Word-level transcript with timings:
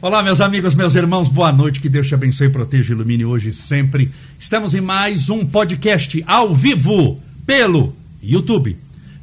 Olá, 0.00 0.22
meus 0.22 0.40
amigos, 0.40 0.76
meus 0.76 0.94
irmãos, 0.94 1.28
boa 1.28 1.50
noite. 1.50 1.80
Que 1.80 1.88
Deus 1.88 2.06
te 2.06 2.14
abençoe, 2.14 2.48
proteja 2.48 2.92
e 2.92 2.94
ilumine 2.94 3.24
hoje 3.24 3.48
e 3.48 3.52
sempre. 3.52 4.08
Estamos 4.38 4.72
em 4.72 4.80
mais 4.80 5.28
um 5.28 5.44
podcast 5.44 6.22
ao 6.24 6.54
vivo 6.54 7.20
pelo 7.44 7.92
YouTube, 8.22 8.76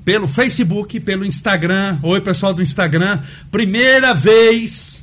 pelo 0.04 0.28
Facebook, 0.28 1.00
pelo 1.00 1.26
Instagram. 1.26 1.98
Oi, 2.04 2.20
pessoal 2.20 2.54
do 2.54 2.62
Instagram. 2.62 3.22
Primeira 3.50 4.14
vez, 4.14 5.02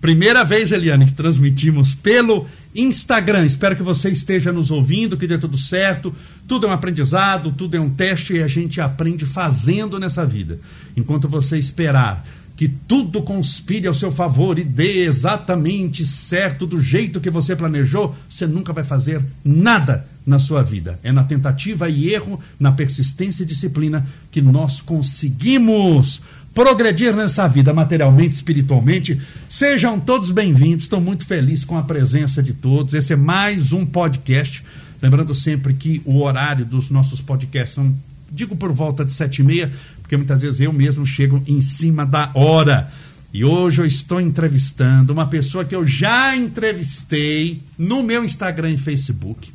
primeira 0.00 0.44
vez, 0.44 0.70
Eliane, 0.70 1.06
que 1.06 1.12
transmitimos 1.12 1.92
pelo 1.92 2.46
Instagram. 2.72 3.46
Espero 3.46 3.74
que 3.74 3.82
você 3.82 4.10
esteja 4.10 4.52
nos 4.52 4.70
ouvindo, 4.70 5.16
que 5.16 5.26
dê 5.26 5.38
tudo 5.38 5.58
certo. 5.58 6.14
Tudo 6.46 6.68
é 6.68 6.70
um 6.70 6.72
aprendizado, 6.72 7.50
tudo 7.50 7.76
é 7.76 7.80
um 7.80 7.90
teste 7.90 8.34
e 8.34 8.42
a 8.44 8.46
gente 8.46 8.80
aprende 8.80 9.26
fazendo 9.26 9.98
nessa 9.98 10.24
vida. 10.24 10.60
Enquanto 10.96 11.28
você 11.28 11.58
esperar 11.58 12.24
que 12.60 12.68
tudo 12.68 13.22
conspire 13.22 13.86
ao 13.86 13.94
seu 13.94 14.12
favor 14.12 14.58
e 14.58 14.64
dê 14.64 15.04
exatamente 15.04 16.04
certo 16.04 16.66
do 16.66 16.78
jeito 16.78 17.18
que 17.18 17.30
você 17.30 17.56
planejou, 17.56 18.14
você 18.28 18.46
nunca 18.46 18.70
vai 18.70 18.84
fazer 18.84 19.24
nada 19.42 20.06
na 20.26 20.38
sua 20.38 20.62
vida. 20.62 21.00
É 21.02 21.10
na 21.10 21.24
tentativa 21.24 21.88
e 21.88 22.12
erro, 22.12 22.38
na 22.58 22.70
persistência 22.70 23.44
e 23.44 23.46
disciplina 23.46 24.06
que 24.30 24.42
nós 24.42 24.82
conseguimos 24.82 26.20
progredir 26.52 27.16
nessa 27.16 27.48
vida 27.48 27.72
materialmente, 27.72 28.34
espiritualmente. 28.34 29.18
Sejam 29.48 29.98
todos 29.98 30.30
bem-vindos. 30.30 30.84
Estou 30.84 31.00
muito 31.00 31.24
feliz 31.24 31.64
com 31.64 31.78
a 31.78 31.82
presença 31.82 32.42
de 32.42 32.52
todos. 32.52 32.92
Esse 32.92 33.14
é 33.14 33.16
mais 33.16 33.72
um 33.72 33.86
podcast. 33.86 34.62
Lembrando 35.00 35.34
sempre 35.34 35.72
que 35.72 36.02
o 36.04 36.20
horário 36.20 36.66
dos 36.66 36.90
nossos 36.90 37.22
podcasts 37.22 37.74
são, 37.76 37.96
digo 38.30 38.56
por 38.56 38.72
volta 38.72 39.04
de 39.04 39.12
sete 39.12 39.40
e 39.40 39.44
meia, 39.44 39.72
porque 40.00 40.16
muitas 40.16 40.42
vezes 40.42 40.60
eu 40.60 40.72
mesmo 40.72 41.06
chego 41.06 41.42
em 41.46 41.60
cima 41.60 42.04
da 42.04 42.30
hora. 42.34 42.90
E 43.32 43.44
hoje 43.44 43.80
eu 43.80 43.86
estou 43.86 44.20
entrevistando 44.20 45.12
uma 45.12 45.26
pessoa 45.26 45.64
que 45.64 45.74
eu 45.74 45.86
já 45.86 46.36
entrevistei 46.36 47.62
no 47.78 48.02
meu 48.02 48.24
Instagram 48.24 48.72
e 48.72 48.78
Facebook, 48.78 49.52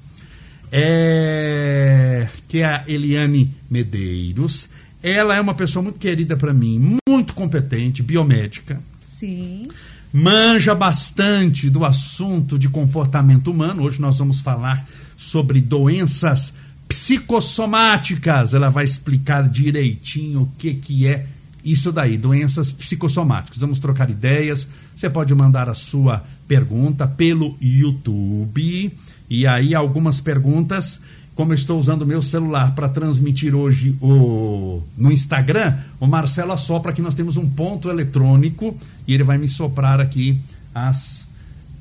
é... 0.71 2.29
que 2.47 2.59
é 2.59 2.65
a 2.65 2.83
Eliane 2.87 3.53
Medeiros. 3.69 4.69
Ela 5.03 5.35
é 5.35 5.41
uma 5.41 5.53
pessoa 5.53 5.83
muito 5.83 5.99
querida 5.99 6.37
para 6.37 6.53
mim, 6.53 6.99
muito 7.07 7.33
competente, 7.33 8.01
biomédica. 8.01 8.81
Sim. 9.19 9.67
Manja 10.11 10.73
bastante 10.73 11.69
do 11.69 11.83
assunto 11.83 12.57
de 12.57 12.69
comportamento 12.69 13.51
humano. 13.51 13.83
Hoje 13.83 13.99
nós 13.99 14.17
vamos 14.17 14.39
falar 14.39 14.87
sobre 15.17 15.59
doenças 15.59 16.53
psicossomáticas. 16.95 18.53
Ela 18.53 18.69
vai 18.69 18.85
explicar 18.85 19.49
direitinho 19.49 20.43
o 20.43 20.51
que, 20.57 20.73
que 20.73 21.05
é 21.05 21.25
isso 21.63 21.91
daí, 21.91 22.17
doenças 22.17 22.71
psicossomáticas. 22.71 23.59
Vamos 23.59 23.79
trocar 23.79 24.09
ideias. 24.09 24.67
Você 24.95 25.09
pode 25.09 25.35
mandar 25.35 25.67
a 25.67 25.75
sua 25.75 26.23
pergunta 26.47 27.05
pelo 27.05 27.57
YouTube. 27.59 28.93
E 29.29 29.45
aí, 29.45 29.75
algumas 29.75 30.21
perguntas. 30.21 31.01
Como 31.35 31.51
eu 31.51 31.55
estou 31.57 31.77
usando 31.77 32.03
o 32.03 32.07
meu 32.07 32.21
celular 32.21 32.73
para 32.73 32.87
transmitir 32.87 33.53
hoje 33.53 33.97
o, 33.99 34.81
no 34.95 35.11
Instagram, 35.11 35.77
o 35.99 36.07
Marcelo 36.07 36.53
assopra 36.53 36.93
que 36.93 37.01
nós 37.01 37.13
temos 37.13 37.35
um 37.35 37.49
ponto 37.49 37.89
eletrônico 37.89 38.73
e 39.05 39.13
ele 39.13 39.23
vai 39.25 39.37
me 39.37 39.49
soprar 39.49 39.99
aqui 39.99 40.39
as 40.73 41.27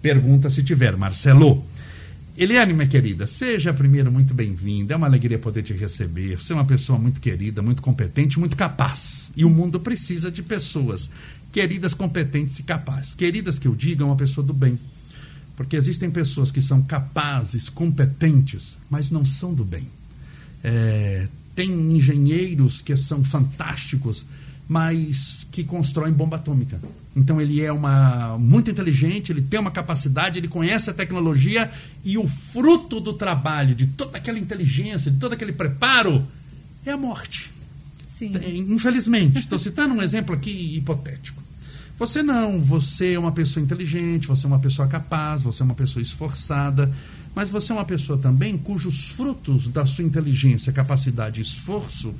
perguntas 0.02 0.54
se 0.54 0.64
tiver. 0.64 0.96
Marcelo, 0.96 1.64
Eliane, 2.36 2.72
minha 2.72 2.88
querida, 2.88 3.28
seja 3.28 3.72
primeiro 3.72 4.10
muito 4.10 4.34
bem-vinda. 4.34 4.92
É 4.92 4.96
uma 4.96 5.06
alegria 5.06 5.38
poder 5.38 5.62
te 5.62 5.72
receber. 5.72 6.36
Você 6.36 6.52
é 6.52 6.56
uma 6.56 6.64
pessoa 6.64 6.98
muito 6.98 7.20
querida, 7.20 7.62
muito 7.62 7.80
competente, 7.80 8.40
muito 8.40 8.56
capaz. 8.56 9.30
E 9.36 9.44
o 9.44 9.50
mundo 9.50 9.78
precisa 9.78 10.32
de 10.32 10.42
pessoas 10.42 11.08
queridas, 11.52 11.94
competentes 11.94 12.58
e 12.58 12.64
capazes. 12.64 13.14
Queridas 13.14 13.56
que 13.56 13.68
eu 13.68 13.74
diga, 13.76 14.02
é 14.02 14.06
uma 14.06 14.16
pessoa 14.16 14.44
do 14.44 14.52
bem. 14.52 14.76
Porque 15.56 15.76
existem 15.76 16.10
pessoas 16.10 16.50
que 16.50 16.60
são 16.60 16.82
capazes, 16.82 17.68
competentes, 17.68 18.76
mas 18.90 19.12
não 19.12 19.24
são 19.24 19.54
do 19.54 19.64
bem. 19.64 19.86
É, 20.64 21.28
tem 21.54 21.70
engenheiros 21.70 22.82
que 22.82 22.96
são 22.96 23.22
fantásticos, 23.22 24.26
mas 24.68 25.43
que 25.54 25.62
constroem 25.62 26.12
bomba 26.12 26.34
atômica. 26.34 26.80
Então 27.14 27.40
ele 27.40 27.62
é 27.62 27.72
uma 27.72 28.36
muito 28.36 28.72
inteligente, 28.72 29.30
ele 29.30 29.40
tem 29.40 29.60
uma 29.60 29.70
capacidade, 29.70 30.36
ele 30.36 30.48
conhece 30.48 30.90
a 30.90 30.92
tecnologia 30.92 31.70
e 32.04 32.18
o 32.18 32.26
fruto 32.26 32.98
do 32.98 33.12
trabalho, 33.12 33.72
de 33.72 33.86
toda 33.86 34.18
aquela 34.18 34.36
inteligência, 34.36 35.12
de 35.12 35.18
todo 35.20 35.32
aquele 35.32 35.52
preparo, 35.52 36.26
é 36.84 36.90
a 36.90 36.96
morte. 36.96 37.52
Sim. 38.04 38.32
Infelizmente, 38.68 39.38
estou 39.38 39.56
citando 39.56 39.94
um 39.94 40.02
exemplo 40.02 40.34
aqui 40.34 40.76
hipotético. 40.76 41.40
Você 42.00 42.20
não, 42.20 42.60
você 42.60 43.12
é 43.12 43.18
uma 43.18 43.30
pessoa 43.30 43.62
inteligente, 43.62 44.26
você 44.26 44.46
é 44.46 44.48
uma 44.48 44.58
pessoa 44.58 44.88
capaz, 44.88 45.40
você 45.40 45.62
é 45.62 45.64
uma 45.64 45.76
pessoa 45.76 46.02
esforçada, 46.02 46.92
mas 47.32 47.48
você 47.48 47.70
é 47.70 47.76
uma 47.76 47.84
pessoa 47.84 48.18
também 48.18 48.58
cujos 48.58 49.10
frutos 49.10 49.68
da 49.68 49.86
sua 49.86 50.02
inteligência, 50.02 50.72
capacidade 50.72 51.38
e 51.38 51.44
esforço 51.44 52.12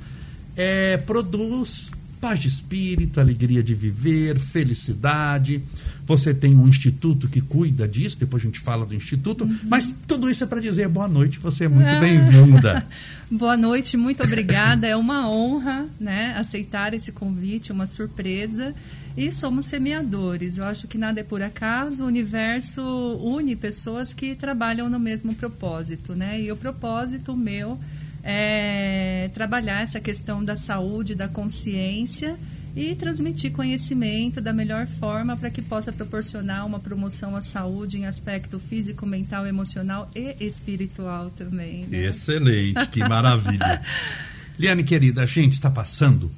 é, 0.55 0.95
produz 0.95 1.91
paz 2.19 2.39
de 2.39 2.47
espírito, 2.47 3.19
alegria 3.19 3.61
de 3.61 3.73
viver, 3.73 4.39
felicidade. 4.39 5.61
Você 6.05 6.33
tem 6.33 6.55
um 6.55 6.67
instituto 6.67 7.27
que 7.27 7.41
cuida 7.41 7.87
disso, 7.87 8.19
depois 8.19 8.43
a 8.43 8.45
gente 8.45 8.59
fala 8.59 8.85
do 8.85 8.93
instituto, 8.93 9.43
uhum. 9.43 9.57
mas 9.67 9.93
tudo 10.07 10.29
isso 10.29 10.43
é 10.43 10.47
para 10.47 10.61
dizer 10.61 10.87
boa 10.87 11.07
noite, 11.07 11.39
você 11.39 11.65
é 11.65 11.67
muito 11.67 11.89
ah. 11.89 11.99
bem-vinda. 11.99 12.87
boa 13.29 13.57
noite, 13.57 13.97
muito 13.97 14.23
obrigada. 14.23 14.87
É 14.87 14.95
uma 14.95 15.29
honra 15.29 15.87
né, 15.99 16.35
aceitar 16.37 16.93
esse 16.93 17.11
convite, 17.11 17.71
uma 17.71 17.87
surpresa. 17.87 18.73
E 19.17 19.31
somos 19.31 19.65
semeadores. 19.65 20.57
Eu 20.57 20.65
acho 20.65 20.87
que 20.87 20.97
nada 20.97 21.21
é 21.21 21.23
por 21.23 21.41
acaso. 21.41 22.03
O 22.03 22.07
universo 22.07 22.81
une 23.23 23.55
pessoas 23.55 24.13
que 24.13 24.35
trabalham 24.35 24.89
no 24.89 24.99
mesmo 24.99 25.33
propósito, 25.33 26.13
né? 26.13 26.41
E 26.41 26.51
o 26.51 26.57
propósito 26.57 27.35
meu 27.35 27.79
é, 28.25 29.29
trabalhar 29.35 29.83
essa 29.83 29.99
questão 29.99 30.43
da 30.43 30.55
saúde, 30.55 31.13
da 31.13 31.27
consciência 31.27 32.35
e 32.75 32.95
transmitir 32.95 33.51
conhecimento 33.53 34.41
da 34.41 34.51
melhor 34.51 34.87
forma 34.87 35.37
para 35.37 35.49
que 35.51 35.61
possa 35.61 35.93
proporcionar 35.93 36.65
uma 36.65 36.79
promoção 36.79 37.35
à 37.35 37.41
saúde 37.41 37.99
em 37.99 38.05
aspecto 38.05 38.59
físico, 38.59 39.05
mental, 39.05 39.45
emocional 39.45 40.09
e 40.13 40.35
espiritual 40.43 41.29
também. 41.29 41.85
Né? 41.85 42.07
Excelente, 42.07 42.85
que 42.87 42.99
maravilha. 42.99 43.81
Liane, 44.57 44.83
querida, 44.83 45.21
a 45.21 45.25
gente 45.25 45.53
está 45.53 45.69
passando 45.69 46.29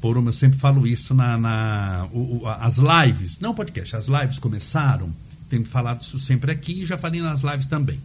por 0.00 0.16
uma, 0.16 0.30
eu 0.30 0.32
sempre 0.32 0.58
falo 0.58 0.86
isso 0.86 1.12
na, 1.12 1.36
na 1.36 2.08
o, 2.10 2.42
o, 2.42 2.48
as 2.48 2.78
lives, 2.78 3.38
não 3.38 3.54
podcast, 3.54 3.94
as 3.94 4.06
lives 4.06 4.38
começaram, 4.38 5.14
tenho 5.48 5.64
falado 5.64 6.00
isso 6.00 6.18
sempre 6.18 6.50
aqui 6.50 6.82
e 6.82 6.86
já 6.86 6.96
falei 6.96 7.20
nas 7.20 7.42
lives 7.42 7.66
também. 7.66 8.00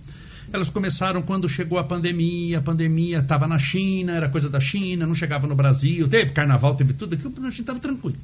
Elas 0.53 0.69
começaram 0.69 1.24
quando 1.24 1.50
chegou 1.50 1.80
a 1.80 1.84
pandemia, 1.84 2.59
a 2.59 2.62
pandemia 2.62 3.18
estava 3.18 3.47
na 3.47 3.58
China, 3.58 4.14
era 4.14 4.30
coisa 4.30 4.47
da 4.47 4.59
China, 4.59 5.08
não 5.08 5.16
chegava 5.16 5.47
no 5.47 5.56
Brasil, 5.56 6.08
teve 6.08 6.31
carnaval, 6.31 6.75
teve 6.75 6.94
tudo 6.94 7.16
aquilo, 7.16 7.34
a 7.40 7.50
gente 7.50 7.62
estava 7.62 7.80
tranquilo. 7.80 8.18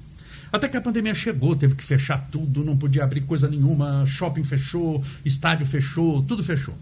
Até 0.52 0.68
que 0.68 0.78
a 0.78 0.82
pandemia 0.82 1.16
chegou, 1.16 1.56
teve 1.56 1.74
que 1.74 1.84
fechar 1.84 2.30
tudo, 2.32 2.64
não 2.64 2.78
podia 2.78 3.04
abrir 3.04 3.22
coisa 3.22 3.50
nenhuma, 3.50 4.06
shopping 4.06 4.44
fechou, 4.44 5.04
estádio 5.26 5.66
fechou, 5.66 6.22
tudo 6.22 6.44
fechou. 6.44 6.76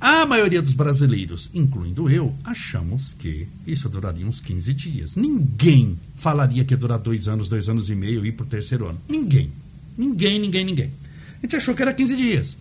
A 0.00 0.26
maioria 0.26 0.60
dos 0.60 0.74
brasileiros, 0.74 1.48
incluindo 1.54 2.10
eu, 2.10 2.34
achamos 2.42 3.14
que 3.16 3.46
isso 3.64 3.88
duraria 3.88 4.26
uns 4.26 4.40
15 4.40 4.74
dias. 4.74 5.14
Ninguém 5.14 5.96
falaria 6.16 6.64
que 6.64 6.74
ia 6.74 6.78
durar 6.78 6.98
dois 6.98 7.28
anos, 7.28 7.48
dois 7.48 7.68
anos 7.68 7.88
e 7.88 7.94
meio 7.94 8.26
e 8.26 8.30
ir 8.30 8.32
para 8.32 8.44
o 8.44 8.48
terceiro 8.48 8.88
ano. 8.88 9.00
Ninguém. 9.08 9.48
Ninguém, 9.96 10.40
ninguém, 10.40 10.64
ninguém. 10.64 10.90
A 11.38 11.46
gente 11.46 11.54
achou 11.54 11.72
que 11.72 11.82
era 11.82 11.94
15 11.94 12.16
dias. 12.16 12.56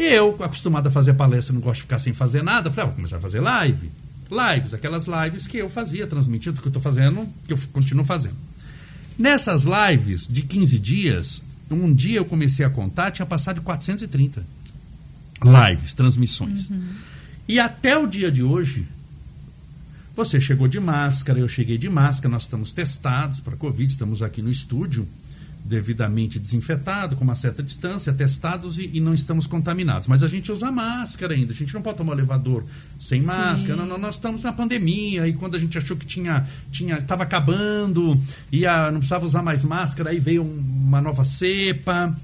E 0.00 0.14
eu, 0.14 0.34
acostumado 0.40 0.86
a 0.86 0.90
fazer 0.90 1.12
palestra, 1.12 1.52
não 1.52 1.60
gosto 1.60 1.76
de 1.76 1.82
ficar 1.82 1.98
sem 1.98 2.14
fazer 2.14 2.42
nada, 2.42 2.70
falei, 2.70 2.84
ah, 2.84 2.86
vou 2.86 2.94
começar 2.94 3.18
a 3.18 3.20
fazer 3.20 3.38
live. 3.38 3.90
Lives, 4.30 4.72
aquelas 4.72 5.04
lives 5.06 5.46
que 5.46 5.58
eu 5.58 5.68
fazia, 5.68 6.06
transmitindo 6.06 6.58
o 6.58 6.62
que 6.62 6.68
eu 6.68 6.70
estou 6.70 6.80
fazendo, 6.80 7.28
que 7.46 7.52
eu 7.52 7.58
continuo 7.70 8.02
fazendo. 8.02 8.36
Nessas 9.18 9.64
lives 9.64 10.26
de 10.26 10.40
15 10.40 10.78
dias, 10.78 11.42
um 11.70 11.92
dia 11.92 12.16
eu 12.16 12.24
comecei 12.24 12.64
a 12.64 12.70
contar, 12.70 13.10
tinha 13.10 13.26
passado 13.26 13.56
de 13.56 13.60
430 13.60 14.42
lives, 15.44 15.92
transmissões. 15.92 16.70
Uhum. 16.70 16.82
E 17.46 17.60
até 17.60 17.98
o 17.98 18.06
dia 18.06 18.32
de 18.32 18.42
hoje, 18.42 18.88
você 20.16 20.40
chegou 20.40 20.66
de 20.66 20.80
máscara, 20.80 21.38
eu 21.38 21.48
cheguei 21.48 21.76
de 21.76 21.90
máscara, 21.90 22.30
nós 22.30 22.44
estamos 22.44 22.72
testados 22.72 23.38
para 23.38 23.54
Covid, 23.54 23.92
estamos 23.92 24.22
aqui 24.22 24.40
no 24.40 24.50
estúdio 24.50 25.06
devidamente 25.64 26.38
desinfetado, 26.38 27.16
com 27.16 27.24
uma 27.24 27.34
certa 27.34 27.62
distância, 27.62 28.12
testados 28.12 28.78
e, 28.78 28.90
e, 28.94 29.00
não 29.00 29.14
estamos 29.14 29.46
contaminados. 29.46 30.08
Mas 30.08 30.22
a 30.22 30.28
gente 30.28 30.50
usa 30.50 30.70
máscara 30.70 31.34
ainda, 31.34 31.52
a 31.52 31.56
gente 31.56 31.72
não 31.74 31.82
pode 31.82 31.98
tomar 31.98 32.14
elevador 32.14 32.64
sem 32.98 33.22
máscara. 33.22 33.76
Não, 33.76 33.86
não, 33.86 33.98
nós 33.98 34.16
estamos 34.16 34.42
na 34.42 34.52
pandemia 34.52 35.28
e 35.28 35.32
quando 35.32 35.56
a 35.56 35.58
gente 35.58 35.76
achou 35.78 35.96
que 35.96 36.06
tinha 36.06 36.46
tinha 36.72 36.98
estava 36.98 37.22
acabando 37.22 38.20
e 38.50 38.66
a, 38.66 38.90
não 38.90 38.98
precisava 38.98 39.26
usar 39.26 39.42
mais 39.42 39.62
máscara, 39.62 40.10
aí 40.10 40.18
veio 40.18 40.42
um, 40.42 40.58
uma 40.58 41.00
nova 41.00 41.24
cepa. 41.24 42.16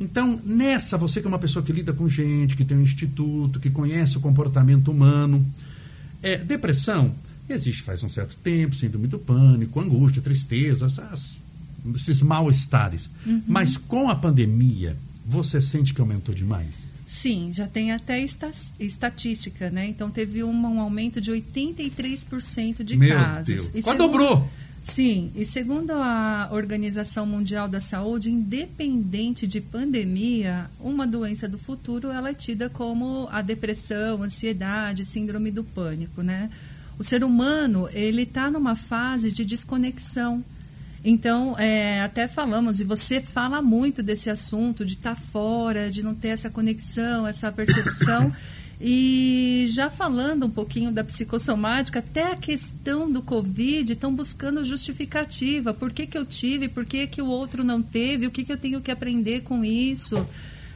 Então, 0.00 0.40
nessa, 0.44 0.96
você 0.96 1.20
que 1.20 1.26
é 1.26 1.28
uma 1.28 1.40
pessoa 1.40 1.64
que 1.64 1.72
lida 1.72 1.92
com 1.92 2.08
gente, 2.08 2.54
que 2.54 2.64
tem 2.64 2.76
um 2.76 2.82
instituto, 2.82 3.58
que 3.58 3.68
conhece 3.68 4.16
o 4.16 4.20
comportamento 4.20 4.90
humano, 4.90 5.44
é, 6.22 6.36
depressão 6.38 7.14
existe 7.48 7.82
faz 7.82 8.02
um 8.04 8.08
certo 8.08 8.36
tempo, 8.36 8.74
síndrome 8.74 9.08
do 9.08 9.18
pânico, 9.18 9.80
angústia, 9.80 10.22
tristeza, 10.22 10.86
essas 10.86 11.38
esses 11.94 12.22
mal-estares. 12.22 13.10
Uhum. 13.26 13.42
Mas 13.46 13.76
com 13.76 14.08
a 14.08 14.16
pandemia, 14.16 14.96
você 15.24 15.60
sente 15.60 15.92
que 15.92 16.00
aumentou 16.00 16.34
demais? 16.34 16.88
Sim, 17.06 17.50
já 17.52 17.66
tem 17.66 17.90
até 17.90 18.22
estatística, 18.78 19.70
né? 19.70 19.86
Então 19.86 20.10
teve 20.10 20.44
um, 20.44 20.52
um 20.52 20.80
aumento 20.80 21.20
de 21.20 21.32
83% 21.32 22.82
de 22.82 22.96
Meu 22.96 23.16
casos. 23.16 23.46
Deus. 23.46 23.68
E 23.74 23.82
Quase 23.82 23.98
dobrou! 23.98 24.48
Sim, 24.84 25.30
e 25.34 25.44
segundo 25.44 25.92
a 25.92 26.48
Organização 26.50 27.26
Mundial 27.26 27.68
da 27.68 27.78
Saúde, 27.78 28.30
independente 28.30 29.46
de 29.46 29.60
pandemia, 29.60 30.70
uma 30.80 31.06
doença 31.06 31.46
do 31.46 31.58
futuro 31.58 32.10
ela 32.10 32.30
é 32.30 32.34
tida 32.34 32.70
como 32.70 33.28
a 33.30 33.42
depressão, 33.42 34.22
ansiedade, 34.22 35.04
síndrome 35.04 35.50
do 35.50 35.62
pânico, 35.62 36.22
né? 36.22 36.50
O 36.98 37.04
ser 37.04 37.22
humano 37.22 37.88
ele 37.92 38.22
está 38.22 38.50
numa 38.50 38.74
fase 38.74 39.30
de 39.30 39.44
desconexão. 39.44 40.42
Então, 41.04 41.56
é, 41.58 42.00
até 42.02 42.26
falamos, 42.26 42.80
e 42.80 42.84
você 42.84 43.20
fala 43.20 43.62
muito 43.62 44.02
desse 44.02 44.28
assunto, 44.28 44.84
de 44.84 44.94
estar 44.94 45.14
tá 45.14 45.20
fora, 45.20 45.90
de 45.90 46.02
não 46.02 46.14
ter 46.14 46.28
essa 46.28 46.50
conexão, 46.50 47.26
essa 47.26 47.50
percepção. 47.52 48.32
E 48.80 49.66
já 49.70 49.90
falando 49.90 50.46
um 50.46 50.50
pouquinho 50.50 50.92
da 50.92 51.02
psicossomática, 51.02 51.98
até 51.98 52.30
a 52.30 52.36
questão 52.36 53.10
do 53.10 53.20
Covid, 53.20 53.92
estão 53.92 54.14
buscando 54.14 54.62
justificativa. 54.62 55.74
Por 55.74 55.92
que, 55.92 56.06
que 56.06 56.16
eu 56.16 56.24
tive, 56.24 56.68
por 56.68 56.84
que, 56.84 57.08
que 57.08 57.20
o 57.20 57.26
outro 57.26 57.64
não 57.64 57.82
teve, 57.82 58.26
o 58.26 58.30
que, 58.30 58.44
que 58.44 58.52
eu 58.52 58.56
tenho 58.56 58.80
que 58.80 58.92
aprender 58.92 59.42
com 59.42 59.64
isso. 59.64 60.24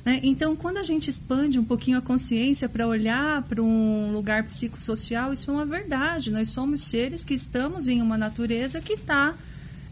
Né? 0.04 0.18
Então, 0.24 0.56
quando 0.56 0.78
a 0.78 0.82
gente 0.82 1.08
expande 1.08 1.60
um 1.60 1.64
pouquinho 1.64 1.98
a 1.98 2.02
consciência 2.02 2.68
para 2.68 2.88
olhar 2.88 3.42
para 3.42 3.62
um 3.62 4.10
lugar 4.12 4.42
psicossocial, 4.42 5.32
isso 5.32 5.48
é 5.48 5.54
uma 5.54 5.64
verdade. 5.64 6.32
Nós 6.32 6.48
somos 6.48 6.82
seres 6.82 7.24
que 7.24 7.34
estamos 7.34 7.86
em 7.86 8.02
uma 8.02 8.18
natureza 8.18 8.80
que 8.80 8.94
está 8.94 9.32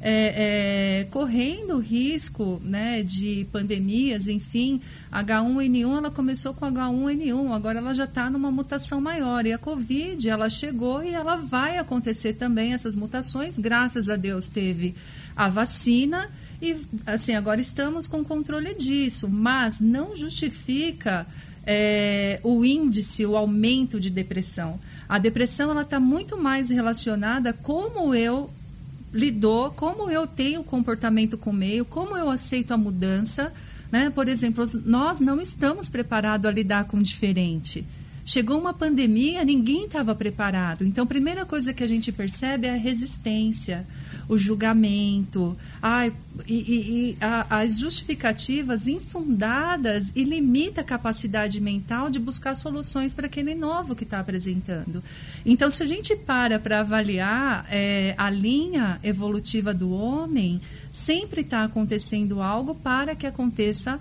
é, 0.03 1.01
é, 1.01 1.05
correndo 1.11 1.79
risco 1.79 2.61
né, 2.65 3.03
de 3.03 3.47
pandemias, 3.53 4.29
enfim, 4.29 4.81
H1N1 5.13 5.99
ela 5.99 6.11
começou 6.11 6.55
com 6.55 6.65
H1N1, 6.65 7.53
agora 7.53 7.79
ela 7.79 7.93
já 7.93 8.05
está 8.05 8.31
numa 8.31 8.51
mutação 8.51 9.01
maior 9.01 9.45
e 9.45 9.53
a 9.53 9.59
Covid 9.59 10.27
ela 10.27 10.49
chegou 10.49 11.05
e 11.05 11.11
ela 11.11 11.37
vai 11.37 11.77
acontecer 11.77 12.33
também 12.33 12.73
essas 12.73 12.97
mutações, 12.97 13.59
graças 13.59 14.09
a 14.09 14.17
Deus 14.17 14.49
teve 14.49 14.95
a 15.37 15.51
vacina 15.51 16.31
e 16.63 16.77
assim 17.05 17.35
agora 17.35 17.61
estamos 17.61 18.07
com 18.07 18.25
controle 18.25 18.75
disso, 18.75 19.29
mas 19.29 19.81
não 19.81 20.17
justifica 20.17 21.27
é, 21.67 22.41
o 22.43 22.65
índice, 22.65 23.27
o 23.27 23.37
aumento 23.37 24.01
de 24.01 24.09
depressão. 24.09 24.81
A 25.07 25.19
depressão 25.19 25.71
ela 25.71 25.83
está 25.83 26.01
muito 26.01 26.39
mais 26.39 26.71
relacionada 26.71 27.53
como 27.53 28.15
eu 28.15 28.51
lidou, 29.13 29.71
como 29.73 30.11
eu 30.11 30.27
tenho 30.27 30.63
comportamento 30.63 31.37
com 31.37 31.51
o 31.51 31.55
meio, 31.55 31.85
como 31.85 32.17
eu 32.17 32.31
aceito 32.31 32.73
a 32.73 32.77
mudança. 32.77 33.53
Né? 33.91 34.11
Por 34.11 34.29
exemplo, 34.29 34.65
nós 34.85 35.21
não 35.21 35.41
estamos 35.41 35.89
preparados 35.89 36.47
a 36.47 36.51
lidar 36.51 36.85
com 36.85 36.99
o 36.99 37.03
diferente. 37.03 37.85
Chegou 38.25 38.59
uma 38.59 38.73
pandemia, 38.73 39.45
ninguém 39.45 39.87
estava 39.87 40.15
preparado. 40.15 40.85
Então, 40.85 41.05
a 41.05 41.07
primeira 41.07 41.45
coisa 41.45 41.73
que 41.73 41.83
a 41.83 41.89
gente 41.89 42.13
percebe 42.13 42.67
é 42.67 42.75
a 42.75 42.77
resistência 42.77 43.85
o 44.31 44.39
julgamento, 44.39 45.57
ai, 45.83 46.13
e, 46.47 46.55
e, 46.55 47.11
e 47.11 47.17
a, 47.21 47.59
as 47.59 47.81
justificativas 47.81 48.87
infundadas 48.87 50.13
e 50.15 50.23
limita 50.23 50.83
a 50.83 50.85
capacidade 50.85 51.61
mental 51.61 52.09
de 52.09 52.21
buscar 52.21 52.55
soluções 52.55 53.13
para 53.13 53.27
aquele 53.27 53.57
novo 53.57 53.97
que 53.97 54.05
está 54.05 54.21
apresentando. 54.21 55.03
Então, 55.45 55.69
se 55.69 55.83
a 55.83 55.87
gente 55.87 56.15
para 56.15 56.61
para 56.61 56.79
avaliar 56.79 57.67
é, 57.69 58.15
a 58.17 58.31
linha 58.31 59.01
evolutiva 59.03 59.75
do 59.75 59.91
homem, 59.91 60.61
sempre 60.93 61.41
está 61.41 61.65
acontecendo 61.65 62.41
algo 62.41 62.73
para 62.77 63.17
que 63.17 63.27
aconteça 63.27 63.99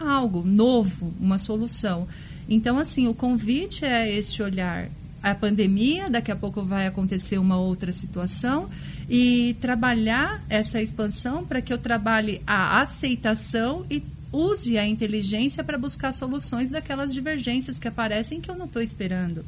algo 0.00 0.42
novo, 0.46 1.12
uma 1.20 1.36
solução. 1.36 2.08
Então, 2.48 2.78
assim, 2.78 3.06
o 3.06 3.12
convite 3.12 3.84
é 3.84 4.10
este 4.10 4.42
olhar. 4.42 4.88
A 5.22 5.34
pandemia, 5.34 6.08
daqui 6.08 6.32
a 6.32 6.36
pouco 6.36 6.62
vai 6.62 6.86
acontecer 6.86 7.36
uma 7.36 7.58
outra 7.58 7.92
situação 7.92 8.70
e 9.08 9.56
trabalhar 9.60 10.42
essa 10.50 10.82
expansão 10.82 11.44
para 11.44 11.62
que 11.62 11.72
eu 11.72 11.78
trabalhe 11.78 12.42
a 12.46 12.80
aceitação 12.82 13.86
e 13.90 14.02
use 14.30 14.76
a 14.76 14.86
inteligência 14.86 15.64
para 15.64 15.78
buscar 15.78 16.12
soluções 16.12 16.70
daquelas 16.70 17.14
divergências 17.14 17.78
que 17.78 17.88
aparecem 17.88 18.40
que 18.40 18.50
eu 18.50 18.54
não 18.54 18.66
estou 18.66 18.82
esperando. 18.82 19.44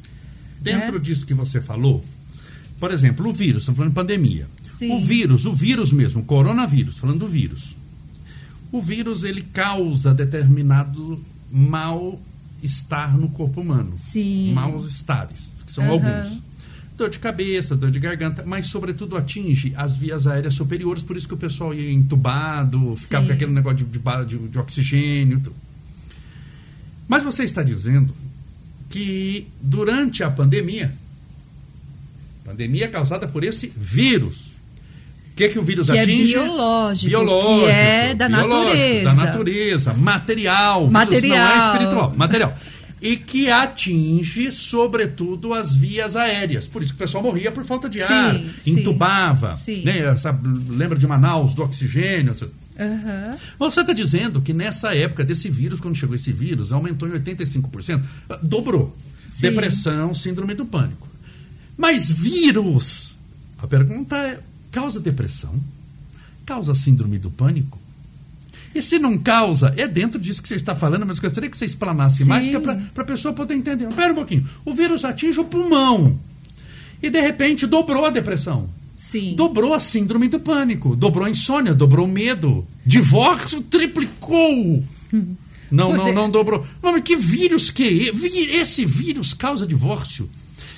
Dentro 0.59 0.93
né? 0.93 0.99
disso 0.99 1.25
que 1.25 1.33
você 1.33 1.61
falou, 1.61 2.03
por 2.79 2.91
exemplo, 2.91 3.29
o 3.29 3.33
vírus, 3.33 3.61
estamos 3.61 3.77
falando 3.77 3.91
de 3.91 3.95
pandemia. 3.95 4.47
Sim. 4.77 4.97
O 4.97 4.99
vírus, 5.01 5.45
o 5.45 5.53
vírus 5.53 5.91
mesmo, 5.91 6.21
o 6.21 6.25
coronavírus, 6.25 6.97
falando 6.97 7.19
do 7.19 7.27
vírus. 7.27 7.75
O 8.71 8.81
vírus 8.81 9.23
ele 9.23 9.43
causa 9.43 10.13
determinado 10.13 11.23
mal-estar 11.51 13.15
no 13.15 13.29
corpo 13.29 13.61
humano. 13.61 13.93
Sim. 13.97 14.53
Mal-estares, 14.53 15.51
que 15.65 15.71
são 15.71 15.83
uhum. 15.83 15.91
alguns 15.91 16.41
dor 17.01 17.09
de 17.09 17.19
cabeça, 17.19 17.75
dor 17.75 17.89
de 17.89 17.99
garganta, 17.99 18.43
mas 18.45 18.67
sobretudo 18.67 19.17
atinge 19.17 19.73
as 19.75 19.97
vias 19.97 20.27
aéreas 20.27 20.53
superiores, 20.53 21.01
por 21.01 21.17
isso 21.17 21.27
que 21.27 21.33
o 21.33 21.37
pessoal 21.37 21.73
ia 21.73 21.91
entubado, 21.91 22.93
Sim. 22.93 23.03
ficava 23.03 23.27
com 23.27 23.33
aquele 23.33 23.51
negócio 23.51 23.85
de, 23.85 23.99
de, 24.27 24.47
de 24.47 24.59
oxigênio. 24.59 25.39
Tudo. 25.39 25.55
Mas 27.07 27.23
você 27.23 27.43
está 27.43 27.63
dizendo 27.63 28.13
que 28.89 29.47
durante 29.59 30.23
a 30.23 30.29
pandemia, 30.29 30.93
pandemia 32.45 32.87
causada 32.87 33.27
por 33.27 33.43
esse 33.43 33.73
vírus, 33.75 34.51
o 35.31 35.35
que, 35.35 35.49
que 35.49 35.57
o 35.57 35.63
vírus 35.63 35.89
que 35.89 35.97
é 35.97 36.01
atinge? 36.01 36.35
É 36.35 36.39
biológico, 36.39 37.09
biológico, 37.09 37.65
que 37.65 37.71
é 37.71 38.13
da 38.13 38.29
natureza. 38.29 39.03
Da 39.03 39.13
natureza, 39.15 39.93
material. 39.93 40.87
Material. 40.87 41.37
não 41.37 41.51
é 41.51 41.65
espiritual, 41.65 42.13
material 42.15 42.57
e 43.01 43.17
que 43.17 43.49
atinge, 43.49 44.51
sobretudo, 44.51 45.53
as 45.53 45.75
vias 45.75 46.15
aéreas. 46.15 46.67
Por 46.67 46.83
isso 46.83 46.93
que 46.93 47.03
o 47.03 47.05
pessoal 47.05 47.23
morria 47.23 47.51
por 47.51 47.65
falta 47.65 47.89
de 47.89 47.97
sim, 47.97 48.13
ar, 48.13 48.39
entubava. 48.65 49.55
Sim. 49.55 49.83
Né? 49.83 50.15
Lembra 50.69 50.99
de 50.99 51.07
Manaus, 51.07 51.55
do 51.55 51.63
oxigênio? 51.63 52.35
Uhum. 52.79 53.37
Você 53.57 53.81
está 53.81 53.91
dizendo 53.91 54.39
que 54.39 54.53
nessa 54.53 54.95
época 54.95 55.23
desse 55.23 55.49
vírus, 55.49 55.79
quando 55.79 55.95
chegou 55.95 56.15
esse 56.15 56.31
vírus, 56.31 56.71
aumentou 56.71 57.09
em 57.09 57.13
85%, 57.13 58.01
dobrou. 58.43 58.95
Sim. 59.27 59.49
Depressão, 59.49 60.13
síndrome 60.13 60.53
do 60.53 60.65
pânico. 60.65 61.07
Mas 61.75 62.07
vírus, 62.07 63.15
a 63.57 63.65
pergunta 63.65 64.15
é: 64.15 64.39
causa 64.71 64.99
depressão? 64.99 65.55
Causa 66.45 66.75
síndrome 66.75 67.17
do 67.17 67.31
pânico? 67.31 67.80
E 68.73 68.81
se 68.81 68.97
não 68.97 69.17
causa, 69.17 69.73
é 69.77 69.87
dentro 69.87 70.19
disso 70.19 70.41
que 70.41 70.47
você 70.47 70.55
está 70.55 70.75
falando, 70.75 71.05
mas 71.05 71.19
gostaria 71.19 71.49
que 71.49 71.57
você 71.57 71.65
explanasse 71.65 72.23
Sim. 72.23 72.29
mais, 72.29 72.47
que 72.47 72.55
é 72.55 72.59
para 72.59 72.79
a 72.95 73.03
pessoa 73.03 73.33
poder 73.33 73.53
entender. 73.53 73.87
Espera 73.87 74.13
um 74.13 74.15
pouquinho. 74.15 74.47
O 74.63 74.73
vírus 74.73 75.03
atinge 75.03 75.39
o 75.39 75.45
pulmão. 75.45 76.17
E 77.03 77.09
de 77.09 77.19
repente 77.19 77.67
dobrou 77.67 78.05
a 78.05 78.09
depressão. 78.09 78.69
Sim. 78.95 79.35
Dobrou 79.35 79.73
a 79.73 79.79
síndrome 79.79 80.27
do 80.27 80.39
pânico, 80.39 80.95
dobrou 80.95 81.25
a 81.25 81.29
insônia, 81.29 81.73
dobrou 81.73 82.05
o 82.05 82.09
medo. 82.09 82.65
Divórcio 82.85 83.61
triplicou. 83.61 84.83
Não, 85.71 85.95
não, 85.95 86.13
não 86.13 86.29
dobrou. 86.29 86.65
Mas 86.81 87.01
que 87.01 87.15
vírus 87.15 87.71
que 87.71 88.09
é? 88.09 88.57
Esse 88.61 88.85
vírus 88.85 89.33
causa 89.33 89.65
divórcio. 89.65 90.29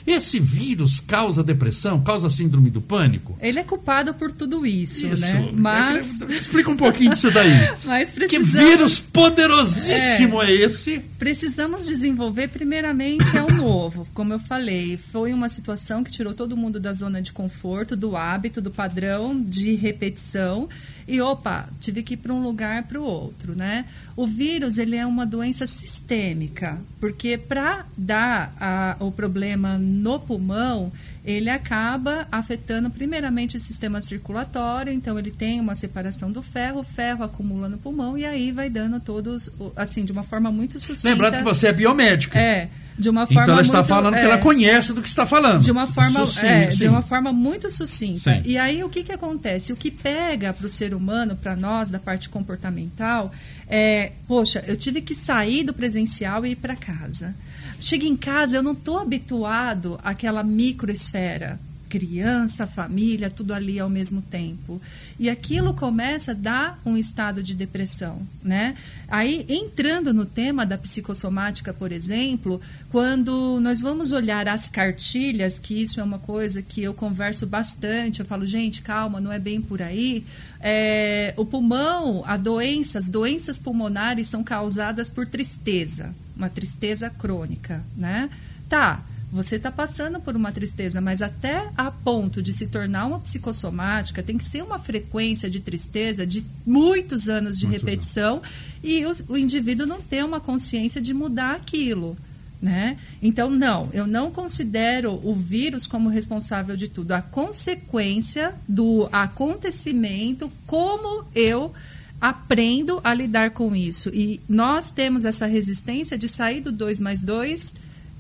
Esse 0.06 0.40
vírus 0.40 1.00
causa 1.00 1.44
depressão, 1.44 2.04
causa 2.04 2.30
síndrome 2.30 2.70
do 2.70 2.82
pânico? 2.82 3.38
Ele 3.42 3.60
é 3.60 3.64
culpado 3.64 4.14
por 4.14 4.32
tudo 4.32 4.66
isso, 4.66 5.08
isso. 5.08 5.22
né? 5.22 5.50
Mas 5.54 6.20
explica 6.22 6.70
um 6.70 6.76
pouquinho 6.76 7.12
disso 7.12 7.32
daí. 7.32 7.52
Mas 7.86 8.12
precisamos... 8.12 8.50
Que 8.50 8.58
vírus 8.58 9.00
poderosíssimo 9.00 10.42
é, 10.42 10.52
é 10.52 10.56
esse? 10.56 11.00
Precisamos 11.18 11.86
desenvolver 11.86 12.50
primeiramente 12.50 13.38
é 13.38 13.44
o 13.44 13.52
novo, 13.54 14.08
como 14.14 14.34
eu 14.34 14.40
falei, 14.40 14.98
foi 14.98 15.34
uma 15.34 15.48
situação 15.48 16.04
que 16.04 16.12
tirou 16.12 16.34
todo 16.34 16.58
mundo 16.58 16.80
da 16.80 16.94
zona 16.94 17.22
de 17.22 17.32
conforto, 17.32 17.96
do 17.96 18.16
hábito, 18.16 18.62
do 18.62 18.72
padrão 18.72 19.42
de 19.42 19.76
repetição 19.76 20.68
e 21.08 21.22
opa, 21.22 21.68
tive 21.80 22.04
que 22.04 22.14
ir 22.14 22.18
para 22.18 22.34
um 22.34 22.42
lugar 22.42 22.84
para 22.84 23.00
o 23.00 23.04
outro, 23.04 23.56
né? 23.56 23.86
O 24.16 24.26
vírus 24.26 24.78
ele 24.78 24.96
é 24.96 25.06
uma 25.06 25.26
doença 25.26 25.68
sistêmica, 25.68 26.80
porque 27.00 27.38
para 27.38 27.86
dar 27.98 28.54
a, 28.60 28.98
o 29.00 29.12
problema 29.12 29.78
no 29.78 30.20
pulmão, 30.20 30.92
ele 31.26 31.50
acaba 31.50 32.28
afetando 32.32 32.90
primeiramente 32.90 33.56
o 33.56 33.60
sistema 33.60 34.02
circulatório, 34.02 34.92
então 34.92 35.18
ele 35.18 35.32
tem 35.32 35.60
uma 35.60 35.76
separação 35.76 36.32
do 36.32 36.42
ferro, 36.42 36.82
o 36.82 36.84
ferro 36.84 37.24
acumula 37.24 37.70
no 37.70 37.78
pulmão 37.78 38.18
e 38.18 38.26
aí 38.26 38.52
vai 38.52 38.70
dando 38.70 39.00
todos, 39.00 39.50
assim, 39.76 40.04
de 40.04 40.12
uma 40.12 40.24
forma 40.24 40.52
muito 40.52 40.80
sucinta. 40.80 41.10
Lembrando 41.10 41.38
que 41.38 41.44
você 41.44 41.68
é 41.68 41.74
biomédica. 41.74 42.38
É, 42.38 42.68
de 42.98 43.10
uma 43.10 43.26
forma 43.26 43.44
então 43.44 43.54
ela 43.54 43.62
está 43.62 43.78
muito, 43.78 43.88
falando 43.88 44.16
é, 44.16 44.20
que 44.20 44.26
ela 44.26 44.38
conhece 44.38 44.94
do 44.94 45.02
que 45.02 45.08
está 45.08 45.26
falando. 45.26 45.64
De 45.64 45.72
uma 45.72 45.88
forma, 45.88 46.26
sim, 46.26 46.46
é, 46.46 46.68
de 46.68 46.88
uma 46.88 47.02
forma 47.02 47.32
muito 47.32 47.72
sucinta. 47.72 48.36
Sim. 48.36 48.42
E 48.44 48.58
aí 48.58 48.84
o 48.84 48.90
que, 48.90 49.02
que 49.02 49.12
acontece? 49.12 49.72
O 49.72 49.78
que 49.78 49.90
pega 49.90 50.52
para 50.52 50.68
o 50.68 50.70
ser 50.70 50.94
humano, 50.94 51.38
para 51.38 51.56
nós, 51.56 51.90
da 51.90 52.00
parte 52.00 52.28
comportamental, 52.28 53.32
é, 53.68 54.12
poxa, 54.28 54.64
eu 54.68 54.76
tive 54.76 55.02
que 55.02 55.16
sair 55.16 55.64
do 55.64 55.74
presencial 55.74 56.46
e 56.46 56.52
ir 56.52 56.56
para 56.58 56.76
casa. 56.76 57.34
Chega 57.80 58.06
em 58.06 58.16
casa, 58.16 58.58
eu 58.58 58.64
não 58.64 58.74
estou 58.74 59.00
habituado 59.00 60.00
àquela 60.04 60.44
microesfera 60.44 61.60
criança, 61.94 62.66
família, 62.66 63.30
tudo 63.30 63.54
ali 63.54 63.80
ao 63.80 63.88
mesmo 63.88 64.20
tempo. 64.20 64.82
E 65.20 65.30
aquilo 65.30 65.76
começa 65.76 66.32
a 66.32 66.34
dar 66.34 66.82
um 66.84 66.98
estado 66.98 67.44
de 67.44 67.54
depressão, 67.54 68.28
né? 68.44 68.76
Aí, 69.08 69.46
entrando 69.48 70.12
no 70.12 70.26
tema 70.26 70.66
da 70.66 70.76
psicossomática, 70.76 71.72
por 71.72 71.92
exemplo, 71.92 72.60
quando 72.90 73.60
nós 73.62 73.80
vamos 73.80 74.12
olhar 74.12 74.48
as 74.48 74.70
cartilhas, 74.70 75.60
que 75.60 75.84
isso 75.84 76.00
é 76.00 76.04
uma 76.04 76.18
coisa 76.18 76.64
que 76.64 76.82
eu 76.82 76.96
converso 76.96 77.46
bastante, 77.46 78.22
eu 78.22 78.26
falo, 78.26 78.48
gente, 78.48 78.82
calma, 78.82 79.22
não 79.22 79.32
é 79.32 79.38
bem 79.38 79.62
por 79.62 79.80
aí. 79.80 80.26
É, 80.66 81.34
o 81.36 81.46
pulmão, 81.46 82.24
a 82.26 82.38
doença, 82.38 82.98
as 82.98 83.10
doenças 83.10 83.60
pulmonares 83.60 84.30
são 84.30 84.42
causadas 84.44 85.10
por 85.10 85.28
tristeza, 85.28 86.16
uma 86.38 86.50
tristeza 86.50 87.10
crônica, 87.10 87.84
né? 87.98 88.30
Tá, 88.70 89.04
você 89.30 89.58
está 89.58 89.70
passando 89.70 90.22
por 90.22 90.38
uma 90.38 90.54
tristeza, 90.54 91.02
mas 91.02 91.22
até 91.22 91.70
a 91.76 91.92
ponto 91.92 92.42
de 92.42 92.54
se 92.54 92.68
tornar 92.68 93.08
uma 93.08 93.20
psicossomática, 93.20 94.24
tem 94.24 94.38
que 94.38 94.46
ser 94.46 94.64
uma 94.64 94.80
frequência 94.80 95.50
de 95.50 95.60
tristeza 95.60 96.26
de 96.26 96.46
muitos 96.66 97.28
anos 97.28 97.60
de 97.60 97.66
Muito 97.66 97.80
repetição 97.80 98.38
bom. 98.38 98.44
e 98.84 99.06
o, 99.06 99.12
o 99.30 99.38
indivíduo 99.38 99.86
não 99.86 100.00
ter 100.02 100.24
uma 100.24 100.40
consciência 100.40 101.02
de 101.02 101.14
mudar 101.14 101.56
aquilo. 101.56 102.16
Né? 102.64 102.98
Então, 103.22 103.50
não, 103.50 103.90
eu 103.92 104.08
não 104.08 104.32
considero 104.32 105.20
o 105.22 105.36
vírus 105.36 105.86
como 105.86 106.08
responsável 106.08 106.78
de 106.78 106.88
tudo. 106.88 107.12
A 107.12 107.22
consequência 107.22 108.56
do 108.66 109.10
acontecimento, 109.12 110.50
como 110.66 111.26
eu 111.36 111.74
aprendo 112.22 113.02
a 113.04 113.14
lidar 113.14 113.52
com 113.52 113.76
isso. 113.76 114.08
E 114.14 114.40
nós 114.48 114.92
temos 114.92 115.26
essa 115.26 115.46
resistência 115.46 116.18
de 116.18 116.30
sair 116.30 116.62
do 116.62 116.72
2 116.72 117.02
mais 117.02 117.22
2 117.22 117.76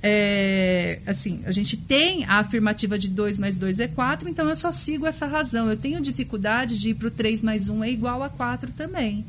é, 0.06 1.00
assim, 1.08 1.42
a 1.46 1.52
gente 1.52 1.78
tem 1.78 2.26
a 2.26 2.40
afirmativa 2.40 3.00
de 3.00 3.08
2 3.08 3.40
mais 3.40 3.58
2 3.58 3.80
é 3.80 3.88
4, 3.88 4.28
então 4.28 4.50
eu 4.50 4.56
só 4.58 4.70
sigo 4.70 5.08
essa 5.08 5.26
razão. 5.26 5.70
Eu 5.70 5.78
tenho 5.78 6.02
dificuldade 6.02 6.78
de 6.78 6.90
ir 6.90 6.96
para 6.96 7.08
o 7.08 7.12
3 7.12 7.42
mais 7.42 7.70
1 7.70 7.82
é 7.86 7.90
igual 7.90 8.22
a 8.22 8.28
4 8.28 8.74
também. 8.74 9.24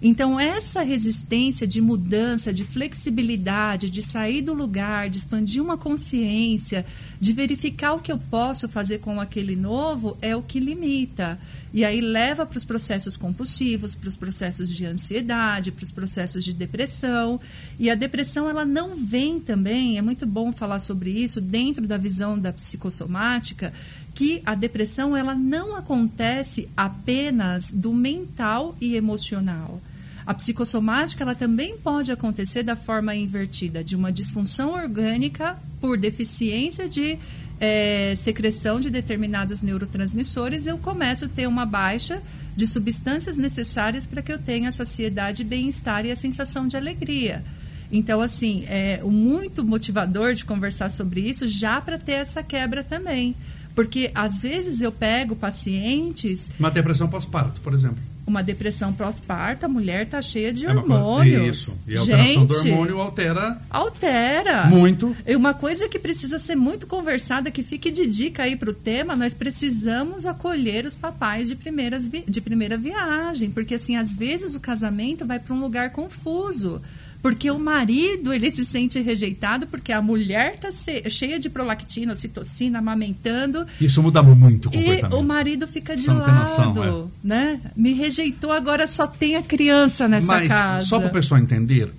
Então, 0.00 0.38
essa 0.38 0.82
resistência 0.82 1.66
de 1.66 1.80
mudança, 1.80 2.52
de 2.52 2.64
flexibilidade, 2.64 3.90
de 3.90 4.02
sair 4.02 4.42
do 4.42 4.54
lugar, 4.54 5.10
de 5.10 5.18
expandir 5.18 5.62
uma 5.62 5.76
consciência, 5.76 6.86
de 7.20 7.32
verificar 7.32 7.94
o 7.94 8.00
que 8.00 8.12
eu 8.12 8.18
posso 8.18 8.68
fazer 8.68 8.98
com 8.98 9.20
aquele 9.20 9.56
novo, 9.56 10.16
é 10.22 10.36
o 10.36 10.42
que 10.42 10.60
limita. 10.60 11.38
E 11.74 11.84
aí 11.84 12.00
leva 12.00 12.46
para 12.46 12.56
os 12.56 12.64
processos 12.64 13.16
compulsivos, 13.16 13.94
para 13.94 14.08
os 14.08 14.16
processos 14.16 14.72
de 14.72 14.86
ansiedade, 14.86 15.72
para 15.72 15.84
os 15.84 15.90
processos 15.90 16.44
de 16.44 16.52
depressão. 16.52 17.40
E 17.78 17.90
a 17.90 17.94
depressão 17.94 18.48
ela 18.48 18.64
não 18.64 18.96
vem 18.96 19.38
também, 19.40 19.98
é 19.98 20.02
muito 20.02 20.26
bom 20.26 20.52
falar 20.52 20.78
sobre 20.78 21.10
isso 21.10 21.40
dentro 21.40 21.86
da 21.86 21.98
visão 21.98 22.38
da 22.38 22.52
psicossomática, 22.52 23.72
que 24.14 24.40
a 24.46 24.54
depressão 24.54 25.16
ela 25.16 25.34
não 25.34 25.76
acontece 25.76 26.68
apenas 26.76 27.70
do 27.70 27.92
mental 27.92 28.76
e 28.80 28.94
emocional. 28.94 29.80
A 30.28 30.34
psicossomática 30.34 31.24
ela 31.24 31.34
também 31.34 31.78
pode 31.78 32.12
acontecer 32.12 32.62
da 32.62 32.76
forma 32.76 33.16
invertida, 33.16 33.82
de 33.82 33.96
uma 33.96 34.12
disfunção 34.12 34.74
orgânica 34.74 35.56
por 35.80 35.96
deficiência 35.96 36.86
de 36.86 37.18
é, 37.58 38.12
secreção 38.14 38.78
de 38.78 38.90
determinados 38.90 39.62
neurotransmissores, 39.62 40.66
eu 40.66 40.76
começo 40.76 41.24
a 41.24 41.28
ter 41.28 41.46
uma 41.46 41.64
baixa 41.64 42.20
de 42.54 42.66
substâncias 42.66 43.38
necessárias 43.38 44.06
para 44.06 44.20
que 44.20 44.30
eu 44.30 44.38
tenha 44.38 44.70
saciedade, 44.70 45.42
bem-estar 45.42 46.04
e 46.04 46.10
a 46.10 46.16
sensação 46.16 46.68
de 46.68 46.76
alegria. 46.76 47.42
Então, 47.90 48.20
assim, 48.20 48.66
é 48.68 49.02
muito 49.02 49.64
motivador 49.64 50.34
de 50.34 50.44
conversar 50.44 50.90
sobre 50.90 51.22
isso 51.22 51.48
já 51.48 51.80
para 51.80 51.98
ter 51.98 52.12
essa 52.12 52.42
quebra 52.42 52.84
também. 52.84 53.34
Porque 53.74 54.10
às 54.14 54.42
vezes 54.42 54.82
eu 54.82 54.92
pego 54.92 55.34
pacientes. 55.34 56.50
Uma 56.60 56.70
depressão 56.70 57.08
pós-parto, 57.08 57.62
por 57.62 57.72
exemplo 57.72 58.17
uma 58.28 58.42
depressão 58.42 58.92
pós-parto, 58.92 59.64
a 59.64 59.68
mulher 59.68 60.02
está 60.02 60.20
cheia 60.20 60.52
de 60.52 60.66
é 60.66 60.70
hormônios. 60.70 61.58
Isso. 61.58 61.80
E 61.86 61.96
a 61.96 62.00
alteração 62.00 62.28
Gente, 62.28 62.46
do 62.46 62.56
hormônio 62.56 63.00
altera. 63.00 63.58
Altera. 63.70 64.66
Muito. 64.66 65.16
E 65.26 65.34
uma 65.34 65.54
coisa 65.54 65.88
que 65.88 65.98
precisa 65.98 66.38
ser 66.38 66.54
muito 66.54 66.86
conversada, 66.86 67.50
que 67.50 67.62
fique 67.62 67.90
de 67.90 68.06
dica 68.06 68.42
aí 68.42 68.54
para 68.54 68.70
o 68.70 68.74
tema, 68.74 69.16
nós 69.16 69.34
precisamos 69.34 70.26
acolher 70.26 70.84
os 70.84 70.94
papais 70.94 71.48
de, 71.48 71.56
primeiras 71.56 72.08
de 72.08 72.40
primeira 72.40 72.76
viagem. 72.76 73.50
Porque, 73.50 73.74
assim, 73.74 73.96
às 73.96 74.14
vezes 74.14 74.54
o 74.54 74.60
casamento 74.60 75.24
vai 75.24 75.38
para 75.38 75.54
um 75.54 75.60
lugar 75.60 75.90
confuso. 75.90 76.82
Porque 77.20 77.50
o 77.50 77.58
marido, 77.58 78.32
ele 78.32 78.50
se 78.50 78.64
sente 78.64 79.00
rejeitado 79.00 79.66
porque 79.66 79.92
a 79.92 80.00
mulher 80.00 80.54
está 80.54 80.70
cheia 81.10 81.38
de 81.38 81.50
prolactina, 81.50 82.12
ocitocina, 82.12 82.78
amamentando. 82.78 83.66
Isso 83.80 84.02
muda 84.02 84.22
muito 84.22 84.68
o 84.68 84.72
comportamento. 84.72 85.12
E 85.12 85.16
o 85.16 85.22
marido 85.22 85.66
fica 85.66 85.96
de 85.96 86.06
lado, 86.06 86.32
noção, 86.32 87.10
é. 87.24 87.26
né? 87.26 87.60
Me 87.76 87.92
rejeitou, 87.92 88.52
agora 88.52 88.86
só 88.86 89.06
tem 89.06 89.36
a 89.36 89.42
criança 89.42 90.06
nessa 90.06 90.26
Mas, 90.26 90.48
casa. 90.48 90.86
só 90.86 90.98
para 91.00 91.08
o 91.08 91.12
pessoal 91.12 91.40
entender, 91.40 91.92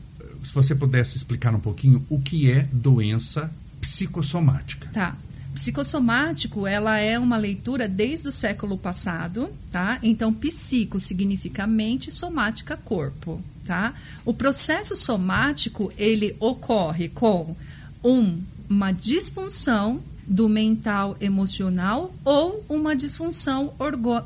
se 0.44 0.54
você 0.54 0.74
pudesse 0.74 1.18
explicar 1.18 1.54
um 1.54 1.60
pouquinho 1.60 2.06
o 2.10 2.20
que 2.20 2.50
é 2.50 2.68
doença 2.72 3.52
psicossomática. 3.82 4.90
Tá. 4.94 5.16
Psicossomático, 5.60 6.66
ela 6.66 7.00
é 7.00 7.20
uma 7.20 7.36
leitura 7.36 7.88
desde 7.88 8.30
o 8.30 8.32
século 8.32 8.78
passado, 8.78 9.50
tá? 9.72 10.00
Então, 10.02 10.34
psico 10.34 11.00
significa 11.00 11.68
mente, 11.68 12.10
somática, 12.12 12.78
corpo 12.78 13.42
tá? 13.70 13.94
O 14.26 14.34
processo 14.34 14.96
somático, 14.96 15.94
ele 15.96 16.36
ocorre 16.40 17.08
com 17.08 17.56
um, 18.04 18.40
uma 18.68 18.92
disfunção 18.92 20.02
do 20.26 20.50
mental 20.50 21.16
emocional 21.22 22.12
ou 22.26 22.66
uma 22.68 22.96
disfunção 22.96 23.72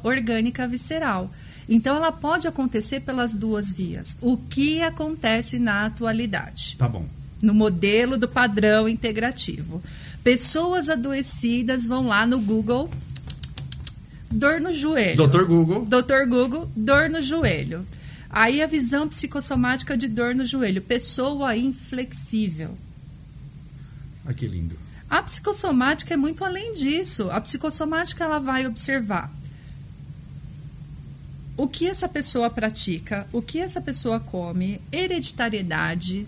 orgânica 0.02 0.66
visceral. 0.66 1.30
Então, 1.68 1.94
ela 1.94 2.12
pode 2.12 2.48
acontecer 2.48 3.02
pelas 3.02 3.36
duas 3.36 3.70
vias. 3.70 4.18
O 4.22 4.38
que 4.38 4.82
acontece 4.82 5.60
na 5.60 5.86
atualidade? 5.86 6.78
Tá 6.78 6.88
bom. 6.88 7.06
No 7.42 7.54
modelo 7.54 8.18
do 8.18 8.30
padrão 8.30 8.88
integrativo. 8.88 9.84
Pessoas 10.24 10.89
adoecidas 10.89 11.86
vão 11.86 12.08
lá 12.08 12.25
no 12.25 12.39
Google, 12.39 12.89
dor 14.32 14.62
no 14.62 14.72
joelho. 14.72 15.18
Doutor 15.18 15.46
Google. 15.46 15.86
Doutor 15.86 16.27
Google, 16.27 16.72
dor 16.75 17.10
no 17.10 17.22
joelho. 17.22 17.86
Aí 18.30 18.62
a 18.62 18.68
visão 18.68 19.08
psicossomática 19.08 19.98
de 19.98 20.08
dor 20.08 20.34
no 20.34 20.46
joelho, 20.46 20.82
pessoa 20.82 21.56
inflexível. 21.56 22.77
Ah, 24.25 24.34
que 24.34 24.48
lindo. 24.48 24.77
A 25.10 25.22
psicossomática 25.22 26.13
é 26.13 26.18
muito 26.18 26.44
além 26.44 26.74
disso. 26.74 27.30
A 27.30 27.39
psicossomática 27.42 28.24
ela 28.24 28.39
vai 28.39 28.65
observar 28.65 29.32
o 31.56 31.68
que 31.68 31.88
essa 31.88 32.08
pessoa 32.08 32.50
pratica, 32.50 33.27
o 33.32 33.42
que 33.42 33.60
essa 33.60 33.80
pessoa 33.80 34.20
come, 34.20 34.82
hereditariedade, 34.92 36.27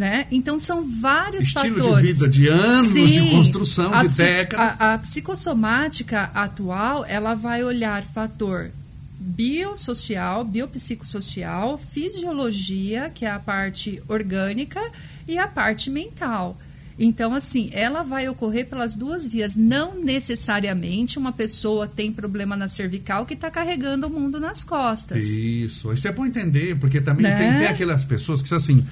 né? 0.00 0.26
Então 0.30 0.58
são 0.58 0.82
vários 0.82 1.44
Estilo 1.44 1.76
fatores. 1.76 2.06
de 2.06 2.12
vida 2.14 2.28
de 2.30 2.48
anos 2.48 2.90
Sim, 2.90 3.04
de 3.04 3.30
construção 3.32 3.90
de 4.06 4.14
décadas. 4.14 4.76
A, 4.80 4.94
a 4.94 4.98
psicossomática 4.98 6.30
atual 6.34 7.04
ela 7.04 7.34
vai 7.34 7.62
olhar 7.62 8.02
fator 8.02 8.70
biosocial, 9.18 10.42
biopsicossocial, 10.42 11.76
fisiologia, 11.76 13.10
que 13.10 13.26
é 13.26 13.30
a 13.30 13.38
parte 13.38 14.02
orgânica, 14.08 14.80
e 15.28 15.36
a 15.36 15.46
parte 15.46 15.90
mental. 15.90 16.58
Então, 16.98 17.34
assim, 17.34 17.68
ela 17.74 18.02
vai 18.02 18.26
ocorrer 18.26 18.66
pelas 18.68 18.96
duas 18.96 19.28
vias. 19.28 19.54
Não 19.54 20.02
necessariamente 20.02 21.18
uma 21.18 21.32
pessoa 21.32 21.86
tem 21.86 22.10
problema 22.10 22.56
na 22.56 22.68
cervical 22.68 23.26
que 23.26 23.34
está 23.34 23.50
carregando 23.50 24.06
o 24.06 24.10
mundo 24.10 24.40
nas 24.40 24.64
costas. 24.64 25.26
Isso. 25.26 25.92
Isso 25.92 26.08
é 26.08 26.12
bom 26.12 26.24
entender, 26.24 26.78
porque 26.78 27.02
também 27.02 27.24
né? 27.24 27.36
tem, 27.36 27.58
tem 27.58 27.66
aquelas 27.68 28.02
pessoas 28.02 28.40
que 28.40 28.48
são 28.48 28.56
assim 28.56 28.82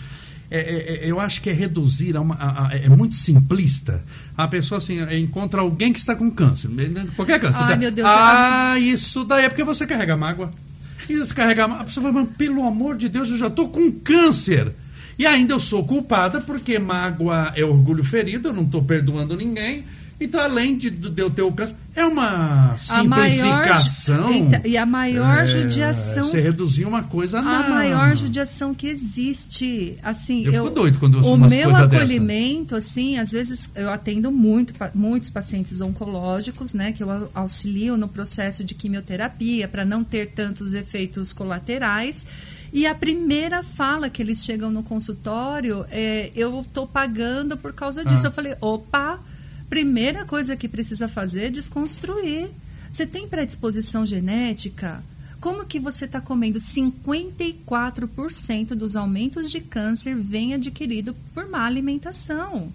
é, 0.50 0.58
é, 0.58 1.04
é, 1.04 1.10
eu 1.10 1.20
acho 1.20 1.42
que 1.42 1.50
é 1.50 1.52
reduzir, 1.52 2.16
a 2.16 2.20
uma, 2.20 2.34
a, 2.34 2.68
a, 2.68 2.76
é 2.76 2.88
muito 2.88 3.14
simplista. 3.14 4.02
A 4.36 4.48
pessoa 4.48 4.78
assim, 4.78 4.98
encontra 5.18 5.60
alguém 5.60 5.92
que 5.92 5.98
está 5.98 6.14
com 6.14 6.30
câncer, 6.30 6.70
qualquer 7.14 7.38
câncer. 7.38 7.58
Ai, 7.60 7.76
meu 7.76 7.92
Deus. 7.92 8.08
Ah, 8.08 8.74
eu... 8.76 8.94
isso 8.94 9.24
daí 9.24 9.44
é 9.44 9.48
porque 9.48 9.64
você 9.64 9.86
carrega 9.86 10.16
mágoa. 10.16 10.50
E 11.08 11.16
você 11.16 11.34
carrega 11.34 11.68
mágoa. 11.68 11.82
A 11.82 11.86
pessoa 11.86 12.12
fala, 12.12 12.26
pelo 12.26 12.64
amor 12.64 12.96
de 12.96 13.08
Deus, 13.08 13.28
eu 13.28 13.38
já 13.38 13.48
estou 13.48 13.68
com 13.68 13.92
câncer. 13.92 14.72
E 15.18 15.26
ainda 15.26 15.52
eu 15.52 15.60
sou 15.60 15.84
culpada 15.84 16.40
porque 16.40 16.78
mágoa 16.78 17.52
é 17.56 17.64
orgulho 17.64 18.04
ferido, 18.04 18.48
eu 18.48 18.52
não 18.54 18.62
estou 18.62 18.82
perdoando 18.82 19.36
ninguém. 19.36 19.84
Então, 20.20 20.40
além 20.40 20.76
de, 20.76 20.90
de 20.90 21.22
eu 21.22 21.30
ter 21.30 21.42
o 21.42 21.52
câncer, 21.52 21.76
é 21.94 22.04
uma 22.04 22.76
simplificação. 22.76 24.26
A 24.26 24.30
maior, 24.30 24.66
e 24.66 24.76
a 24.76 24.86
maior 24.86 25.38
é, 25.44 25.46
judiação. 25.46 26.24
Você 26.24 26.40
reduzir 26.40 26.84
uma 26.84 27.04
coisa 27.04 27.40
na. 27.40 27.66
A 27.66 27.70
maior 27.70 28.16
judiação 28.16 28.74
que 28.74 28.88
existe. 28.88 29.96
Assim, 30.02 30.44
eu, 30.44 30.52
eu 30.52 30.64
fico 30.64 30.74
doido 30.74 30.98
quando 30.98 31.14
eu 31.14 31.18
ouço 31.20 31.34
O 31.34 31.48
meu 31.48 31.74
acolhimento, 31.74 32.74
dessa. 32.74 32.88
assim, 32.90 33.16
às 33.16 33.30
vezes 33.30 33.70
eu 33.76 33.90
atendo 33.90 34.32
muito, 34.32 34.74
muitos 34.92 35.30
pacientes 35.30 35.80
oncológicos, 35.80 36.74
né, 36.74 36.90
que 36.92 37.02
eu 37.02 37.30
auxilio 37.32 37.96
no 37.96 38.08
processo 38.08 38.64
de 38.64 38.74
quimioterapia 38.74 39.68
para 39.68 39.84
não 39.84 40.02
ter 40.02 40.32
tantos 40.32 40.74
efeitos 40.74 41.32
colaterais. 41.32 42.26
E 42.72 42.86
a 42.86 42.94
primeira 42.94 43.62
fala 43.62 44.10
que 44.10 44.20
eles 44.20 44.44
chegam 44.44 44.70
no 44.70 44.82
consultório 44.82 45.86
é: 45.92 46.32
eu 46.34 46.60
estou 46.60 46.88
pagando 46.88 47.56
por 47.56 47.72
causa 47.72 48.04
disso. 48.04 48.26
Ah. 48.26 48.30
Eu 48.30 48.32
falei: 48.32 48.56
opa 48.60 49.20
Primeira 49.68 50.24
coisa 50.24 50.56
que 50.56 50.68
precisa 50.68 51.08
fazer 51.08 51.46
é 51.46 51.50
desconstruir. 51.50 52.48
Você 52.90 53.06
tem 53.06 53.28
predisposição 53.28 54.06
genética? 54.06 55.04
Como 55.40 55.66
que 55.66 55.78
você 55.78 56.06
está 56.06 56.20
comendo 56.20 56.58
54% 56.58 58.68
dos 58.68 58.96
aumentos 58.96 59.50
de 59.50 59.60
câncer 59.60 60.16
vem 60.16 60.54
adquirido 60.54 61.14
por 61.34 61.46
má 61.48 61.66
alimentação? 61.66 62.72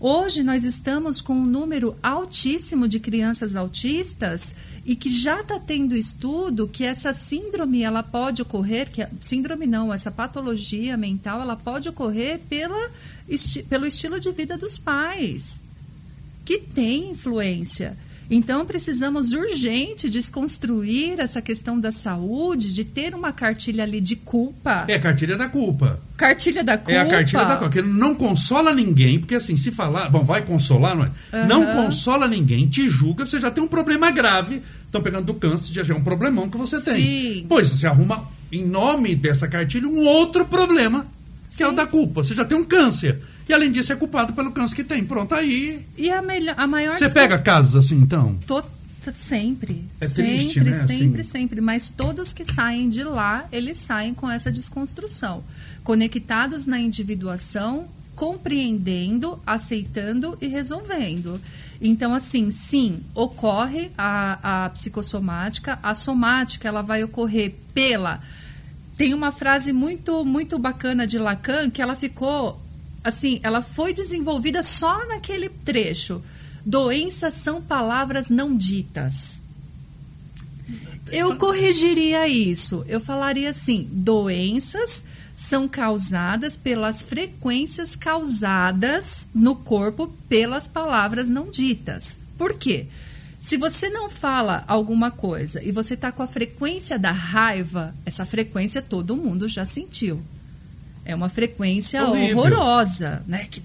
Hoje 0.00 0.44
nós 0.44 0.62
estamos 0.62 1.20
com 1.20 1.32
um 1.32 1.44
número 1.44 1.96
altíssimo 2.00 2.86
de 2.86 3.00
crianças 3.00 3.56
autistas 3.56 4.54
e 4.86 4.94
que 4.94 5.08
já 5.08 5.40
está 5.40 5.58
tendo 5.58 5.96
estudo 5.96 6.68
que 6.68 6.84
essa 6.84 7.12
síndrome 7.12 7.82
ela 7.82 8.04
pode 8.04 8.40
ocorrer, 8.40 8.88
que 8.92 9.04
síndrome 9.20 9.66
não, 9.66 9.92
essa 9.92 10.12
patologia 10.12 10.96
mental 10.96 11.40
ela 11.40 11.56
pode 11.56 11.88
ocorrer 11.88 12.38
pela, 12.48 12.92
esti, 13.28 13.64
pelo 13.64 13.86
estilo 13.86 14.20
de 14.20 14.30
vida 14.30 14.56
dos 14.56 14.78
pais, 14.78 15.60
que 16.48 16.56
tem 16.56 17.10
influência. 17.10 17.94
Então, 18.30 18.64
precisamos 18.64 19.32
urgente 19.32 20.08
desconstruir 20.08 21.20
essa 21.20 21.42
questão 21.42 21.78
da 21.78 21.92
saúde, 21.92 22.72
de 22.72 22.84
ter 22.84 23.14
uma 23.14 23.32
cartilha 23.32 23.84
ali 23.84 24.00
de 24.00 24.16
culpa. 24.16 24.86
É 24.88 24.94
a 24.94 24.98
cartilha 24.98 25.36
da 25.36 25.46
culpa. 25.46 26.00
Cartilha 26.16 26.64
da 26.64 26.78
culpa. 26.78 26.92
É 26.92 26.98
a 27.00 27.06
cartilha 27.06 27.44
da 27.44 27.56
culpa, 27.56 27.70
que 27.70 27.82
não 27.82 28.14
consola 28.14 28.72
ninguém, 28.72 29.18
porque 29.18 29.34
assim, 29.34 29.58
se 29.58 29.70
falar, 29.70 30.08
bom, 30.08 30.24
vai 30.24 30.40
consolar, 30.40 30.96
não 30.96 31.04
é? 31.04 31.10
Uhum. 31.34 31.46
Não 31.48 31.66
consola 31.84 32.26
ninguém, 32.26 32.66
te 32.66 32.88
julga, 32.88 33.26
você 33.26 33.38
já 33.38 33.50
tem 33.50 33.62
um 33.62 33.68
problema 33.68 34.10
grave. 34.10 34.62
Estão 34.86 35.02
pegando 35.02 35.26
do 35.26 35.34
câncer, 35.34 35.74
já 35.74 35.94
é 35.94 35.96
um 35.96 36.02
problemão 36.02 36.48
que 36.48 36.56
você 36.56 36.80
tem. 36.80 36.96
Sim. 36.96 37.46
Pois 37.46 37.68
você 37.68 37.86
arruma, 37.86 38.26
em 38.50 38.64
nome 38.64 39.14
dessa 39.14 39.46
cartilha, 39.46 39.86
um 39.86 39.98
outro 39.98 40.46
problema, 40.46 41.06
que 41.46 41.56
Sim. 41.56 41.64
é 41.64 41.68
o 41.68 41.72
da 41.72 41.86
culpa. 41.86 42.24
Você 42.24 42.34
já 42.34 42.46
tem 42.46 42.56
um 42.56 42.64
câncer. 42.64 43.18
E 43.48 43.54
além 43.54 43.72
disso, 43.72 43.92
é 43.92 43.96
culpado 43.96 44.34
pelo 44.34 44.52
câncer 44.52 44.76
que 44.76 44.84
tem. 44.84 45.04
Pronto, 45.04 45.34
aí. 45.34 45.86
E 45.96 46.10
a, 46.10 46.20
melhor, 46.20 46.54
a 46.58 46.66
maior. 46.66 46.98
Você 46.98 47.08
pega 47.08 47.38
casos 47.38 47.76
assim, 47.76 47.96
então? 47.96 48.38
Tô, 48.46 48.62
sempre. 49.14 49.84
É 50.00 50.08
sempre, 50.08 50.22
triste, 50.22 50.60
né? 50.60 50.86
Sempre, 50.86 51.20
assim. 51.22 51.30
sempre. 51.30 51.60
Mas 51.60 51.88
todos 51.88 52.32
que 52.32 52.44
saem 52.44 52.88
de 52.88 53.02
lá, 53.02 53.46
eles 53.50 53.78
saem 53.78 54.12
com 54.12 54.30
essa 54.30 54.52
desconstrução. 54.52 55.42
Conectados 55.82 56.66
na 56.66 56.78
individuação, 56.78 57.88
compreendendo, 58.14 59.40
aceitando 59.46 60.36
e 60.40 60.46
resolvendo. 60.46 61.40
Então, 61.80 62.12
assim, 62.12 62.50
sim, 62.50 63.00
ocorre 63.14 63.90
a, 63.96 64.64
a 64.66 64.70
psicossomática. 64.70 65.78
A 65.82 65.94
somática, 65.94 66.68
ela 66.68 66.82
vai 66.82 67.02
ocorrer 67.02 67.54
pela... 67.72 68.20
Tem 68.96 69.14
uma 69.14 69.30
frase 69.30 69.72
muito, 69.72 70.24
muito 70.24 70.58
bacana 70.58 71.06
de 71.06 71.18
Lacan 71.18 71.70
que 71.70 71.80
ela 71.80 71.94
ficou 71.94 72.60
assim, 73.02 73.40
ela 73.42 73.62
foi 73.62 73.92
desenvolvida 73.92 74.62
só 74.62 75.06
naquele 75.06 75.48
trecho. 75.48 76.22
Doenças 76.64 77.34
são 77.34 77.62
palavras 77.62 78.28
não 78.28 78.56
ditas. 78.56 79.40
Eu 81.10 81.36
corrigiria 81.36 82.28
isso. 82.28 82.84
Eu 82.86 83.00
falaria 83.00 83.50
assim: 83.50 83.88
doenças 83.90 85.04
são 85.34 85.68
causadas 85.68 86.56
pelas 86.56 87.00
frequências 87.00 87.94
causadas 87.94 89.28
no 89.34 89.54
corpo 89.54 90.12
pelas 90.28 90.68
palavras 90.68 91.30
não 91.30 91.50
ditas. 91.50 92.20
Por 92.36 92.54
quê? 92.54 92.86
Se 93.40 93.56
você 93.56 93.88
não 93.88 94.08
fala 94.08 94.64
alguma 94.66 95.12
coisa 95.12 95.62
e 95.62 95.70
você 95.70 95.94
está 95.94 96.10
com 96.10 96.22
a 96.22 96.26
frequência 96.26 96.98
da 96.98 97.12
raiva, 97.12 97.94
essa 98.04 98.26
frequência 98.26 98.82
todo 98.82 99.16
mundo 99.16 99.46
já 99.46 99.64
sentiu. 99.64 100.20
É 101.08 101.14
uma 101.14 101.30
frequência 101.30 102.04
Horrível. 102.06 102.38
horrorosa, 102.38 103.24
né? 103.26 103.46
Que 103.50 103.62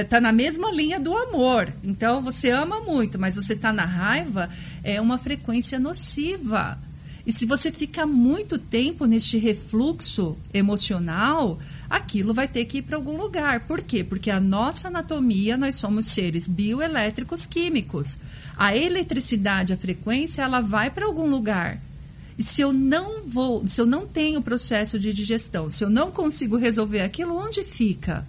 está 0.00 0.20
na 0.20 0.32
mesma 0.32 0.72
linha 0.72 0.98
do 0.98 1.16
amor. 1.16 1.72
Então 1.84 2.20
você 2.20 2.50
ama 2.50 2.80
muito, 2.80 3.16
mas 3.16 3.36
você 3.36 3.52
está 3.52 3.72
na 3.72 3.84
raiva, 3.84 4.50
é 4.82 5.00
uma 5.00 5.18
frequência 5.18 5.78
nociva. 5.78 6.76
E 7.24 7.30
se 7.30 7.46
você 7.46 7.70
fica 7.70 8.04
muito 8.04 8.58
tempo 8.58 9.04
neste 9.04 9.38
refluxo 9.38 10.36
emocional, 10.52 11.60
aquilo 11.88 12.34
vai 12.34 12.48
ter 12.48 12.64
que 12.64 12.78
ir 12.78 12.82
para 12.82 12.96
algum 12.96 13.16
lugar. 13.16 13.60
Por 13.60 13.80
quê? 13.80 14.02
Porque 14.02 14.30
a 14.30 14.40
nossa 14.40 14.88
anatomia, 14.88 15.56
nós 15.56 15.76
somos 15.76 16.06
seres 16.06 16.48
bioelétricos 16.48 17.46
químicos. 17.46 18.18
A 18.56 18.76
eletricidade, 18.76 19.72
a 19.72 19.76
frequência, 19.76 20.42
ela 20.42 20.60
vai 20.60 20.90
para 20.90 21.06
algum 21.06 21.26
lugar. 21.28 21.78
E 22.38 22.42
se 22.42 22.62
eu 22.62 22.72
não 22.72 23.22
vou, 23.26 23.66
se 23.66 23.80
eu 23.80 23.86
não 23.86 24.06
tenho 24.06 24.40
processo 24.40 24.96
de 24.96 25.12
digestão, 25.12 25.68
se 25.70 25.82
eu 25.82 25.90
não 25.90 26.12
consigo 26.12 26.56
resolver 26.56 27.00
aquilo, 27.00 27.36
onde 27.36 27.64
fica? 27.64 28.24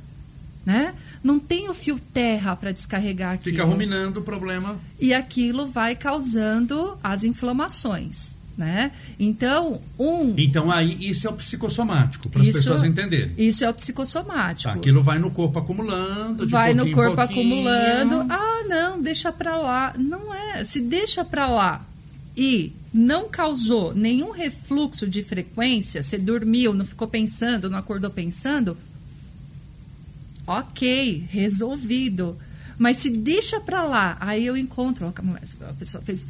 Né? 0.66 0.96
Não 1.24 1.40
tem 1.40 1.70
o 1.70 1.74
fio 1.74 2.00
terra 2.00 2.56
para 2.56 2.72
descarregar 2.72 3.34
aquilo. 3.36 3.56
Fica 3.56 3.68
ruminando 3.68 4.20
o 4.20 4.24
problema. 4.24 4.80
E 5.00 5.14
aquilo 5.14 5.68
vai 5.68 5.96
causando 5.96 6.98
as 7.04 7.24
inflamações. 7.24 8.38
Né? 8.58 8.92
Então, 9.18 9.80
um. 9.98 10.34
Então, 10.38 10.70
aí, 10.70 10.98
isso 11.00 11.26
é 11.26 11.30
o 11.30 11.34
psicossomático, 11.34 12.28
para 12.28 12.42
as 12.42 12.50
pessoas 12.50 12.84
entenderem. 12.84 13.32
Isso 13.38 13.64
é 13.64 13.70
o 13.70 13.74
psicossomático. 13.74 14.70
Tá, 14.70 14.76
aquilo 14.78 15.02
vai 15.02 15.18
no 15.18 15.32
corpo 15.32 15.60
acumulando. 15.60 16.46
vai 16.46 16.74
no 16.74 16.92
corpo 16.92 17.22
acumulando. 17.22 18.26
Ah, 18.30 18.66
não, 18.68 19.00
deixa 19.00 19.32
para 19.32 19.56
lá. 19.56 19.94
Não 19.98 20.34
é. 20.34 20.66
Se 20.66 20.82
deixa 20.82 21.24
para 21.24 21.48
lá 21.48 21.86
e 22.36 22.74
não 22.94 23.30
causou 23.30 23.94
nenhum 23.94 24.32
refluxo 24.32 25.08
de 25.08 25.24
frequência, 25.24 26.02
você 26.02 26.18
dormiu, 26.18 26.74
não 26.74 26.86
ficou 26.86 27.08
pensando, 27.08 27.70
não 27.70 27.78
acordou 27.78 28.10
pensando, 28.10 28.78
ok, 30.46 31.28
resolvido. 31.30 32.38
Mas 32.80 32.98
se 32.98 33.10
deixa 33.10 33.60
para 33.60 33.84
lá, 33.84 34.18
aí 34.22 34.46
eu 34.46 34.56
encontro, 34.56 35.06
a 35.06 35.74
pessoa 35.74 36.02
fez, 36.02 36.26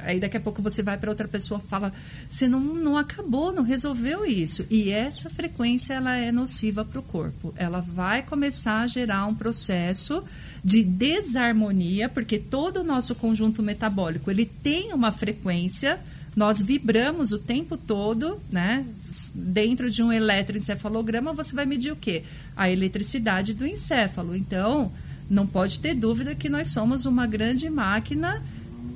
aí 0.00 0.20
daqui 0.20 0.36
a 0.36 0.40
pouco 0.40 0.60
você 0.60 0.82
vai 0.82 0.98
para 0.98 1.08
outra 1.08 1.26
pessoa 1.26 1.58
fala, 1.58 1.90
você 2.28 2.46
não, 2.46 2.60
não 2.60 2.98
acabou, 2.98 3.50
não 3.50 3.62
resolveu 3.62 4.26
isso. 4.26 4.66
E 4.70 4.90
essa 4.90 5.30
frequência 5.30 5.94
ela 5.94 6.14
é 6.14 6.30
nociva 6.30 6.84
para 6.84 7.00
o 7.00 7.02
corpo. 7.02 7.54
Ela 7.56 7.80
vai 7.80 8.22
começar 8.22 8.82
a 8.82 8.86
gerar 8.86 9.24
um 9.24 9.34
processo 9.34 10.22
de 10.66 10.82
desarmonia, 10.82 12.08
porque 12.08 12.40
todo 12.40 12.80
o 12.80 12.82
nosso 12.82 13.14
conjunto 13.14 13.62
metabólico 13.62 14.32
ele 14.32 14.44
tem 14.44 14.92
uma 14.92 15.12
frequência, 15.12 16.00
nós 16.34 16.60
vibramos 16.60 17.30
o 17.30 17.38
tempo 17.38 17.76
todo, 17.76 18.40
né? 18.50 18.84
Dentro 19.32 19.88
de 19.88 20.02
um 20.02 20.12
eletroencefalograma, 20.12 21.32
você 21.32 21.54
vai 21.54 21.66
medir 21.66 21.92
o 21.92 21.96
quê? 21.96 22.24
A 22.56 22.68
eletricidade 22.68 23.54
do 23.54 23.64
encéfalo. 23.64 24.34
Então, 24.34 24.90
não 25.30 25.46
pode 25.46 25.78
ter 25.78 25.94
dúvida 25.94 26.34
que 26.34 26.48
nós 26.48 26.70
somos 26.70 27.06
uma 27.06 27.28
grande 27.28 27.70
máquina 27.70 28.42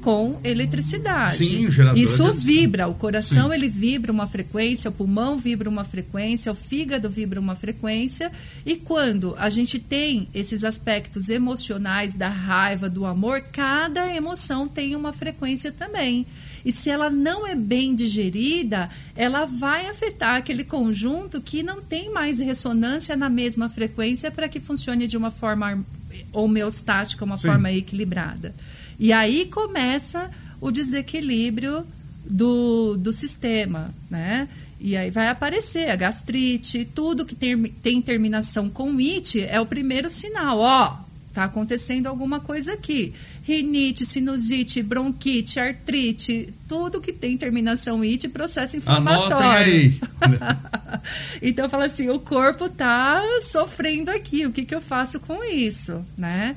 com 0.01 0.39
eletricidade. 0.43 1.45
Sim, 1.45 1.67
o 1.67 1.71
gerador 1.71 2.01
Isso 2.01 2.33
vibra, 2.33 2.89
o 2.89 2.95
coração 2.95 3.49
Sim. 3.49 3.55
ele 3.55 3.69
vibra 3.69 4.13
uma 4.13 4.27
frequência, 4.27 4.91
o 4.91 4.93
pulmão 4.93 5.39
vibra 5.39 5.69
uma 5.69 5.85
frequência, 5.85 6.51
o 6.51 6.55
fígado 6.55 7.09
vibra 7.09 7.39
uma 7.41 7.55
frequência, 7.55 8.33
e 8.65 8.77
quando 8.77 9.35
a 9.39 9.51
gente 9.51 9.79
tem 9.79 10.29
esses 10.35 10.65
aspectos 10.65 11.29
emocionais 11.29 12.15
da 12.15 12.29
raiva, 12.29 12.89
do 12.89 13.05
amor, 13.05 13.43
cada 13.53 14.15
emoção 14.15 14.67
tem 14.67 14.97
uma 14.97 15.13
frequência 15.13 15.71
também. 15.71 16.27
E 16.65 16.71
se 16.71 16.91
ela 16.91 17.09
não 17.09 17.47
é 17.47 17.55
bem 17.55 17.95
digerida, 17.95 18.91
ela 19.17 19.45
vai 19.45 19.87
afetar 19.87 20.37
aquele 20.37 20.65
conjunto 20.65 21.41
que 21.41 21.63
não 21.63 21.81
tem 21.81 22.11
mais 22.13 22.39
ressonância 22.39 23.17
na 23.17 23.31
mesma 23.31 23.69
frequência 23.69 24.31
para 24.31 24.49
que 24.49 24.61
funcione 24.61 25.07
de 25.07 25.17
uma 25.17 25.31
forma 25.31 25.85
homeostática, 26.33 27.25
uma 27.25 27.37
Sim. 27.37 27.49
forma 27.49 27.73
equilibrada. 27.73 28.55
E 29.01 29.15
aí 29.15 29.47
começa 29.47 30.31
o 30.61 30.71
desequilíbrio 30.71 31.87
do, 32.23 32.99
do 32.99 33.11
sistema, 33.13 33.95
né? 34.11 34.47
E 34.79 34.95
aí 34.95 35.11
vai 35.11 35.29
aparecer 35.29 35.91
a 35.91 35.97
gastrite, 35.97 36.85
tudo 36.95 37.25
que 37.25 37.35
tem, 37.35 37.63
tem 37.65 38.03
terminação 38.03 38.69
com 38.69 38.99
it 38.99 39.43
é 39.43 39.59
o 39.59 39.65
primeiro 39.65 40.11
sinal. 40.11 40.59
Ó, 40.59 40.97
tá 41.33 41.45
acontecendo 41.45 42.09
alguma 42.09 42.41
coisa 42.41 42.75
aqui. 42.75 43.15
Rinite, 43.43 44.05
sinusite, 44.05 44.83
bronquite, 44.83 45.59
artrite, 45.59 46.53
tudo 46.69 47.01
que 47.01 47.13
tem 47.13 47.39
terminação 47.39 48.03
it, 48.03 48.29
processo 48.29 48.77
inflamatório. 48.77 49.35
Anotem 49.35 49.51
aí. 49.51 50.01
então 51.41 51.71
fala 51.71 51.87
assim, 51.87 52.11
o 52.11 52.21
corpo 52.21 52.69
tá 52.69 53.23
sofrendo 53.43 54.11
aqui, 54.11 54.45
o 54.45 54.53
que, 54.53 54.67
que 54.67 54.75
eu 54.75 54.81
faço 54.81 55.21
com 55.21 55.43
isso, 55.43 56.05
né? 56.19 56.55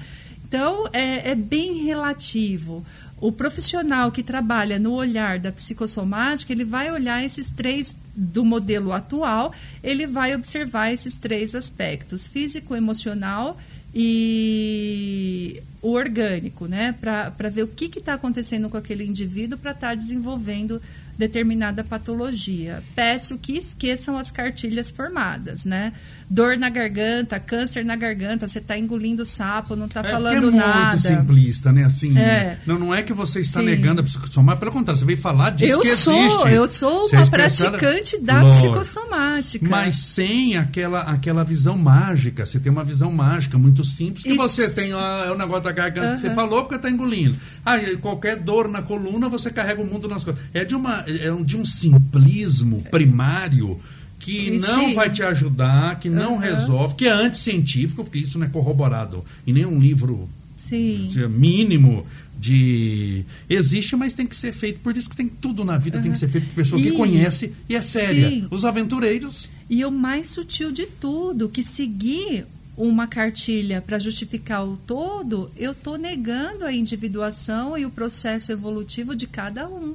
Então, 0.53 0.87
é, 0.93 1.31
é 1.31 1.35
bem 1.35 1.83
relativo. 1.83 2.85
O 3.19 3.31
profissional 3.31 4.11
que 4.11 4.21
trabalha 4.21 4.77
no 4.77 4.93
olhar 4.93 5.39
da 5.39 5.51
psicossomática, 5.51 6.53
ele 6.53 6.63
vai 6.63 6.91
olhar 6.91 7.23
esses 7.23 7.49
três 7.49 7.97
do 8.15 8.45
modelo 8.45 8.91
atual, 8.91 9.51
ele 9.83 10.05
vai 10.05 10.35
observar 10.35 10.91
esses 10.91 11.17
três 11.17 11.55
aspectos: 11.55 12.27
físico, 12.27 12.75
emocional 12.75 13.57
e 13.95 15.59
o 15.81 15.93
orgânico, 15.93 16.67
né? 16.67 16.93
Para 17.01 17.49
ver 17.49 17.63
o 17.63 17.67
que 17.67 17.85
está 17.85 18.13
acontecendo 18.13 18.69
com 18.69 18.77
aquele 18.77 19.03
indivíduo 19.03 19.57
para 19.57 19.71
estar 19.71 19.89
tá 19.89 19.95
desenvolvendo 19.95 20.79
determinada 21.17 21.83
patologia. 21.83 22.83
Peço 22.95 23.39
que 23.39 23.57
esqueçam 23.57 24.17
as 24.17 24.31
cartilhas 24.31 24.91
formadas, 24.91 25.65
né? 25.65 25.93
Dor 26.33 26.57
na 26.57 26.67
garganta, 26.67 27.39
câncer 27.39 27.85
na 27.85 27.95
garganta, 27.95 28.47
você 28.47 28.57
está 28.57 28.75
engolindo 28.75 29.23
sapo, 29.23 29.75
não 29.75 29.85
está 29.85 29.99
é, 29.99 30.11
falando 30.11 30.49
é 30.49 30.51
nada. 30.51 30.89
muito 30.89 30.99
simplista, 30.99 31.71
né? 31.71 31.83
Assim, 31.85 32.17
É. 32.17 32.57
não, 32.65 32.79
não 32.79 32.95
é 32.95 33.03
que 33.03 33.13
você 33.13 33.39
está 33.41 33.59
Sim. 33.59 33.67
negando 33.67 34.01
a 34.01 34.03
psicossomática, 34.03 34.59
pelo 34.61 34.71
contrário, 34.71 34.97
você 34.99 35.05
veio 35.05 35.19
falar 35.19 35.51
disso 35.51 35.71
Eu 35.71 35.81
que 35.81 35.95
sou, 35.95 36.17
existe. 36.25 36.53
eu 36.55 36.67
sou 36.67 37.09
é 37.11 37.17
uma 37.17 37.23
especial- 37.23 37.71
praticante 37.71 38.19
da 38.19 38.41
Lógico. 38.41 38.73
psicossomática. 38.73 39.67
Mas 39.69 39.97
sem 39.97 40.57
aquela, 40.57 41.01
aquela 41.01 41.43
visão 41.43 41.77
mágica. 41.77 42.45
Você 42.47 42.59
tem 42.59 42.71
uma 42.71 42.83
visão 42.83 43.11
mágica 43.11 43.55
muito 43.57 43.83
simples. 43.83 44.23
Que 44.23 44.29
Isso. 44.29 44.37
você 44.39 44.67
tem 44.69 44.91
ó, 44.93 45.25
é 45.25 45.31
o 45.31 45.37
negócio 45.37 45.63
da 45.63 45.71
garganta 45.71 46.15
que 46.15 46.19
você 46.21 46.33
falou 46.33 46.61
porque 46.63 46.75
está 46.77 46.89
engolindo. 46.89 47.37
Ah, 47.63 47.77
qualquer 48.01 48.37
dor 48.37 48.67
na 48.67 48.81
coluna, 48.81 49.29
você 49.29 49.51
carrega 49.51 49.81
o 49.81 49.85
mundo 49.85 50.07
nas 50.07 50.23
costas. 50.23 50.43
É 50.53 50.65
de, 50.65 50.73
uma, 50.73 51.05
é 51.07 51.31
de 51.43 51.57
um 51.57 51.63
simplismo 51.65 52.81
primário 52.89 53.79
que 54.23 54.57
não 54.59 54.87
sim. 54.89 54.93
vai 54.95 55.09
te 55.09 55.21
ajudar, 55.23 55.99
que 55.99 56.09
não 56.09 56.35
Aham. 56.35 56.39
resolve, 56.41 56.95
que 56.95 57.05
é 57.07 57.11
anticientífico, 57.11 58.03
porque 58.03 58.19
isso 58.19 58.37
não 58.39 58.45
é 58.45 58.49
corroborado 58.49 59.23
em 59.45 59.53
nenhum 59.53 59.79
livro 59.79 60.29
Sim. 60.55 61.09
seja, 61.11 61.27
mínimo 61.27 62.05
de 62.39 63.23
existe, 63.49 63.95
mas 63.95 64.13
tem 64.13 64.25
que 64.27 64.35
ser 64.35 64.51
feito. 64.53 64.79
Por 64.79 64.95
isso 64.97 65.09
que 65.09 65.15
tem 65.15 65.27
tudo 65.27 65.63
na 65.63 65.77
vida 65.77 66.01
tem 66.01 66.11
que 66.11 66.19
ser 66.19 66.27
feito 66.29 66.47
por 66.47 66.55
pessoa 66.55 66.81
que 66.81 66.89
E- 66.89 66.91
conhece 66.97 67.53
e 67.69 67.75
é 67.75 67.81
séria. 67.81 68.29
Sim. 68.29 68.47
Os 68.51 68.65
aventureiros 68.65 69.49
E 69.69 69.83
o 69.85 69.91
mais 69.91 70.29
sutil 70.29 70.71
de 70.71 70.85
tudo, 70.85 71.47
que 71.49 71.63
seguir 71.63 72.45
uma 72.75 73.07
cartilha 73.07 73.81
para 73.81 73.99
justificar 73.99 74.65
o 74.65 74.75
todo, 74.77 75.49
eu 75.55 75.71
estou 75.73 75.97
negando 75.97 76.65
a 76.65 76.73
individuação 76.73 77.77
e 77.77 77.85
o 77.85 77.89
processo 77.89 78.51
evolutivo 78.51 79.15
de 79.15 79.27
cada 79.27 79.67
um. 79.69 79.93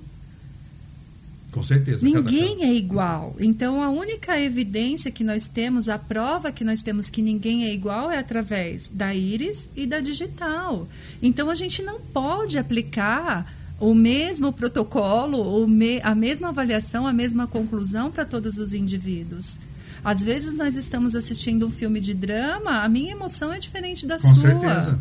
Com 1.51 1.63
certeza. 1.63 2.05
Ninguém 2.05 2.65
é 2.65 2.75
igual. 2.75 3.35
Então, 3.41 3.83
a 3.83 3.89
única 3.89 4.39
evidência 4.41 5.11
que 5.11 5.25
nós 5.25 5.49
temos, 5.49 5.89
a 5.89 5.99
prova 5.99 6.53
que 6.53 6.63
nós 6.63 6.83
temos 6.83 7.09
que 7.09 7.23
ninguém 7.23 7.65
é 7.65 7.73
igual 7.73 8.11
é 8.11 8.19
através 8.19 8.91
da 8.91 9.15
íris 9.15 9.71
e 9.75 9.87
da 9.87 10.01
digital. 10.01 10.87
Então, 11.23 11.49
a 11.49 11.55
gente 11.55 11.83
não 11.83 12.01
pode 12.01 12.59
aplicar 12.59 13.51
o 13.81 13.95
mesmo 13.95 14.53
protocolo, 14.53 15.67
a 16.03 16.15
mesma 16.15 16.49
avaliação, 16.49 17.07
a 17.07 17.13
mesma 17.13 17.47
conclusão 17.47 18.11
para 18.11 18.25
todos 18.25 18.59
os 18.59 18.75
indivíduos. 18.75 19.59
Às 20.05 20.23
vezes, 20.23 20.57
nós 20.57 20.75
estamos 20.75 21.17
assistindo 21.17 21.67
um 21.67 21.71
filme 21.71 22.01
de 22.01 22.15
drama, 22.15 22.83
a 22.83 22.89
minha 22.89 23.13
emoção 23.13 23.53
é 23.53 23.59
diferente 23.59 24.07
da 24.07 24.17
Com 24.17 24.29
sua. 24.29 24.43
certeza. 24.43 24.99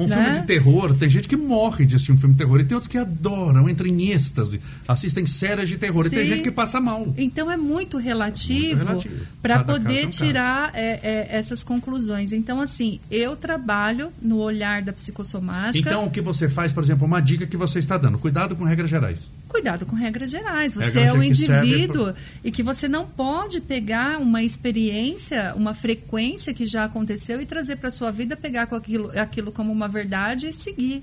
Um 0.00 0.06
Né? 0.06 0.16
filme 0.16 0.40
de 0.40 0.46
terror, 0.46 0.94
tem 0.94 1.10
gente 1.10 1.28
que 1.28 1.36
morre 1.36 1.84
de 1.84 1.96
assistir 1.96 2.12
um 2.12 2.16
filme 2.16 2.34
de 2.34 2.38
terror 2.38 2.58
e 2.58 2.64
tem 2.64 2.74
outros 2.74 2.90
que 2.90 2.96
adoram, 2.96 3.68
entram 3.68 3.86
em 3.86 4.10
êxtase, 4.12 4.58
assistem 4.88 5.26
séries 5.26 5.68
de 5.68 5.76
terror 5.76 6.06
e 6.06 6.10
tem 6.10 6.20
Sim. 6.20 6.26
gente 6.26 6.42
que 6.42 6.50
passa 6.50 6.80
mal. 6.80 7.12
Então 7.18 7.50
é 7.50 7.56
muito 7.56 7.98
relativo, 7.98 8.84
relativo. 8.84 9.26
para 9.42 9.56
é 9.56 9.62
poder 9.62 10.06
caso. 10.06 10.24
tirar 10.24 10.70
é, 10.74 11.00
é, 11.02 11.28
essas 11.30 11.62
conclusões. 11.62 12.32
Então, 12.32 12.60
assim, 12.62 12.98
eu 13.10 13.36
trabalho 13.36 14.10
no 14.22 14.38
olhar 14.38 14.80
da 14.80 14.92
psicossomática. 14.92 15.88
Então, 15.90 16.06
o 16.06 16.10
que 16.10 16.22
você 16.22 16.48
faz, 16.48 16.72
por 16.72 16.82
exemplo, 16.82 17.06
uma 17.06 17.20
dica 17.20 17.46
que 17.46 17.56
você 17.56 17.78
está 17.78 17.98
dando, 17.98 18.18
cuidado 18.18 18.56
com 18.56 18.64
regras 18.64 18.88
gerais. 18.88 19.18
Cuidado 19.50 19.84
com 19.84 19.96
regras 19.96 20.30
gerais. 20.30 20.74
Você 20.74 21.00
é 21.00 21.12
um 21.12 21.20
indivíduo 21.20 22.14
e 22.44 22.52
que 22.52 22.62
você 22.62 22.86
não 22.86 23.04
pode 23.04 23.60
pegar 23.60 24.20
uma 24.20 24.44
experiência, 24.44 25.52
uma 25.56 25.74
frequência 25.74 26.54
que 26.54 26.66
já 26.66 26.84
aconteceu 26.84 27.42
e 27.42 27.46
trazer 27.46 27.74
para 27.74 27.90
sua 27.90 28.12
vida, 28.12 28.36
pegar 28.36 28.68
com 28.68 28.76
aquilo, 28.76 29.10
aquilo 29.18 29.50
como 29.50 29.72
uma 29.72 29.88
verdade 29.88 30.46
e 30.46 30.52
seguir. 30.52 31.02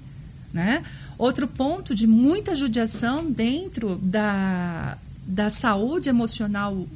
Né? 0.54 0.82
Outro 1.18 1.46
ponto 1.46 1.94
de 1.94 2.08
muita 2.08 2.56
judiação 2.56 3.30
dentro 3.30 3.98
da, 4.02 4.98
da 5.28 5.50
saúde 5.50 6.08
emocional 6.08 6.88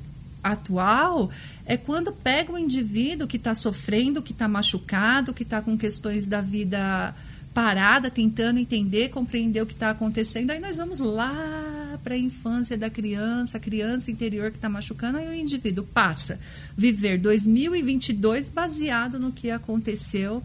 atual 0.41 1.29
é 1.65 1.75
quando 1.75 2.13
pega 2.13 2.53
um 2.53 2.57
indivíduo 2.57 3.27
que 3.27 3.35
está 3.35 3.53
sofrendo, 3.53 4.21
que 4.21 4.31
está 4.31 4.47
machucado, 4.47 5.33
que 5.33 5.43
está 5.43 5.61
com 5.61 5.77
questões 5.77 6.25
da 6.25 6.39
vida 6.39 7.13
parada, 7.53 8.09
tentando 8.09 8.59
entender, 8.59 9.09
compreender 9.09 9.61
o 9.61 9.65
que 9.65 9.73
está 9.73 9.89
acontecendo. 9.89 10.51
Aí 10.51 10.59
nós 10.59 10.77
vamos 10.77 10.99
lá 10.99 11.99
para 12.03 12.15
a 12.15 12.17
infância 12.17 12.77
da 12.77 12.89
criança, 12.89 13.57
a 13.57 13.59
criança 13.59 14.09
interior 14.09 14.49
que 14.49 14.57
está 14.57 14.69
machucando, 14.69 15.17
aí 15.17 15.27
o 15.27 15.33
indivíduo 15.33 15.85
passa 15.85 16.39
viver 16.75 17.17
2022 17.19 18.49
baseado 18.49 19.19
no 19.19 19.31
que 19.31 19.51
aconteceu 19.51 20.41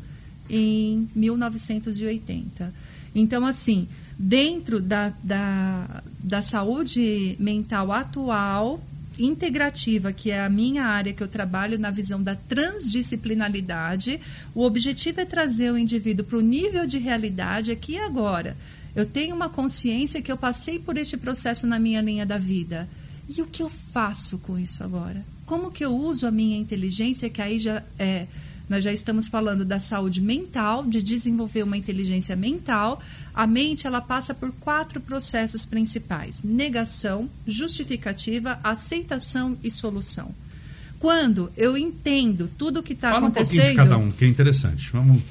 em 0.51 1.09
1980. 1.15 2.73
Então, 3.15 3.47
assim, 3.47 3.89
dentro 4.19 4.81
da, 4.81 5.13
da, 5.23 6.03
da 6.19 6.43
saúde 6.43 7.37
mental 7.39 7.93
atual, 7.93 8.81
integrativa, 9.19 10.13
que 10.13 10.31
é 10.31 10.45
a 10.45 10.49
minha 10.49 10.85
área 10.85 11.13
que 11.13 11.23
eu 11.23 11.29
trabalho 11.29 11.79
na 11.79 11.91
visão 11.91 12.23
da 12.23 12.35
transdisciplinaridade, 12.35 14.21
o 14.55 14.63
objetivo 14.63 15.21
é 15.21 15.25
trazer 15.25 15.71
o 15.71 15.79
indivíduo 15.79 16.25
para 16.25 16.39
o 16.39 16.43
nível 16.43 16.87
de 16.87 16.99
realidade 16.99 17.71
aqui 17.71 17.93
e 17.93 17.99
agora. 17.99 18.57
Eu 18.95 19.05
tenho 19.05 19.35
uma 19.35 19.49
consciência 19.49 20.23
que 20.23 20.33
eu 20.33 20.37
passei 20.37 20.79
por 20.79 20.97
este 20.97 21.17
processo 21.17 21.67
na 21.67 21.79
minha 21.79 22.01
linha 22.01 22.25
da 22.25 22.39
vida. 22.39 22.89
E 23.29 23.43
o 23.43 23.47
que 23.47 23.63
eu 23.63 23.69
faço 23.69 24.39
com 24.39 24.59
isso 24.59 24.83
agora? 24.83 25.25
Como 25.45 25.71
que 25.71 25.85
eu 25.85 25.95
uso 25.95 26.27
a 26.27 26.31
minha 26.31 26.57
inteligência, 26.57 27.29
que 27.29 27.43
aí 27.43 27.59
já 27.59 27.83
é 27.99 28.27
nós 28.69 28.83
já 28.83 28.93
estamos 28.93 29.29
falando 29.29 29.65
da 29.65 29.79
saúde 29.79 30.21
mental, 30.21 30.85
de 30.85 31.03
desenvolver 31.03 31.63
uma 31.63 31.77
inteligência 31.77 32.35
mental. 32.35 33.01
A 33.33 33.47
mente 33.47 33.87
ela 33.87 34.01
passa 34.01 34.35
por 34.35 34.51
quatro 34.61 35.01
processos 35.01 35.65
principais: 35.65 36.43
negação, 36.43 37.31
justificativa, 37.47 38.59
aceitação 38.63 39.57
e 39.63 39.71
solução. 39.71 40.35
Quando 40.99 41.51
eu 41.57 41.77
entendo 41.77 42.51
tudo 42.59 42.81
o 42.81 42.83
que 42.83 42.93
está 42.95 43.11
Fala 43.11 43.25
um 43.25 43.27
acontecendo. 43.27 43.57
pouquinho 43.57 43.71
de 43.71 43.77
cada 43.77 43.99
um, 43.99 44.11
que 44.11 44.25
é 44.25 44.29
interessante. 44.29 44.91
Vamos. 44.93 45.23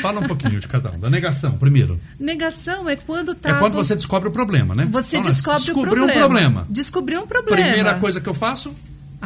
Fala 0.00 0.20
um 0.20 0.26
pouquinho 0.26 0.58
de 0.60 0.66
cada 0.66 0.90
um. 0.90 0.98
Da 0.98 1.10
negação, 1.10 1.58
primeiro. 1.58 2.00
Negação 2.18 2.88
é 2.88 2.96
quando 2.96 3.32
está. 3.32 3.50
É 3.50 3.54
quando 3.58 3.74
você 3.74 3.94
descobre 3.94 4.28
o 4.28 4.32
problema, 4.32 4.74
né? 4.74 4.86
Você 4.90 5.18
Fala, 5.18 5.30
descobre 5.30 5.60
o 5.60 5.64
descobriu 5.64 5.94
problema. 5.94 6.12
um 6.12 6.24
problema. 6.24 6.66
Descobriu 6.70 7.20
um 7.22 7.26
problema. 7.26 7.62
Primeira 7.62 7.94
coisa 7.96 8.20
que 8.20 8.28
eu 8.28 8.34
faço, 8.34 8.74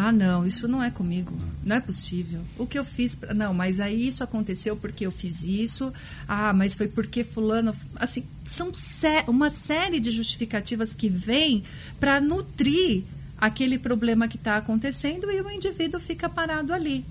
Ah, 0.01 0.13
não, 0.13 0.47
isso 0.47 0.69
não 0.69 0.81
é 0.81 0.93
comigo. 0.93 1.37
Não 1.65 1.75
é 1.75 1.81
possível. 1.81 2.41
O 2.57 2.65
que 2.69 2.79
eu 2.79 2.85
fiz. 2.85 3.17
pra- 3.17 3.35
Não, 3.35 3.53
mas 3.53 3.81
aí 3.81 4.07
isso 4.07 4.23
aconteceu 4.23 4.77
porque 4.77 5.05
eu 5.05 5.11
fiz 5.11 5.43
isso. 5.43 5.93
Ah, 6.29 6.53
mas 6.53 6.77
foi 6.77 6.87
porque 6.87 7.25
Fulano. 7.25 7.75
Assim, 7.97 8.23
são 8.45 8.73
sé- 8.73 9.25
uma 9.27 9.51
série 9.51 9.99
de 9.99 10.13
justificativas 10.13 10.95
que 10.95 11.09
vêm 11.09 11.65
para 11.99 12.21
nutrir 12.21 13.03
aquele 13.41 13.77
problema 13.77 14.29
que 14.29 14.37
está 14.37 14.57
acontecendo 14.57 15.29
e 15.33 15.41
o 15.41 15.51
indivíduo 15.51 15.99
fica 15.99 16.29
parado 16.29 16.73
ali. 16.73 17.05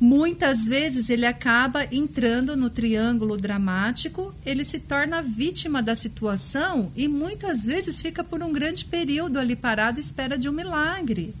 Muitas 0.00 0.66
vezes 0.66 1.08
ele 1.08 1.26
acaba 1.26 1.84
entrando 1.94 2.56
no 2.56 2.68
triângulo 2.68 3.36
dramático, 3.36 4.34
ele 4.44 4.64
se 4.64 4.80
torna 4.80 5.22
vítima 5.22 5.80
da 5.80 5.94
situação 5.94 6.90
e 6.96 7.06
muitas 7.06 7.64
vezes 7.64 8.02
fica 8.02 8.24
por 8.24 8.42
um 8.42 8.52
grande 8.52 8.84
período 8.84 9.38
ali 9.38 9.54
parado 9.54 10.00
espera 10.00 10.36
de 10.36 10.48
um 10.48 10.52
milagre. 10.52 11.32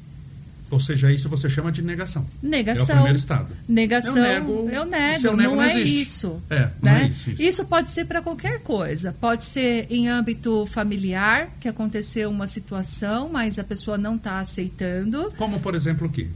Ou 0.70 0.80
seja, 0.80 1.12
isso 1.12 1.28
você 1.28 1.48
chama 1.48 1.70
de 1.70 1.82
negação. 1.82 2.26
Negação. 2.42 2.82
É 2.82 2.84
o 2.84 2.86
primeiro 2.94 3.18
estado. 3.18 3.48
Negação. 3.68 4.16
Eu 4.16 4.22
nego, 4.22 4.70
eu 4.70 4.84
nego, 4.84 5.20
se 5.20 5.26
eu 5.26 5.36
nego, 5.36 5.50
não, 5.50 5.56
não 5.56 5.62
é 5.62 5.80
isso. 5.80 6.42
É, 6.50 6.70
não 6.82 6.92
né? 6.92 7.02
é 7.04 7.06
isso, 7.08 7.30
isso. 7.42 7.64
pode 7.66 7.90
ser 7.90 8.04
para 8.04 8.20
qualquer 8.20 8.60
coisa. 8.60 9.14
Pode 9.20 9.44
ser 9.44 9.86
em 9.90 10.08
âmbito 10.08 10.66
familiar, 10.66 11.50
que 11.60 11.68
aconteceu 11.68 12.30
uma 12.30 12.46
situação, 12.46 13.28
mas 13.28 13.58
a 13.58 13.64
pessoa 13.64 13.96
não 13.96 14.16
está 14.16 14.40
aceitando. 14.40 15.32
Como, 15.36 15.60
por 15.60 15.74
exemplo, 15.74 16.08
o 16.08 16.10
quê? 16.10 16.28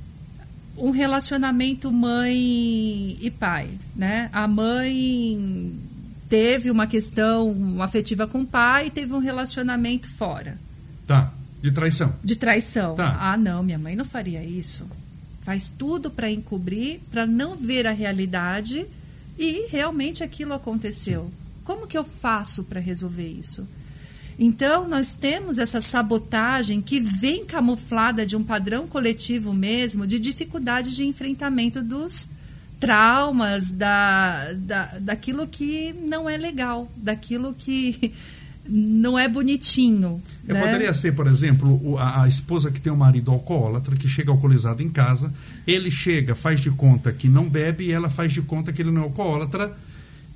Um 0.76 0.90
relacionamento 0.90 1.92
mãe 1.92 3.18
e 3.20 3.30
pai, 3.38 3.68
né? 3.96 4.30
A 4.32 4.46
mãe 4.46 5.74
teve 6.28 6.70
uma 6.70 6.86
questão 6.86 7.82
afetiva 7.82 8.26
com 8.26 8.42
o 8.42 8.46
pai 8.46 8.86
e 8.86 8.90
teve 8.90 9.12
um 9.12 9.18
relacionamento 9.18 10.08
fora 10.16 10.56
Tá. 11.10 11.32
De 11.60 11.70
traição. 11.70 12.14
de 12.24 12.36
traição. 12.36 12.94
Tá. 12.94 13.16
Ah, 13.20 13.36
não, 13.36 13.62
minha 13.62 13.78
mãe 13.78 13.94
não 13.94 14.04
faria 14.04 14.42
isso. 14.42 14.86
Faz 15.42 15.70
tudo 15.70 16.10
para 16.10 16.30
encobrir, 16.30 17.00
para 17.10 17.26
não 17.26 17.56
ver 17.56 17.86
a 17.86 17.92
realidade 17.92 18.86
e 19.38 19.66
realmente 19.68 20.22
aquilo 20.22 20.52
aconteceu. 20.52 21.30
Como 21.64 21.86
que 21.86 21.96
eu 21.96 22.04
faço 22.04 22.64
para 22.64 22.80
resolver 22.80 23.26
isso? 23.26 23.66
Então, 24.38 24.88
nós 24.88 25.12
temos 25.12 25.58
essa 25.58 25.82
sabotagem 25.82 26.80
que 26.80 26.98
vem 26.98 27.44
camuflada 27.44 28.24
de 28.24 28.36
um 28.36 28.42
padrão 28.42 28.86
coletivo 28.86 29.52
mesmo, 29.52 30.06
de 30.06 30.18
dificuldade 30.18 30.96
de 30.96 31.04
enfrentamento 31.04 31.82
dos 31.82 32.30
traumas, 32.80 33.70
da, 33.70 34.54
da, 34.54 34.98
daquilo 34.98 35.46
que 35.46 35.92
não 35.92 36.28
é 36.28 36.38
legal, 36.38 36.90
daquilo 36.96 37.52
que 37.52 38.14
não 38.68 39.18
é 39.18 39.28
bonitinho. 39.28 40.22
Né? 40.44 40.60
Poderia 40.60 40.92
ser, 40.94 41.12
por 41.14 41.26
exemplo, 41.26 41.98
a, 41.98 42.22
a 42.22 42.28
esposa 42.28 42.70
que 42.70 42.80
tem 42.80 42.92
um 42.92 42.96
marido 42.96 43.30
alcoólatra, 43.30 43.96
que 43.96 44.08
chega 44.08 44.30
alcoolizado 44.30 44.82
em 44.82 44.88
casa, 44.88 45.32
ele 45.66 45.90
chega, 45.90 46.34
faz 46.34 46.60
de 46.60 46.70
conta 46.70 47.12
que 47.12 47.28
não 47.28 47.48
bebe 47.48 47.84
e 47.84 47.92
ela 47.92 48.10
faz 48.10 48.32
de 48.32 48.42
conta 48.42 48.72
que 48.72 48.82
ele 48.82 48.90
não 48.90 49.02
é 49.02 49.04
alcoólatra. 49.04 49.72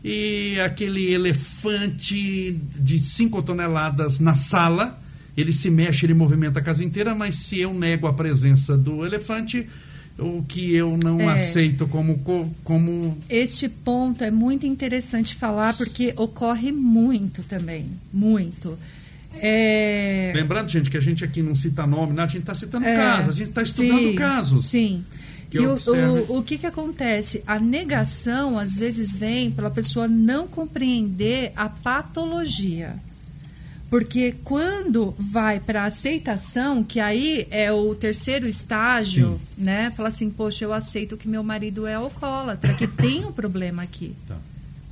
E 0.02 0.58
aquele 0.60 1.12
elefante 1.12 2.60
de 2.76 2.98
5 2.98 3.42
toneladas 3.42 4.18
na 4.18 4.34
sala, 4.34 5.00
ele 5.37 5.52
se 5.52 5.70
mexe, 5.70 6.04
ele 6.04 6.14
movimenta 6.14 6.60
a 6.60 6.62
casa 6.62 6.84
inteira, 6.84 7.14
mas 7.14 7.37
se 7.37 7.60
eu 7.60 7.72
nego 7.72 8.06
a 8.06 8.12
presença 8.12 8.76
do 8.76 9.04
elefante, 9.04 9.66
o 10.18 10.44
que 10.46 10.74
eu 10.74 10.96
não 10.96 11.20
é. 11.20 11.33
aceito 11.33 11.87
como, 11.88 12.18
como. 12.62 13.18
Este 13.29 13.68
ponto 13.68 14.22
é 14.22 14.31
muito 14.31 14.66
interessante 14.66 15.35
falar 15.35 15.77
porque 15.77 16.14
ocorre 16.16 16.70
muito 16.70 17.42
também. 17.42 17.87
Muito. 18.12 18.79
É... 19.37 20.33
Lembrando, 20.35 20.68
gente, 20.68 20.90
que 20.90 20.96
a 20.96 21.00
gente 21.00 21.24
aqui 21.24 21.42
não 21.42 21.55
cita 21.55 21.87
nome, 21.87 22.18
a 22.20 22.27
gente 22.27 22.38
está 22.38 22.55
citando 22.55 22.87
é, 22.87 22.94
casos, 22.94 23.29
a 23.29 23.33
gente 23.33 23.48
está 23.48 23.62
estudando 23.62 24.05
sim, 24.05 24.14
casos. 24.14 24.66
Sim. 24.66 25.05
Que 25.50 25.59
e 25.59 25.66
o, 25.66 25.74
o, 25.74 26.38
o 26.38 26.42
que, 26.42 26.59
que 26.59 26.66
acontece? 26.66 27.42
A 27.46 27.59
negação, 27.59 28.59
às 28.59 28.77
vezes, 28.77 29.14
vem 29.14 29.50
pela 29.50 29.70
pessoa 29.70 30.07
não 30.09 30.46
compreender 30.46 31.53
a 31.57 31.68
patologia. 31.68 32.94
Porque 33.94 34.35
quando 34.42 35.14
vai 35.16 35.61
para 35.61 35.83
a 35.83 35.85
aceitação, 35.85 36.83
que 36.83 36.98
aí 36.98 37.46
é 37.48 37.70
o 37.70 37.94
terceiro 37.94 38.44
estágio, 38.44 39.38
Sim. 39.57 39.62
né? 39.62 39.88
Fala 39.92 40.09
assim, 40.09 40.28
poxa, 40.30 40.64
eu 40.64 40.72
aceito 40.72 41.16
que 41.16 41.28
meu 41.28 41.44
marido 41.44 41.87
é 41.87 41.94
alcoólatra, 41.94 42.74
que 42.74 42.88
tem 42.88 43.24
um 43.24 43.30
problema 43.30 43.85
aqui. 43.85 44.12
Tá. 44.26 44.37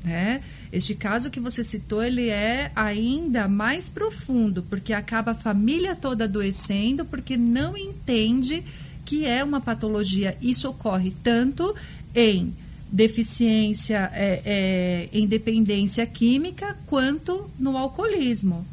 Né? 0.05 0.41
Este 0.73 0.95
caso 0.95 1.31
que 1.31 1.41
você 1.41 1.65
citou, 1.65 2.01
ele 2.01 2.29
é 2.29 2.71
ainda 2.77 3.49
mais 3.49 3.91
profundo, 3.91 4.63
porque 4.71 4.93
acaba 4.93 5.33
a 5.33 5.35
família 5.35 5.97
toda 5.97 6.25
adoecendo, 6.25 7.05
porque 7.05 7.37
não 7.37 7.77
entende 7.77 8.63
que 9.05 9.27
é 9.27 9.43
uma 9.43 9.61
patologia. 9.61 10.37
Isso 10.41 10.69
ocorre 10.69 11.13
tanto 11.25 11.75
em 12.15 12.55
deficiência, 12.93 14.11
é, 14.13 14.43
é, 14.45 15.09
em 15.13 15.27
dependência 15.27 16.07
química, 16.07 16.77
quanto 16.87 17.51
no 17.59 17.77
alcoolismo, 17.77 18.65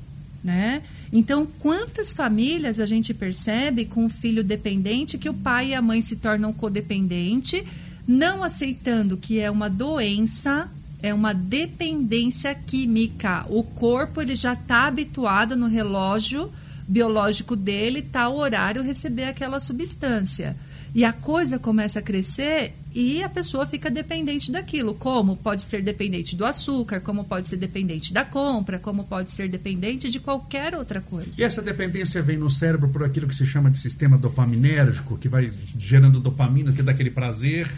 né? 0.49 0.81
Então, 1.13 1.47
quantas 1.59 2.11
famílias 2.11 2.79
a 2.79 2.85
gente 2.87 3.13
percebe 3.13 3.85
com 3.85 4.05
um 4.05 4.09
filho 4.09 4.43
dependente 4.43 5.15
que 5.19 5.29
o 5.29 5.33
pai 5.33 5.69
e 5.69 5.73
a 5.75 5.81
mãe 5.81 6.01
se 6.01 6.15
tornam 6.15 6.51
codependente, 6.51 7.63
não 8.07 8.43
aceitando 8.43 9.15
que 9.15 9.39
é 9.39 9.51
uma 9.51 9.69
doença 9.69 10.67
é 11.01 11.13
uma 11.13 11.33
dependência 11.33 12.53
química. 12.53 13.45
O 13.47 13.63
corpo 13.63 14.21
ele 14.21 14.35
já 14.35 14.51
está 14.51 14.85
habituado 14.85 15.55
no 15.55 15.67
relógio 15.67 16.51
biológico 16.85 17.55
dele, 17.55 18.01
tal 18.01 18.35
horário, 18.35 18.83
receber 18.83 19.25
aquela 19.25 19.61
substância. 19.61 20.57
E 20.93 21.05
a 21.05 21.13
coisa 21.13 21.57
começa 21.57 21.99
a 21.99 22.01
crescer 22.01 22.73
e 22.93 23.23
a 23.23 23.29
pessoa 23.29 23.67
fica 23.67 23.89
dependente 23.89 24.51
daquilo. 24.51 24.93
Como 24.93 25.35
pode 25.37 25.63
ser 25.63 25.81
dependente 25.81 26.35
do 26.35 26.45
açúcar, 26.45 26.99
como 26.99 27.23
pode 27.23 27.47
ser 27.47 27.57
dependente 27.57 28.11
da 28.11 28.25
compra, 28.25 28.79
como 28.79 29.03
pode 29.03 29.31
ser 29.31 29.47
dependente 29.47 30.09
de 30.09 30.19
qualquer 30.19 30.75
outra 30.75 30.99
coisa. 31.01 31.39
E 31.39 31.43
essa 31.43 31.61
dependência 31.61 32.21
vem 32.21 32.37
no 32.37 32.49
cérebro 32.49 32.89
por 32.89 33.03
aquilo 33.03 33.27
que 33.27 33.35
se 33.35 33.45
chama 33.45 33.69
de 33.69 33.79
sistema 33.79 34.17
dopaminérgico, 34.17 35.17
que 35.17 35.29
vai 35.29 35.51
gerando 35.77 36.19
dopamina, 36.19 36.71
que 36.71 36.81
dá 36.81 36.91
aquele 36.91 37.11
prazer 37.11 37.69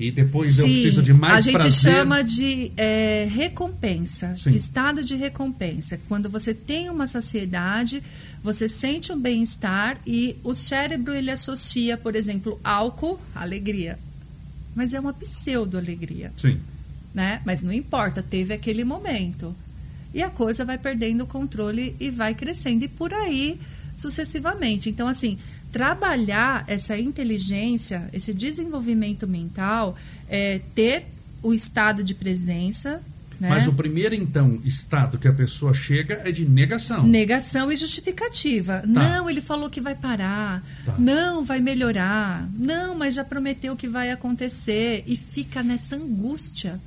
e 0.00 0.10
depois 0.10 0.54
Sim, 0.54 0.62
eu 0.62 0.64
preciso 0.64 1.02
de 1.02 1.12
mais 1.12 1.44
prazer. 1.44 1.56
A 1.56 1.60
gente 1.60 1.82
prazer. 1.82 1.98
chama 1.98 2.24
de 2.24 2.72
é, 2.74 3.28
recompensa, 3.30 4.34
Sim. 4.38 4.52
estado 4.52 5.04
de 5.04 5.14
recompensa. 5.14 6.00
Quando 6.08 6.30
você 6.30 6.54
tem 6.54 6.88
uma 6.88 7.06
saciedade, 7.06 8.02
você 8.42 8.66
sente 8.66 9.12
um 9.12 9.20
bem-estar 9.20 9.98
e 10.06 10.38
o 10.42 10.54
cérebro 10.54 11.12
ele 11.12 11.30
associa, 11.30 11.98
por 11.98 12.16
exemplo, 12.16 12.58
álcool, 12.64 13.20
alegria. 13.34 13.98
Mas 14.74 14.94
é 14.94 15.00
uma 15.00 15.12
pseudo-alegria. 15.12 16.32
Sim. 16.36 16.60
Né? 17.14 17.40
Mas 17.44 17.62
não 17.62 17.72
importa, 17.72 18.22
teve 18.22 18.54
aquele 18.54 18.84
momento. 18.84 19.54
E 20.14 20.22
a 20.22 20.30
coisa 20.30 20.64
vai 20.64 20.78
perdendo 20.78 21.24
o 21.24 21.26
controle 21.26 21.94
e 22.00 22.10
vai 22.10 22.34
crescendo. 22.34 22.84
E 22.84 22.88
por 22.88 23.12
aí 23.12 23.58
sucessivamente. 23.96 24.88
Então, 24.88 25.06
assim, 25.06 25.38
trabalhar 25.70 26.64
essa 26.66 26.98
inteligência, 26.98 28.08
esse 28.12 28.32
desenvolvimento 28.32 29.26
mental, 29.28 29.96
é, 30.28 30.60
ter 30.74 31.04
o 31.42 31.52
estado 31.52 32.02
de 32.02 32.14
presença. 32.14 33.02
Né? 33.40 33.48
Mas 33.48 33.66
o 33.66 33.72
primeiro, 33.72 34.14
então, 34.14 34.60
estado 34.64 35.18
que 35.18 35.26
a 35.26 35.32
pessoa 35.32 35.72
chega 35.72 36.20
é 36.24 36.30
de 36.30 36.44
negação. 36.44 37.06
Negação 37.06 37.72
e 37.72 37.76
justificativa. 37.76 38.80
Tá. 38.80 38.86
Não, 38.86 39.30
ele 39.30 39.40
falou 39.40 39.70
que 39.70 39.80
vai 39.80 39.94
parar. 39.94 40.62
Tá. 40.84 40.94
Não, 40.98 41.42
vai 41.42 41.58
melhorar. 41.58 42.46
Não, 42.52 42.94
mas 42.94 43.14
já 43.14 43.24
prometeu 43.24 43.74
que 43.74 43.88
vai 43.88 44.10
acontecer. 44.10 45.04
E 45.06 45.16
fica 45.16 45.62
nessa 45.62 45.96
angústia 45.96 46.78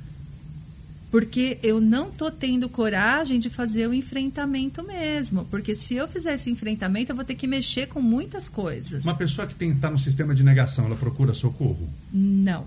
porque 1.10 1.60
eu 1.62 1.80
não 1.80 2.10
tô 2.10 2.28
tendo 2.28 2.68
coragem 2.68 3.38
de 3.38 3.48
fazer 3.48 3.86
o 3.86 3.94
enfrentamento 3.94 4.82
mesmo, 4.84 5.44
porque 5.44 5.72
se 5.72 5.94
eu 5.94 6.08
fizer 6.08 6.34
esse 6.34 6.50
enfrentamento 6.50 7.12
eu 7.12 7.14
vou 7.14 7.24
ter 7.24 7.36
que 7.36 7.46
mexer 7.46 7.86
com 7.86 8.02
muitas 8.02 8.48
coisas. 8.48 9.04
Uma 9.04 9.14
pessoa 9.14 9.46
que 9.46 9.64
está 9.64 9.88
no 9.88 9.98
sistema 9.98 10.34
de 10.34 10.42
negação, 10.42 10.86
ela 10.86 10.96
procura 10.96 11.32
socorro? 11.32 11.88
Não, 12.12 12.64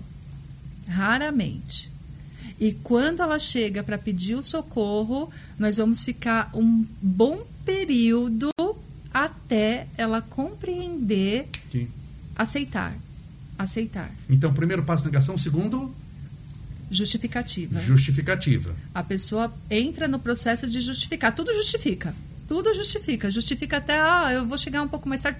raramente. 0.86 1.90
E 2.60 2.72
quando 2.72 3.22
ela 3.22 3.38
chega 3.38 3.82
para 3.82 3.96
pedir 3.96 4.34
o 4.34 4.42
socorro, 4.42 5.30
nós 5.58 5.76
vamos 5.76 6.02
ficar 6.02 6.50
um 6.54 6.84
bom 7.00 7.46
período 7.64 8.50
até 9.14 9.86
ela 9.96 10.20
compreender, 10.20 11.48
Sim. 11.70 11.88
aceitar, 12.34 12.96
aceitar. 13.58 14.10
Então, 14.28 14.52
primeiro 14.52 14.82
passo 14.84 15.04
negação, 15.04 15.38
segundo 15.38 15.94
Justificativa. 16.90 17.80
Justificativa. 17.80 18.74
A 18.94 19.02
pessoa 19.02 19.52
entra 19.70 20.08
no 20.08 20.18
processo 20.18 20.68
de 20.68 20.80
justificar. 20.80 21.34
Tudo 21.34 21.52
justifica. 21.52 22.14
Tudo 22.48 22.72
justifica. 22.72 23.30
Justifica 23.30 23.76
até, 23.76 24.00
ah, 24.00 24.32
eu 24.32 24.46
vou 24.46 24.56
chegar 24.56 24.82
um 24.82 24.88
pouco 24.88 25.08
mais 25.08 25.20
tarde. 25.20 25.38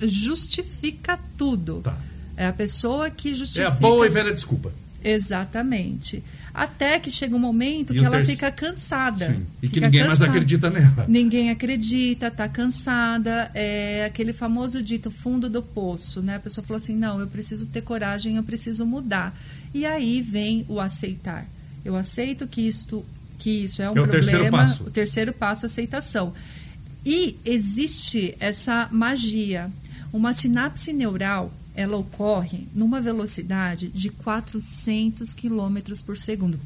Justifica 0.00 1.18
tudo. 1.36 1.82
Tá. 1.82 1.96
É 2.36 2.46
a 2.46 2.52
pessoa 2.52 3.10
que 3.10 3.34
justifica. 3.34 3.64
É 3.64 3.66
a 3.66 3.70
boa 3.70 4.06
e 4.06 4.08
velha 4.08 4.32
desculpa. 4.32 4.72
Exatamente. 5.04 6.22
Até 6.54 7.00
que 7.00 7.10
chega 7.10 7.34
um 7.34 7.38
momento 7.38 7.94
e 7.94 7.98
que 7.98 8.04
ela 8.04 8.18
ter... 8.18 8.26
fica 8.26 8.50
cansada. 8.50 9.32
Sim. 9.32 9.46
E 9.62 9.68
que 9.68 9.80
ninguém 9.80 10.02
cansada. 10.02 10.18
mais 10.18 10.36
acredita 10.36 10.70
nela. 10.70 11.06
Ninguém 11.08 11.50
acredita, 11.50 12.26
está 12.26 12.46
cansada. 12.48 13.50
É 13.54 14.04
aquele 14.04 14.32
famoso 14.34 14.82
dito 14.82 15.10
fundo 15.10 15.48
do 15.48 15.62
poço, 15.62 16.20
né? 16.20 16.36
A 16.36 16.40
pessoa 16.40 16.64
falou 16.64 16.76
assim: 16.76 16.94
não, 16.94 17.20
eu 17.20 17.26
preciso 17.26 17.66
ter 17.66 17.80
coragem, 17.80 18.36
eu 18.36 18.42
preciso 18.42 18.84
mudar. 18.84 19.34
E 19.72 19.86
aí 19.86 20.20
vem 20.20 20.66
o 20.68 20.78
aceitar. 20.78 21.46
Eu 21.84 21.96
aceito 21.96 22.46
que 22.46 22.60
isto, 22.60 23.04
que 23.38 23.64
isso 23.64 23.80
é 23.80 23.90
um 23.90 23.96
é 23.96 24.00
o 24.02 24.06
problema. 24.06 24.20
Terceiro 24.20 24.50
passo. 24.50 24.84
O 24.84 24.90
terceiro 24.90 25.32
passo, 25.32 25.66
aceitação. 25.66 26.34
E 27.04 27.36
existe 27.44 28.34
essa 28.38 28.88
magia. 28.92 29.70
Uma 30.12 30.34
sinapse 30.34 30.92
neural, 30.92 31.50
ela 31.74 31.96
ocorre 31.96 32.66
numa 32.74 33.00
velocidade 33.00 33.88
de 33.88 34.10
400 34.10 35.32
km 35.32 35.78
por 36.04 36.18
segundo. 36.18 36.58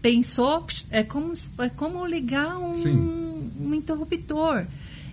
Pensou? 0.00 0.66
É 0.90 1.02
como, 1.02 1.32
é 1.58 1.68
como 1.68 2.04
ligar 2.06 2.58
um, 2.58 3.50
um 3.60 3.74
interruptor. 3.74 4.66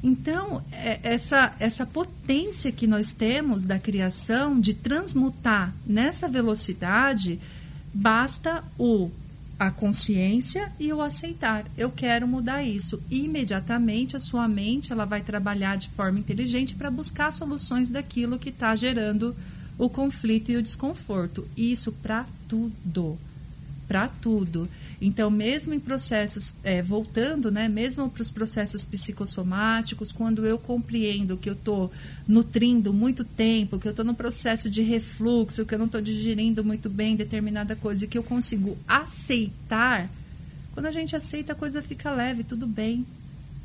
Então, 0.04 0.64
é, 0.72 1.00
essa, 1.04 1.54
essa 1.60 1.86
potência 1.86 2.72
que 2.72 2.88
nós 2.88 3.14
temos 3.14 3.64
da 3.66 3.78
criação 3.78 4.60
de 4.60 4.74
transmutar 4.74 5.76
nessa 5.86 6.28
velocidade, 6.28 7.40
basta 7.94 8.64
o 8.78 9.12
a 9.60 9.70
consciência 9.70 10.72
e 10.80 10.92
o 10.94 11.02
aceitar. 11.02 11.66
Eu 11.78 11.92
quero 11.92 12.26
mudar 12.26 12.64
isso. 12.64 13.04
Imediatamente 13.12 14.16
a 14.16 14.20
sua 14.20 14.48
mente 14.48 14.94
ela 14.94 15.04
vai 15.04 15.22
trabalhar 15.22 15.76
de 15.76 15.90
forma 15.90 16.18
inteligente 16.18 16.74
para 16.74 16.90
buscar 16.90 17.34
soluções 17.34 17.90
daquilo 17.90 18.40
que 18.40 18.50
está 18.50 18.74
gerando 18.74 19.36
o 19.78 19.90
conflito 19.90 20.50
e 20.50 20.58
o 20.58 20.64
desconforto. 20.64 21.46
Isso 21.58 21.92
para 21.92 22.26
tudo 22.48 23.20
para 23.90 24.08
tudo. 24.08 24.70
Então, 25.02 25.32
mesmo 25.32 25.74
em 25.74 25.80
processos, 25.80 26.54
é, 26.64 26.80
voltando, 26.84 27.50
né, 27.50 27.68
mesmo 27.68 28.08
para 28.08 28.22
os 28.22 28.30
processos 28.30 28.86
psicossomáticos, 28.86 30.12
quando 30.12 30.46
eu 30.46 30.60
compreendo 30.60 31.36
que 31.36 31.50
eu 31.50 31.54
estou 31.54 31.92
nutrindo 32.28 32.94
muito 32.94 33.24
tempo, 33.24 33.80
que 33.80 33.88
eu 33.88 33.92
estou 33.92 34.06
no 34.06 34.14
processo 34.14 34.70
de 34.70 34.84
refluxo, 34.84 35.66
que 35.66 35.74
eu 35.74 35.80
não 35.80 35.88
estou 35.88 36.02
digerindo 36.02 36.64
muito 36.64 36.88
bem 36.88 37.16
determinada 37.16 37.76
coisa 37.76 38.06
e 38.06 38.08
que 38.08 38.18
eu 38.18 38.24
consigo 38.24 38.78
aceitar, 38.88 40.08
quando 40.74 40.86
a 40.86 40.92
gente 40.92 41.16
aceita, 41.16 41.54
a 41.54 41.56
coisa 41.56 41.82
fica 41.82 42.12
leve, 42.12 42.44
tudo 42.44 42.68
bem. 42.68 43.04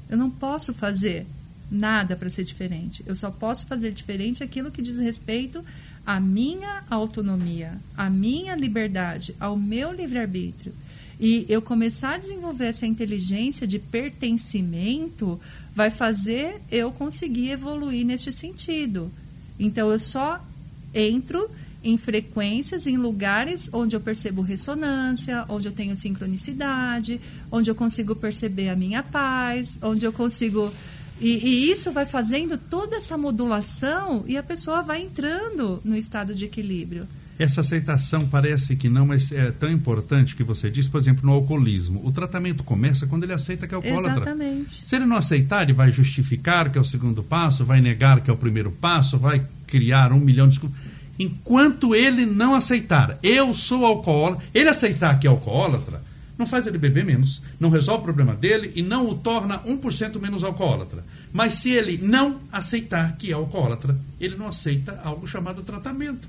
Eu 0.08 0.16
não 0.16 0.30
posso 0.30 0.72
fazer 0.72 1.26
nada 1.70 2.16
para 2.16 2.30
ser 2.30 2.44
diferente. 2.44 3.04
Eu 3.06 3.14
só 3.14 3.30
posso 3.30 3.66
fazer 3.66 3.92
diferente 3.92 4.42
aquilo 4.42 4.70
que 4.70 4.80
diz 4.80 4.98
respeito 4.98 5.62
a 6.06 6.20
minha 6.20 6.84
autonomia, 6.90 7.72
a 7.96 8.10
minha 8.10 8.54
liberdade, 8.54 9.34
ao 9.40 9.56
meu 9.56 9.92
livre-arbítrio, 9.92 10.74
e 11.18 11.46
eu 11.48 11.62
começar 11.62 12.14
a 12.14 12.18
desenvolver 12.18 12.66
essa 12.66 12.86
inteligência 12.86 13.66
de 13.66 13.78
pertencimento, 13.78 15.40
vai 15.74 15.90
fazer 15.90 16.60
eu 16.70 16.90
conseguir 16.92 17.50
evoluir 17.50 18.04
neste 18.04 18.32
sentido. 18.32 19.10
Então, 19.58 19.90
eu 19.90 19.98
só 19.98 20.44
entro 20.92 21.48
em 21.82 21.98
frequências, 21.98 22.86
em 22.86 22.96
lugares 22.96 23.68
onde 23.72 23.94
eu 23.94 24.00
percebo 24.00 24.40
ressonância, 24.40 25.44
onde 25.48 25.68
eu 25.68 25.72
tenho 25.72 25.96
sincronicidade, 25.96 27.20
onde 27.52 27.70
eu 27.70 27.74
consigo 27.74 28.16
perceber 28.16 28.70
a 28.70 28.76
minha 28.76 29.02
paz, 29.02 29.78
onde 29.82 30.06
eu 30.06 30.12
consigo 30.12 30.72
E, 31.20 31.38
e, 31.38 31.70
isso 31.70 31.92
vai 31.92 32.04
fazendo 32.04 32.58
toda 32.58 32.96
essa 32.96 33.16
modulação 33.16 34.24
e 34.26 34.36
a 34.36 34.42
pessoa 34.42 34.82
vai 34.82 35.02
entrando 35.02 35.80
no 35.84 35.96
estado 35.96 36.34
de 36.34 36.44
equilíbrio. 36.44 37.06
Essa 37.38 37.62
aceitação 37.62 38.20
parece 38.28 38.76
que 38.76 38.88
não, 38.88 39.06
mas 39.06 39.32
é 39.32 39.50
tão 39.50 39.70
importante 39.70 40.36
que 40.36 40.44
você 40.44 40.70
diz, 40.70 40.86
por 40.86 41.00
exemplo, 41.00 41.26
no 41.26 41.32
alcoolismo. 41.32 42.00
O 42.04 42.12
tratamento 42.12 42.62
começa 42.62 43.06
quando 43.06 43.24
ele 43.24 43.32
aceita 43.32 43.66
que 43.66 43.74
é 43.74 43.76
alcoólatra. 43.76 44.22
Exatamente. 44.22 44.86
Se 44.86 44.94
ele 44.94 45.04
não 45.04 45.16
aceitar, 45.16 45.62
ele 45.64 45.72
vai 45.72 45.90
justificar 45.90 46.70
que 46.70 46.78
é 46.78 46.80
o 46.80 46.84
segundo 46.84 47.24
passo, 47.24 47.64
vai 47.64 47.80
negar 47.80 48.20
que 48.20 48.30
é 48.30 48.32
o 48.32 48.36
primeiro 48.36 48.70
passo, 48.70 49.18
vai 49.18 49.44
criar 49.66 50.12
um 50.12 50.20
milhão 50.20 50.46
de 50.46 50.52
desculpas. 50.52 50.78
Enquanto 51.18 51.94
ele 51.94 52.24
não 52.24 52.54
aceitar, 52.54 53.18
eu 53.22 53.52
sou 53.54 53.84
alcoólatra, 53.84 54.44
ele 54.52 54.68
aceitar 54.68 55.18
que 55.18 55.26
é 55.26 55.30
alcoólatra, 55.30 56.02
não 56.36 56.46
faz 56.46 56.66
ele 56.66 56.78
beber 56.78 57.04
menos, 57.04 57.42
não 57.60 57.70
resolve 57.70 58.00
o 58.00 58.04
problema 58.04 58.34
dele 58.34 58.72
e 58.74 58.82
não 58.82 59.08
o 59.08 59.14
torna 59.14 59.58
1% 59.60 60.20
menos 60.20 60.42
alcoólatra. 60.42 61.04
Mas 61.32 61.54
se 61.54 61.70
ele 61.70 61.98
não 62.02 62.40
aceitar 62.52 63.16
que 63.16 63.30
é 63.30 63.34
alcoólatra, 63.34 63.96
ele 64.20 64.36
não 64.36 64.46
aceita 64.46 65.00
algo 65.04 65.26
chamado 65.26 65.62
tratamento. 65.62 66.28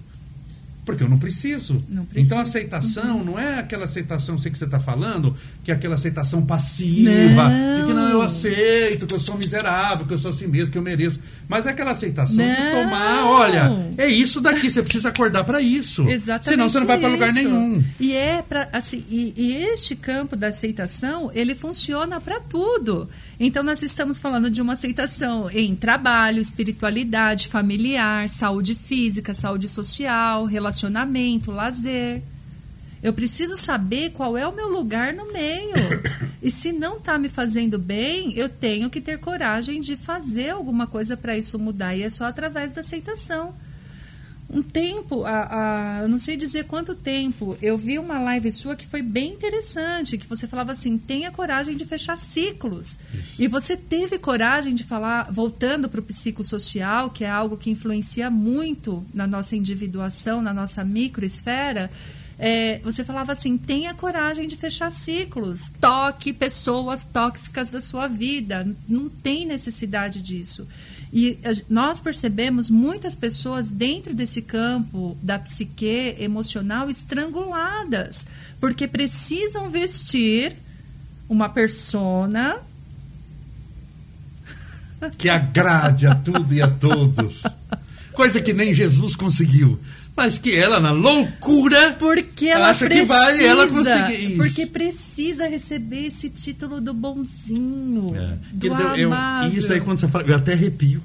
Porque 0.85 1.03
eu 1.03 1.09
não 1.09 1.17
preciso. 1.17 1.81
Não 1.89 2.05
preciso. 2.05 2.25
Então 2.25 2.37
a 2.37 2.41
aceitação 2.43 3.17
uhum. 3.17 3.23
não 3.25 3.39
é 3.39 3.59
aquela 3.59 3.85
aceitação 3.85 4.37
sei 4.37 4.51
que 4.51 4.57
você 4.57 4.65
está 4.65 4.79
falando, 4.79 5.35
que 5.63 5.71
é 5.71 5.73
aquela 5.73 5.95
aceitação 5.95 6.45
passiva, 6.45 7.49
não. 7.49 7.79
de 7.79 7.87
que 7.87 7.93
não, 7.93 8.09
eu 8.09 8.21
aceito, 8.21 9.07
que 9.07 9.15
eu 9.15 9.19
sou 9.19 9.37
miserável, 9.37 10.05
que 10.05 10.13
eu 10.13 10.19
sou 10.19 10.31
assim 10.31 10.47
mesmo, 10.47 10.71
que 10.71 10.77
eu 10.77 10.81
mereço. 10.83 11.19
Mas 11.47 11.65
é 11.65 11.71
aquela 11.71 11.91
aceitação 11.91 12.37
não. 12.37 12.53
de 12.53 12.71
tomar, 12.71 13.25
olha, 13.25 13.71
é 13.97 14.07
isso 14.07 14.39
daqui, 14.39 14.69
você 14.69 14.83
precisa 14.83 15.09
acordar 15.09 15.43
para 15.43 15.59
isso. 15.59 16.07
Exatamente. 16.07 16.49
Senão 16.49 16.69
você 16.69 16.79
não 16.79 16.87
vai 16.87 16.99
para 16.99 17.09
lugar 17.09 17.33
nenhum. 17.33 17.83
E 17.99 18.13
é 18.13 18.43
para 18.47 18.69
assim, 18.71 19.03
e, 19.09 19.33
e 19.35 19.53
este 19.53 19.95
campo 19.95 20.35
da 20.35 20.47
aceitação, 20.47 21.31
ele 21.33 21.55
funciona 21.55 22.21
para 22.21 22.39
tudo. 22.39 23.09
Então, 23.39 23.63
nós 23.63 23.81
estamos 23.83 24.17
falando 24.17 24.49
de 24.49 24.61
uma 24.61 24.73
aceitação 24.73 25.49
em 25.51 25.75
trabalho, 25.75 26.39
espiritualidade, 26.39 27.47
familiar, 27.47 28.29
saúde 28.29 28.75
física, 28.75 29.33
saúde 29.33 29.67
social, 29.67 30.45
relacionamento, 30.45 31.51
lazer. 31.51 32.21
Eu 33.03 33.13
preciso 33.13 33.57
saber 33.57 34.11
qual 34.11 34.37
é 34.37 34.47
o 34.47 34.55
meu 34.55 34.69
lugar 34.69 35.13
no 35.13 35.31
meio. 35.31 35.73
E 36.41 36.49
se 36.49 36.71
não 36.71 36.97
está 36.97 37.17
me 37.17 37.27
fazendo 37.27 37.77
bem, 37.77 38.33
eu 38.37 38.47
tenho 38.47 38.89
que 38.89 39.01
ter 39.01 39.19
coragem 39.19 39.81
de 39.81 39.97
fazer 39.97 40.51
alguma 40.51 40.87
coisa 40.87 41.17
para 41.17 41.37
isso 41.37 41.59
mudar. 41.59 41.95
E 41.95 42.03
é 42.03 42.09
só 42.09 42.25
através 42.25 42.73
da 42.73 42.81
aceitação 42.81 43.53
um 44.49 44.61
tempo, 44.61 45.25
a, 45.25 46.01
a, 46.03 46.07
não 46.07 46.19
sei 46.19 46.37
dizer 46.37 46.65
quanto 46.65 46.93
tempo, 46.93 47.57
eu 47.61 47.77
vi 47.77 47.97
uma 47.97 48.19
live 48.19 48.51
sua 48.51 48.75
que 48.75 48.85
foi 48.85 49.01
bem 49.01 49.33
interessante, 49.33 50.17
que 50.17 50.27
você 50.27 50.47
falava 50.47 50.71
assim, 50.71 50.97
tenha 50.97 51.31
coragem 51.31 51.75
de 51.75 51.83
fechar 51.83 52.17
ciclos. 52.17 52.99
Isso. 53.13 53.41
E 53.41 53.47
você 53.47 53.75
teve 53.75 54.19
coragem 54.19 54.75
de 54.75 54.83
falar, 54.83 55.31
voltando 55.31 55.89
para 55.89 55.99
o 55.99 56.03
psicossocial, 56.03 57.09
que 57.09 57.23
é 57.23 57.29
algo 57.29 57.57
que 57.57 57.71
influencia 57.71 58.29
muito 58.29 59.05
na 59.13 59.25
nossa 59.25 59.55
individuação, 59.55 60.41
na 60.41 60.53
nossa 60.53 60.83
microesfera, 60.83 61.89
é, 62.37 62.79
você 62.79 63.03
falava 63.03 63.31
assim: 63.31 63.57
tenha 63.57 63.93
coragem 63.93 64.47
de 64.47 64.55
fechar 64.55 64.91
ciclos, 64.91 65.69
toque 65.79 66.33
pessoas 66.33 67.05
tóxicas 67.05 67.71
da 67.71 67.79
sua 67.79 68.07
vida, 68.07 68.67
não 68.87 69.09
tem 69.09 69.45
necessidade 69.45 70.21
disso. 70.21 70.67
E 71.17 71.39
nós 71.69 72.01
percebemos 72.01 72.69
muitas 72.69 73.15
pessoas 73.15 73.71
dentro 73.71 74.13
desse 74.13 74.41
campo 74.41 75.17
da 75.23 75.39
psique 75.39 76.13
emocional 76.19 76.89
estranguladas, 76.89 78.27
porque 78.59 78.85
precisam 78.85 79.69
vestir 79.69 80.57
uma 81.29 81.47
persona 81.47 82.57
que 85.17 85.29
agrade 85.29 86.05
a 86.05 86.13
tudo 86.13 86.53
e 86.53 86.61
a 86.61 86.67
todos. 86.69 87.43
Coisa 88.11 88.41
que 88.41 88.51
nem 88.51 88.73
Jesus 88.73 89.15
conseguiu. 89.15 89.79
Mas 90.15 90.37
que 90.37 90.55
ela, 90.55 90.79
na 90.79 90.91
loucura, 90.91 91.93
porque 91.99 92.47
ela 92.47 92.69
acha 92.69 92.85
precisa, 92.85 93.03
que 93.03 93.07
vai 93.07 93.45
ela 93.45 93.67
conseguir 93.67 94.13
isso. 94.13 94.37
Porque 94.37 94.65
precisa 94.65 95.47
receber 95.47 96.05
esse 96.05 96.29
título 96.29 96.79
do 96.79 96.93
bonzinho. 96.93 98.15
É. 98.15 98.37
Do 98.53 98.67
eu, 98.95 99.11
isso 99.53 99.73
aí 99.73 99.81
quando 99.81 99.99
você 99.99 100.07
fala, 100.07 100.23
eu 100.25 100.35
até 100.35 100.53
arrepio. 100.53 101.01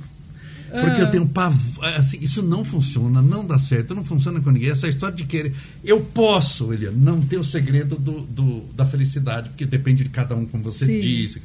Porque 0.71 1.01
eu 1.01 1.07
ah. 1.07 1.11
tenho 1.11 1.27
pavor. 1.27 1.85
Assim, 1.97 2.19
isso 2.21 2.43
não 2.43 2.65
funciona, 2.65 3.21
não 3.21 3.45
dá 3.45 3.59
certo, 3.59 3.95
não 3.95 4.05
funciona 4.05 4.41
com 4.41 4.51
ninguém. 4.51 4.71
Essa 4.71 4.89
história 4.89 5.17
de 5.17 5.25
querer. 5.25 5.53
Eu 5.83 6.01
posso, 6.01 6.73
Eliane, 6.73 6.97
não 6.97 7.21
ter 7.21 7.39
o 7.39 7.45
segredo 7.45 7.97
do, 7.97 8.21
do, 8.21 8.61
da 8.75 8.87
felicidade, 8.87 9.49
porque 9.49 9.67
depende 9.67 10.05
de 10.05 10.11
cada 10.11 10.37
um, 10.37 10.47
como 10.47 10.63
você 10.63 10.87
Sim. 10.87 11.01
disse. 11.01 11.43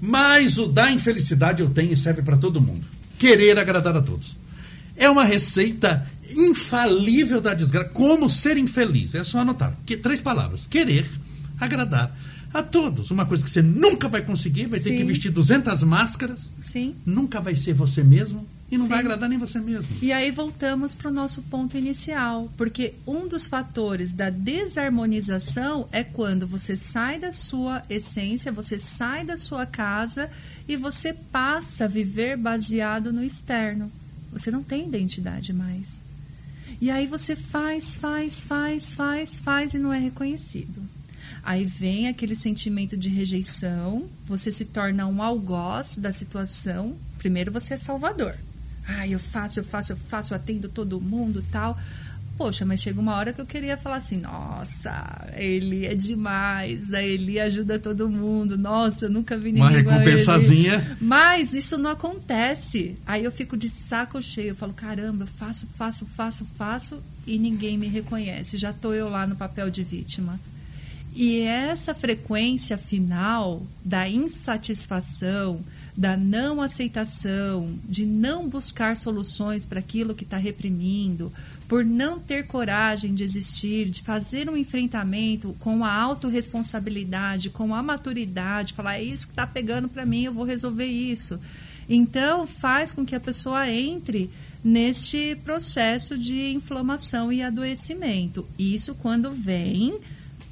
Mas 0.00 0.56
o 0.56 0.66
da 0.66 0.90
infelicidade 0.90 1.60
eu 1.60 1.68
tenho 1.68 1.92
e 1.92 1.96
serve 1.96 2.22
para 2.22 2.38
todo 2.38 2.60
mundo. 2.60 2.84
Querer 3.18 3.58
agradar 3.58 3.94
a 3.96 4.00
todos. 4.00 4.36
É 4.96 5.08
uma 5.08 5.24
receita 5.24 6.06
infalível 6.30 7.40
da 7.40 7.54
desgraça. 7.54 7.88
Como 7.90 8.28
ser 8.28 8.56
infeliz? 8.56 9.14
É 9.14 9.24
só 9.24 9.38
anotar. 9.38 9.76
Que, 9.84 9.96
três 9.96 10.20
palavras: 10.20 10.66
querer, 10.66 11.06
agradar 11.60 12.14
a 12.52 12.62
todos. 12.62 13.10
Uma 13.10 13.26
coisa 13.26 13.42
que 13.42 13.50
você 13.50 13.60
nunca 13.60 14.08
vai 14.08 14.22
conseguir, 14.22 14.66
vai 14.66 14.78
Sim. 14.78 14.90
ter 14.90 14.96
que 14.96 15.04
vestir 15.04 15.30
200 15.30 15.82
máscaras. 15.82 16.50
Sim. 16.60 16.94
Nunca 17.04 17.40
vai 17.40 17.56
ser 17.56 17.74
você 17.74 18.04
mesmo 18.04 18.46
e 18.70 18.78
não 18.78 18.84
Sim. 18.84 18.90
vai 18.90 19.00
agradar 19.00 19.28
nem 19.28 19.38
você 19.38 19.58
mesmo. 19.58 19.88
E 20.00 20.12
aí 20.12 20.30
voltamos 20.30 20.94
para 20.94 21.10
o 21.10 21.12
nosso 21.12 21.42
ponto 21.42 21.76
inicial, 21.76 22.50
porque 22.56 22.94
um 23.06 23.26
dos 23.26 23.46
fatores 23.46 24.14
da 24.14 24.30
desarmonização 24.30 25.88
é 25.90 26.04
quando 26.04 26.46
você 26.46 26.76
sai 26.76 27.18
da 27.18 27.32
sua 27.32 27.82
essência, 27.90 28.52
você 28.52 28.78
sai 28.78 29.24
da 29.24 29.36
sua 29.36 29.66
casa 29.66 30.30
e 30.68 30.76
você 30.76 31.12
passa 31.12 31.84
a 31.84 31.88
viver 31.88 32.36
baseado 32.36 33.12
no 33.12 33.22
externo. 33.22 33.90
Você 34.34 34.50
não 34.50 34.62
tem 34.62 34.88
identidade 34.88 35.52
mais. 35.52 36.02
E 36.80 36.90
aí 36.90 37.06
você 37.06 37.36
faz, 37.36 37.96
faz, 37.96 38.44
faz, 38.44 38.94
faz, 38.94 39.38
faz 39.38 39.74
e 39.74 39.78
não 39.78 39.92
é 39.92 39.98
reconhecido. 39.98 40.82
Aí 41.42 41.64
vem 41.64 42.08
aquele 42.08 42.34
sentimento 42.34 42.96
de 42.96 43.08
rejeição, 43.08 44.08
você 44.26 44.50
se 44.50 44.64
torna 44.64 45.06
um 45.06 45.22
algoz 45.22 45.96
da 45.96 46.10
situação. 46.10 46.96
Primeiro 47.18 47.52
você 47.52 47.74
é 47.74 47.76
salvador. 47.76 48.34
Ah, 48.86 49.06
eu 49.06 49.18
faço, 49.18 49.60
eu 49.60 49.64
faço, 49.64 49.92
eu 49.92 49.96
faço, 49.96 50.34
eu 50.34 50.36
atendo 50.36 50.68
todo 50.68 51.00
mundo 51.00 51.44
tal. 51.50 51.78
Poxa, 52.36 52.64
mas 52.64 52.80
chega 52.80 53.00
uma 53.00 53.14
hora 53.14 53.32
que 53.32 53.40
eu 53.40 53.46
queria 53.46 53.76
falar 53.76 53.96
assim: 53.96 54.18
nossa, 54.18 55.28
ele 55.36 55.86
é 55.86 55.94
demais, 55.94 56.92
a 56.92 57.02
Eli 57.02 57.38
ajuda 57.38 57.78
todo 57.78 58.08
mundo, 58.08 58.58
nossa, 58.58 59.06
eu 59.06 59.10
nunca 59.10 59.36
vi 59.38 59.52
ninguém. 59.52 59.62
Uma 59.62 59.70
recompensazinha. 59.70 60.96
Mas 61.00 61.54
isso 61.54 61.78
não 61.78 61.90
acontece. 61.90 62.96
Aí 63.06 63.22
eu 63.22 63.30
fico 63.30 63.56
de 63.56 63.68
saco 63.68 64.20
cheio, 64.20 64.50
eu 64.50 64.56
falo: 64.56 64.72
caramba, 64.72 65.24
eu 65.24 65.28
faço, 65.28 65.68
faço, 65.76 66.04
faço, 66.06 66.44
faço 66.56 67.02
e 67.26 67.38
ninguém 67.38 67.78
me 67.78 67.86
reconhece. 67.86 68.58
Já 68.58 68.70
estou 68.70 68.92
eu 68.92 69.08
lá 69.08 69.26
no 69.26 69.36
papel 69.36 69.70
de 69.70 69.84
vítima. 69.84 70.38
E 71.14 71.42
essa 71.42 71.94
frequência 71.94 72.76
final 72.76 73.62
da 73.84 74.08
insatisfação, 74.08 75.60
da 75.96 76.16
não 76.16 76.60
aceitação, 76.60 77.72
de 77.84 78.04
não 78.04 78.48
buscar 78.48 78.96
soluções 78.96 79.64
para 79.64 79.78
aquilo 79.78 80.14
que 80.14 80.24
está 80.24 80.36
reprimindo, 80.36 81.32
por 81.68 81.84
não 81.84 82.18
ter 82.18 82.46
coragem 82.46 83.14
de 83.14 83.22
existir, 83.22 83.88
de 83.88 84.02
fazer 84.02 84.50
um 84.50 84.56
enfrentamento 84.56 85.54
com 85.60 85.84
a 85.84 85.92
autorresponsabilidade, 85.92 87.50
com 87.50 87.74
a 87.74 87.82
maturidade, 87.82 88.74
falar 88.74 88.96
é 88.96 89.02
isso 89.02 89.26
que 89.26 89.32
está 89.32 89.46
pegando 89.46 89.88
para 89.88 90.04
mim, 90.04 90.24
eu 90.24 90.32
vou 90.32 90.44
resolver 90.44 90.86
isso. 90.86 91.38
Então, 91.88 92.46
faz 92.46 92.92
com 92.92 93.04
que 93.04 93.14
a 93.14 93.20
pessoa 93.20 93.70
entre 93.70 94.30
neste 94.64 95.36
processo 95.44 96.16
de 96.16 96.52
inflamação 96.52 97.30
e 97.30 97.42
adoecimento. 97.42 98.46
Isso 98.58 98.94
quando 98.94 99.30
vem 99.30 100.00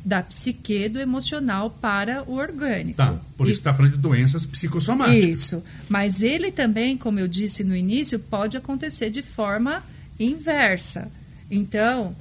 da 0.05 0.23
psique, 0.23 0.89
do 0.89 0.99
emocional 0.99 1.71
para 1.71 2.25
o 2.25 2.35
orgânico. 2.35 2.97
Tá, 2.97 3.19
por 3.37 3.47
isso 3.47 3.59
está 3.59 3.73
falando 3.73 3.93
de 3.93 3.99
doenças 3.99 4.45
psicossomáticas. 4.45 5.25
Isso. 5.25 5.65
Mas 5.89 6.23
ele 6.23 6.51
também, 6.51 6.97
como 6.97 7.21
eu 7.21 7.29
disse 7.29 7.63
no 7.63 7.77
início, 7.77 8.19
pode 8.19 8.57
acontecer 8.57 9.11
de 9.11 9.23
forma 9.23 9.83
inversa. 10.19 11.11
Então, 11.51 12.17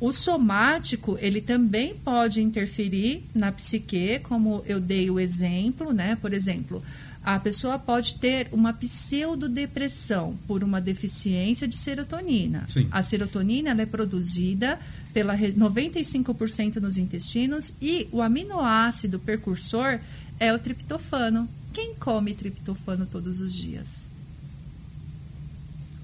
o 0.00 0.12
somático, 0.12 1.18
ele 1.20 1.40
também 1.40 1.94
pode 1.96 2.40
interferir 2.40 3.24
na 3.34 3.50
psique, 3.50 4.20
como 4.20 4.62
eu 4.66 4.80
dei 4.80 5.10
o 5.10 5.18
exemplo, 5.18 5.92
né? 5.92 6.16
Por 6.20 6.32
exemplo, 6.32 6.82
a 7.24 7.38
pessoa 7.40 7.78
pode 7.78 8.14
ter 8.14 8.48
uma 8.52 8.72
pseudodepressão 8.72 10.38
por 10.46 10.62
uma 10.62 10.80
deficiência 10.80 11.66
de 11.66 11.76
serotonina. 11.76 12.64
Sim. 12.68 12.86
A 12.92 13.02
serotonina 13.02 13.70
é 13.70 13.86
produzida 13.86 14.78
pela 15.18 15.36
95% 15.36 16.76
nos 16.76 16.96
intestinos 16.96 17.74
e 17.82 18.06
o 18.12 18.22
aminoácido 18.22 19.18
precursor 19.18 19.98
é 20.38 20.54
o 20.54 20.60
triptofano. 20.60 21.48
Quem 21.72 21.96
come 21.96 22.36
triptofano 22.36 23.04
todos 23.04 23.40
os 23.40 23.52
dias? 23.52 24.06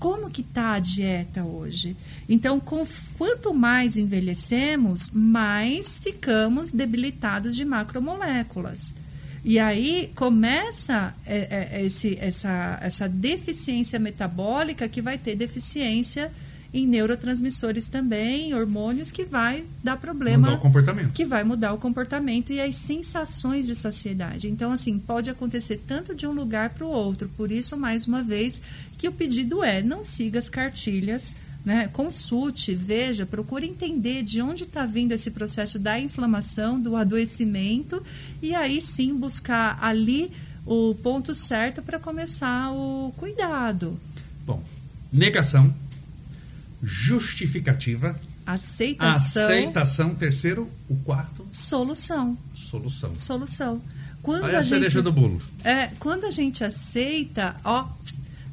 Como 0.01 0.29
que 0.29 0.41
está 0.41 0.73
a 0.73 0.79
dieta 0.81 1.45
hoje? 1.45 1.97
Então, 2.29 2.59
com, 2.59 2.85
quanto 3.17 3.55
mais 3.55 3.97
envelhecemos, 3.97 5.11
mais 5.11 6.01
ficamos 6.01 6.73
debilitados 6.73 7.55
de 7.55 7.65
macromoléculas. 7.65 8.97
E 9.45 9.61
aí 9.61 10.11
começa 10.17 11.15
é, 11.25 11.69
é, 11.73 11.87
esse, 11.87 12.19
essa, 12.21 12.81
essa 12.83 13.09
deficiência 13.09 13.97
metabólica 14.01 14.89
que 14.89 15.01
vai 15.01 15.19
ter 15.19 15.37
deficiência 15.37 16.33
em 16.75 16.89
neurotransmissores 16.89 17.87
também, 17.87 18.53
hormônios 18.53 19.12
que 19.12 19.25
vai 19.25 19.64
dar 19.83 19.97
problema. 19.97 20.49
Mudar 20.49 20.59
o 20.59 20.61
comportamento. 20.61 21.12
Que 21.12 21.25
vai 21.25 21.45
mudar 21.45 21.72
o 21.72 21.79
comportamento 21.79 22.53
e 22.53 22.61
as 22.61 22.75
sensações 22.75 23.68
de 23.68 23.77
saciedade. 23.77 24.51
Então, 24.51 24.72
assim, 24.72 24.99
pode 24.99 25.31
acontecer 25.31 25.81
tanto 25.87 26.16
de 26.16 26.27
um 26.27 26.33
lugar 26.33 26.70
para 26.70 26.85
o 26.85 26.91
outro. 26.91 27.31
Por 27.37 27.53
isso, 27.53 27.77
mais 27.77 28.09
uma 28.09 28.25
vez, 28.25 28.61
que 28.99 29.07
o 29.07 29.12
pedido 29.12 29.62
é 29.62 29.83
não 29.83 30.03
siga 30.03 30.41
as 30.41 30.49
cartilhas. 30.49 31.37
Né? 31.64 31.89
Consulte, 31.93 32.75
veja, 32.75 33.25
procure 33.25 33.66
entender 33.66 34.22
de 34.22 34.43
onde 34.43 34.64
está 34.64 34.85
vindo 34.85 35.12
esse 35.12 35.31
processo 35.31 35.79
da 35.79 35.99
inflamação, 35.99 36.79
do 36.79 36.95
adoecimento, 36.95 38.03
e 38.43 38.55
aí 38.55 38.83
sim 38.83 39.16
buscar 39.16 39.79
ali 39.81 40.31
o 40.66 40.95
ponto 40.97 41.35
certo 41.35 41.81
para 41.83 41.99
começar 41.99 42.70
o 42.72 43.14
cuidado. 43.16 43.99
Bom, 44.45 44.62
negação, 45.11 45.72
justificativa, 46.85 48.18
aceitação, 48.47 49.45
aceitação, 49.45 50.14
terceiro, 50.14 50.70
o 50.89 50.97
quarto, 50.97 51.47
solução. 51.51 52.37
Solução. 52.55 53.12
Solução. 53.18 53.82
Quando 54.22 54.47
Aí 54.47 54.57
a, 54.57 54.61
a 54.61 54.62
gente, 54.62 55.01
do 55.03 55.12
bolo. 55.12 55.41
É, 55.62 55.89
quando 55.99 56.24
a 56.24 56.30
gente 56.30 56.64
aceita, 56.64 57.57
ó, 57.62 57.89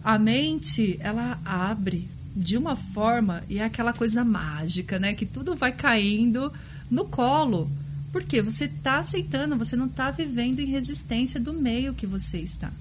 a 0.03 0.19
mente 0.19 0.97
ela 0.99 1.39
abre 1.45 2.09
de 2.35 2.57
uma 2.57 2.75
forma 2.75 3.43
e 3.49 3.59
é 3.59 3.63
aquela 3.63 3.93
coisa 3.93 4.23
mágica, 4.23 4.99
né, 4.99 5.13
que 5.13 5.25
tudo 5.25 5.55
vai 5.55 5.71
caindo 5.71 6.51
no 6.89 7.05
colo. 7.05 7.71
Porque 8.11 8.41
você 8.41 8.65
está 8.65 8.99
aceitando, 8.99 9.55
você 9.55 9.77
não 9.77 9.85
está 9.85 10.11
vivendo 10.11 10.59
em 10.59 10.65
resistência 10.65 11.39
do 11.39 11.53
meio 11.53 11.93
que 11.93 12.05
você 12.05 12.39
está. 12.39 12.71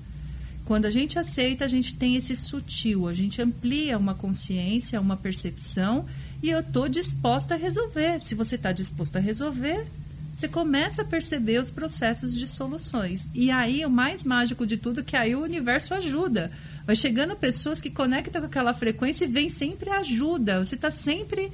Quando 0.71 0.87
a 0.87 0.91
gente 0.91 1.19
aceita, 1.19 1.65
a 1.65 1.69
gente 1.69 1.97
tem 1.97 2.15
esse 2.15 2.37
sutil, 2.37 3.09
a 3.09 3.13
gente 3.13 3.43
amplia 3.43 3.99
uma 3.99 4.15
consciência, 4.15 5.01
uma 5.01 5.17
percepção 5.17 6.07
e 6.41 6.49
eu 6.49 6.61
estou 6.61 6.89
disposta 6.89 7.55
a 7.55 7.57
resolver. 7.57 8.21
Se 8.21 8.37
você 8.37 8.55
está 8.55 8.71
disposto 8.71 9.17
a 9.17 9.19
resolver, 9.19 9.85
você 10.33 10.47
começa 10.47 11.03
a 11.03 11.05
perceber 11.05 11.61
os 11.61 11.73
processos 11.73 12.39
de 12.39 12.47
soluções. 12.47 13.29
E 13.35 13.51
aí, 13.51 13.85
o 13.85 13.91
mais 13.91 14.23
mágico 14.23 14.65
de 14.65 14.79
tudo, 14.79 15.01
é 15.01 15.03
que 15.03 15.17
aí 15.17 15.35
o 15.35 15.43
universo 15.43 15.93
ajuda. 15.93 16.53
Vai 16.87 16.95
chegando 16.95 17.35
pessoas 17.35 17.81
que 17.81 17.91
conectam 17.91 18.41
com 18.41 18.47
aquela 18.47 18.73
frequência 18.73 19.25
e 19.25 19.29
vem 19.29 19.49
sempre 19.49 19.91
ajuda. 19.91 20.65
Você 20.65 20.77
está 20.77 20.89
sempre 20.89 21.51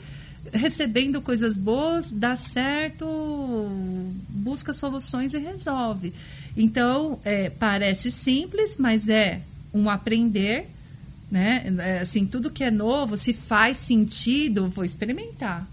recebendo 0.52 1.22
coisas 1.22 1.56
boas, 1.56 2.12
dá 2.12 2.36
certo, 2.36 3.06
busca 4.28 4.74
soluções 4.74 5.32
e 5.32 5.38
resolve. 5.38 6.12
Então, 6.56 7.20
é, 7.24 7.50
parece 7.50 8.10
simples, 8.10 8.76
mas 8.78 9.08
é 9.08 9.42
um 9.74 9.90
aprender, 9.90 10.66
né? 11.30 11.64
É, 11.78 11.98
assim, 12.00 12.26
tudo 12.26 12.50
que 12.50 12.64
é 12.64 12.70
novo, 12.70 13.16
se 13.16 13.34
faz 13.34 13.76
sentido, 13.76 14.68
vou 14.68 14.84
experimentar. 14.84 15.68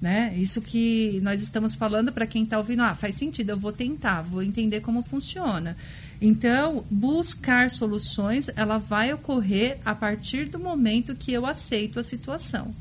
Né? 0.00 0.34
Isso 0.38 0.62
que 0.62 1.20
nós 1.22 1.42
estamos 1.42 1.74
falando 1.74 2.10
para 2.10 2.26
quem 2.26 2.44
está 2.44 2.56
ouvindo, 2.56 2.82
ah, 2.82 2.94
faz 2.94 3.16
sentido, 3.16 3.50
eu 3.50 3.58
vou 3.58 3.70
tentar, 3.70 4.22
vou 4.22 4.42
entender 4.42 4.80
como 4.80 5.02
funciona. 5.02 5.76
Então, 6.22 6.84
buscar 6.90 7.70
soluções, 7.70 8.48
ela 8.56 8.78
vai 8.78 9.12
ocorrer 9.12 9.78
a 9.84 9.94
partir 9.94 10.48
do 10.48 10.58
momento 10.58 11.14
que 11.14 11.32
eu 11.32 11.44
aceito 11.44 12.00
a 12.00 12.02
situação. 12.02 12.74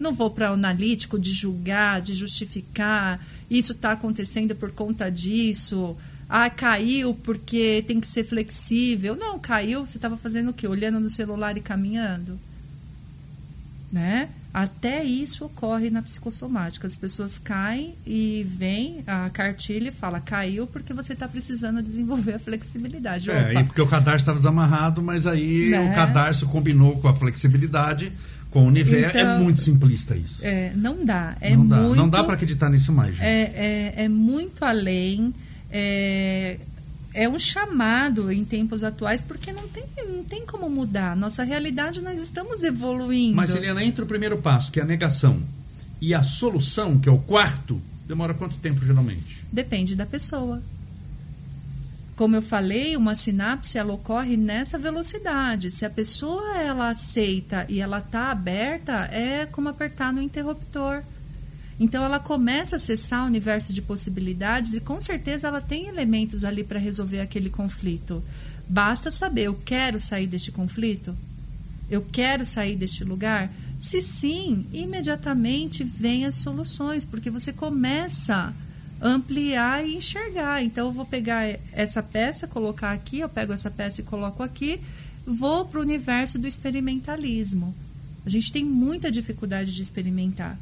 Não 0.00 0.12
vou 0.12 0.30
para 0.30 0.50
o 0.50 0.54
analítico 0.54 1.18
de 1.18 1.32
julgar, 1.32 2.00
de 2.00 2.14
justificar, 2.14 3.22
isso 3.50 3.72
está 3.72 3.92
acontecendo 3.92 4.54
por 4.54 4.72
conta 4.72 5.10
disso, 5.10 5.94
ah, 6.34 6.48
caiu 6.48 7.12
porque 7.12 7.84
tem 7.86 8.00
que 8.00 8.06
ser 8.06 8.24
flexível. 8.24 9.14
Não, 9.14 9.38
caiu, 9.38 9.84
você 9.84 9.98
estava 9.98 10.16
fazendo 10.16 10.48
o 10.48 10.54
quê? 10.54 10.66
Olhando 10.66 10.98
no 10.98 11.10
celular 11.10 11.58
e 11.58 11.60
caminhando. 11.60 12.40
Né? 13.92 14.30
Até 14.54 15.04
isso 15.04 15.44
ocorre 15.44 15.90
na 15.90 16.00
psicossomática. 16.00 16.86
As 16.86 16.96
pessoas 16.96 17.38
caem 17.38 17.94
e 18.06 18.46
vem 18.48 19.04
a 19.06 19.28
cartilha 19.28 19.90
e 19.90 19.92
fala: 19.92 20.20
caiu 20.20 20.66
porque 20.66 20.94
você 20.94 21.12
está 21.12 21.28
precisando 21.28 21.82
desenvolver 21.82 22.32
a 22.32 22.38
flexibilidade. 22.38 23.30
É, 23.30 23.50
Opa. 23.50 23.60
e 23.60 23.64
porque 23.64 23.82
o 23.82 23.86
cadarço 23.86 24.22
estava 24.22 24.38
desamarrado, 24.38 25.02
mas 25.02 25.26
aí 25.26 25.68
né? 25.68 25.80
o 25.80 25.94
cadarço 25.94 26.46
combinou 26.46 26.98
com 26.98 27.08
a 27.08 27.14
flexibilidade, 27.14 28.10
com 28.50 28.64
o 28.64 28.68
universo. 28.68 29.18
É 29.18 29.20
então, 29.20 29.36
é 29.36 29.38
muito 29.38 29.60
simplista 29.60 30.16
isso. 30.16 30.38
É, 30.42 30.72
não 30.74 31.04
dá. 31.04 31.36
É 31.42 31.54
não 31.54 31.68
dá, 31.68 31.76
muito, 31.76 31.96
não 31.96 32.08
dá 32.08 32.24
para 32.24 32.32
acreditar 32.32 32.70
nisso 32.70 32.90
mais, 32.90 33.16
gente. 33.16 33.26
É, 33.26 33.92
é, 33.98 34.04
é 34.04 34.08
muito 34.08 34.64
além. 34.64 35.34
É, 35.72 36.58
é 37.14 37.28
um 37.28 37.38
chamado 37.38 38.30
em 38.30 38.44
tempos 38.44 38.84
atuais 38.84 39.22
porque 39.22 39.52
não 39.52 39.66
tem, 39.68 39.84
não 40.08 40.24
tem 40.24 40.46
como 40.46 40.68
mudar. 40.68 41.16
Nossa 41.16 41.42
realidade, 41.44 42.02
nós 42.02 42.20
estamos 42.20 42.62
evoluindo. 42.62 43.36
Mas, 43.36 43.54
Helena, 43.54 43.82
entre 43.82 44.04
o 44.04 44.06
primeiro 44.06 44.38
passo, 44.38 44.70
que 44.70 44.78
é 44.80 44.82
a 44.82 44.86
negação, 44.86 45.42
e 46.00 46.14
a 46.14 46.22
solução, 46.22 46.98
que 46.98 47.08
é 47.08 47.12
o 47.12 47.18
quarto, 47.18 47.80
demora 48.06 48.34
quanto 48.34 48.56
tempo 48.56 48.84
geralmente? 48.84 49.44
Depende 49.52 49.94
da 49.94 50.06
pessoa. 50.06 50.62
Como 52.16 52.36
eu 52.36 52.42
falei, 52.42 52.96
uma 52.96 53.14
sinapse 53.14 53.78
ela 53.78 53.94
ocorre 53.94 54.36
nessa 54.36 54.78
velocidade. 54.78 55.70
Se 55.70 55.84
a 55.84 55.90
pessoa 55.90 56.58
ela 56.58 56.90
aceita 56.90 57.64
e 57.68 57.80
ela 57.80 57.98
está 57.98 58.30
aberta, 58.30 59.08
é 59.10 59.46
como 59.46 59.68
apertar 59.68 60.12
no 60.12 60.20
interruptor. 60.20 61.02
Então 61.80 62.04
ela 62.04 62.20
começa 62.20 62.76
a 62.76 62.78
acessar 62.78 63.24
o 63.24 63.26
universo 63.26 63.72
de 63.72 63.82
possibilidades 63.82 64.74
e 64.74 64.80
com 64.80 65.00
certeza 65.00 65.48
ela 65.48 65.60
tem 65.60 65.86
elementos 65.86 66.44
ali 66.44 66.62
para 66.62 66.78
resolver 66.78 67.20
aquele 67.20 67.50
conflito. 67.50 68.22
Basta 68.68 69.10
saber, 69.10 69.42
eu 69.42 69.54
quero 69.64 69.98
sair 69.98 70.26
deste 70.26 70.52
conflito? 70.52 71.16
Eu 71.90 72.02
quero 72.02 72.46
sair 72.46 72.76
deste 72.76 73.04
lugar? 73.04 73.52
Se 73.78 74.00
sim, 74.00 74.64
imediatamente 74.72 75.82
vem 75.82 76.24
as 76.24 76.36
soluções, 76.36 77.04
porque 77.04 77.30
você 77.30 77.52
começa 77.52 78.54
a 79.00 79.08
ampliar 79.08 79.84
e 79.84 79.96
enxergar. 79.96 80.62
Então 80.62 80.86
eu 80.86 80.92
vou 80.92 81.04
pegar 81.04 81.58
essa 81.72 82.02
peça, 82.02 82.46
colocar 82.46 82.92
aqui, 82.92 83.18
eu 83.18 83.28
pego 83.28 83.52
essa 83.52 83.70
peça 83.70 84.00
e 84.00 84.04
coloco 84.04 84.42
aqui, 84.42 84.80
vou 85.26 85.64
para 85.64 85.80
o 85.80 85.82
universo 85.82 86.38
do 86.38 86.46
experimentalismo. 86.46 87.74
A 88.24 88.30
gente 88.30 88.52
tem 88.52 88.64
muita 88.64 89.10
dificuldade 89.10 89.74
de 89.74 89.82
experimentar. 89.82 90.56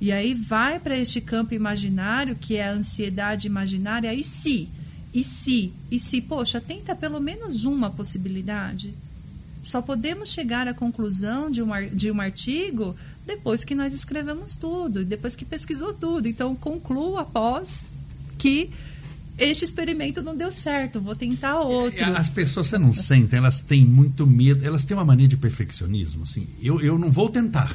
E 0.00 0.12
aí 0.12 0.34
vai 0.34 0.78
para 0.78 0.96
este 0.96 1.20
campo 1.20 1.54
imaginário, 1.54 2.36
que 2.36 2.56
é 2.56 2.68
a 2.68 2.72
ansiedade 2.72 3.46
imaginária, 3.46 4.12
e 4.12 4.22
se? 4.22 4.68
E 5.12 5.24
se? 5.24 5.72
E 5.90 5.98
se? 5.98 6.20
Poxa, 6.20 6.60
tenta 6.60 6.94
pelo 6.94 7.20
menos 7.20 7.64
uma 7.64 7.90
possibilidade. 7.90 8.92
Só 9.62 9.80
podemos 9.82 10.30
chegar 10.30 10.68
à 10.68 10.74
conclusão 10.74 11.50
de 11.50 11.62
um, 11.62 11.70
de 11.92 12.10
um 12.10 12.20
artigo 12.20 12.94
depois 13.26 13.64
que 13.64 13.74
nós 13.74 13.92
escrevemos 13.92 14.54
tudo, 14.54 15.04
depois 15.04 15.34
que 15.34 15.44
pesquisou 15.44 15.92
tudo. 15.92 16.28
Então, 16.28 16.54
concluo 16.54 17.18
após 17.18 17.84
que 18.38 18.70
este 19.38 19.64
experimento 19.64 20.22
não 20.22 20.36
deu 20.36 20.52
certo, 20.52 21.00
vou 21.00 21.16
tentar 21.16 21.60
outro. 21.60 22.04
As 22.14 22.28
pessoas, 22.28 22.68
você 22.68 22.78
não 22.78 22.92
sentem, 22.92 23.38
elas 23.38 23.60
têm 23.60 23.84
muito 23.84 24.26
medo, 24.26 24.64
elas 24.64 24.84
têm 24.84 24.96
uma 24.96 25.04
mania 25.04 25.26
de 25.26 25.36
perfeccionismo. 25.36 26.22
Assim, 26.22 26.46
eu, 26.62 26.80
eu 26.80 26.98
não 26.98 27.10
vou 27.10 27.28
tentar, 27.28 27.74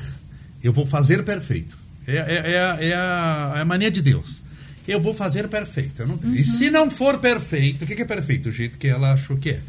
eu 0.64 0.72
vou 0.72 0.86
fazer 0.86 1.26
perfeito. 1.26 1.81
É, 2.08 2.16
é, 2.16 2.52
é, 2.54 2.60
a, 2.60 2.78
é, 2.80 2.94
a, 2.94 3.54
é 3.58 3.62
a 3.62 3.66
mania 3.66 3.92
de 3.92 4.02
Deus. 4.02 4.42
Eu 4.88 5.00
vou 5.00 5.14
fazer 5.14 5.48
perfeito. 5.48 6.06
Não, 6.06 6.16
uhum. 6.16 6.36
E 6.36 6.44
se 6.44 6.70
não 6.70 6.90
for 6.90 7.20
perfeito, 7.20 7.84
o 7.84 7.88
que 7.88 8.02
é 8.02 8.06
perfeito? 8.06 8.50
O 8.50 8.52
jeito 8.52 8.78
que 8.78 8.88
ela 8.88 9.14
achou 9.14 9.38
que 9.38 9.52
é. 9.52 9.62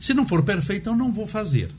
Se 0.00 0.12
não 0.12 0.26
for 0.26 0.42
perfeito, 0.42 0.90
eu 0.90 0.96
não 0.96 1.12
vou 1.12 1.26
fazer. 1.26 1.70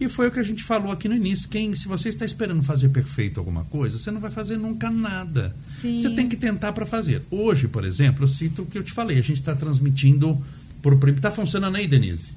E 0.00 0.08
foi 0.08 0.28
o 0.28 0.30
que 0.30 0.40
a 0.40 0.42
gente 0.44 0.62
falou 0.62 0.90
aqui 0.90 1.08
no 1.08 1.14
início. 1.14 1.48
Quem, 1.48 1.74
se 1.74 1.86
você 1.86 2.08
está 2.08 2.24
esperando 2.24 2.62
fazer 2.62 2.88
perfeito 2.88 3.38
alguma 3.38 3.64
coisa, 3.64 3.98
você 3.98 4.10
não 4.10 4.20
vai 4.20 4.30
fazer 4.30 4.56
nunca 4.56 4.90
nada. 4.90 5.54
Sim. 5.68 6.00
Você 6.00 6.10
tem 6.10 6.28
que 6.28 6.36
tentar 6.36 6.72
para 6.72 6.84
fazer. 6.84 7.22
Hoje, 7.30 7.68
por 7.68 7.84
exemplo, 7.84 8.24
eu 8.24 8.28
cito 8.28 8.62
o 8.62 8.66
que 8.66 8.76
eu 8.76 8.82
te 8.82 8.92
falei. 8.92 9.18
A 9.18 9.22
gente 9.22 9.40
está 9.40 9.54
transmitindo 9.54 10.42
por 10.82 10.98
Está 11.08 11.30
funcionando 11.30 11.76
aí, 11.76 11.86
Denise? 11.86 12.32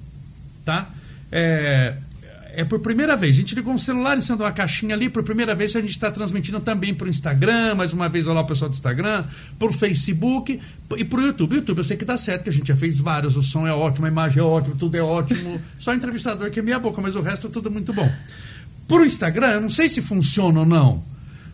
Tá? 0.64 0.90
É, 1.32 1.98
é 2.58 2.66
por 2.66 2.80
primeira 2.80 3.16
vez. 3.16 3.36
A 3.36 3.40
gente 3.40 3.54
ligou 3.54 3.72
um 3.72 3.78
celular 3.78 4.18
de 4.18 4.32
uma 4.32 4.52
caixinha 4.52 4.96
ali, 4.96 5.10
por 5.10 5.22
primeira 5.22 5.54
vez 5.54 5.76
a 5.76 5.80
gente 5.80 5.92
está 5.92 6.10
transmitindo 6.10 6.60
também 6.60 6.92
para 6.92 7.06
o 7.06 7.10
Instagram, 7.10 7.76
mais 7.76 7.94
uma 7.94 8.10
vez 8.10 8.26
olá 8.26 8.42
o 8.42 8.48
pessoal 8.48 8.68
do 8.68 8.74
Instagram, 8.74 9.24
para 9.60 9.68
o 9.68 9.72
Facebook 9.72 10.60
e 10.98 11.06
para 11.06 11.20
o 11.20 11.22
YouTube. 11.22 11.56
YouTube 11.58 11.78
eu 11.78 11.84
sei 11.84 11.96
que 11.96 12.04
dá 12.04 12.18
certo, 12.18 12.46
que 12.46 12.50
a 12.50 12.54
gente 12.54 12.68
já 12.68 12.76
fez 12.76 12.98
vários, 12.98 13.38
o 13.38 13.44
som 13.44 13.68
é 13.68 13.72
ótimo, 13.72 14.08
a 14.08 14.10
imagem 14.10 14.40
é 14.40 14.44
ótima, 14.44 14.76
tudo 14.76 14.98
é 14.98 15.04
ótimo. 15.04 15.62
Só 15.78 15.92
o 15.92 15.94
entrevistador 15.94 16.50
que 16.50 16.60
é 16.60 16.64
minha 16.64 16.80
boca, 16.80 17.00
mas 17.00 17.16
o 17.16 17.22
resto 17.22 17.46
é 17.46 17.50
tudo 17.52 17.70
muito 17.70 17.94
bom. 17.94 18.12
Para 18.88 19.04
o 19.04 19.06
Instagram, 19.06 19.52
eu 19.52 19.62
não 19.62 19.70
sei 19.70 19.88
se 19.88 20.02
funciona 20.02 20.62
ou 20.62 20.66
não. 20.66 21.04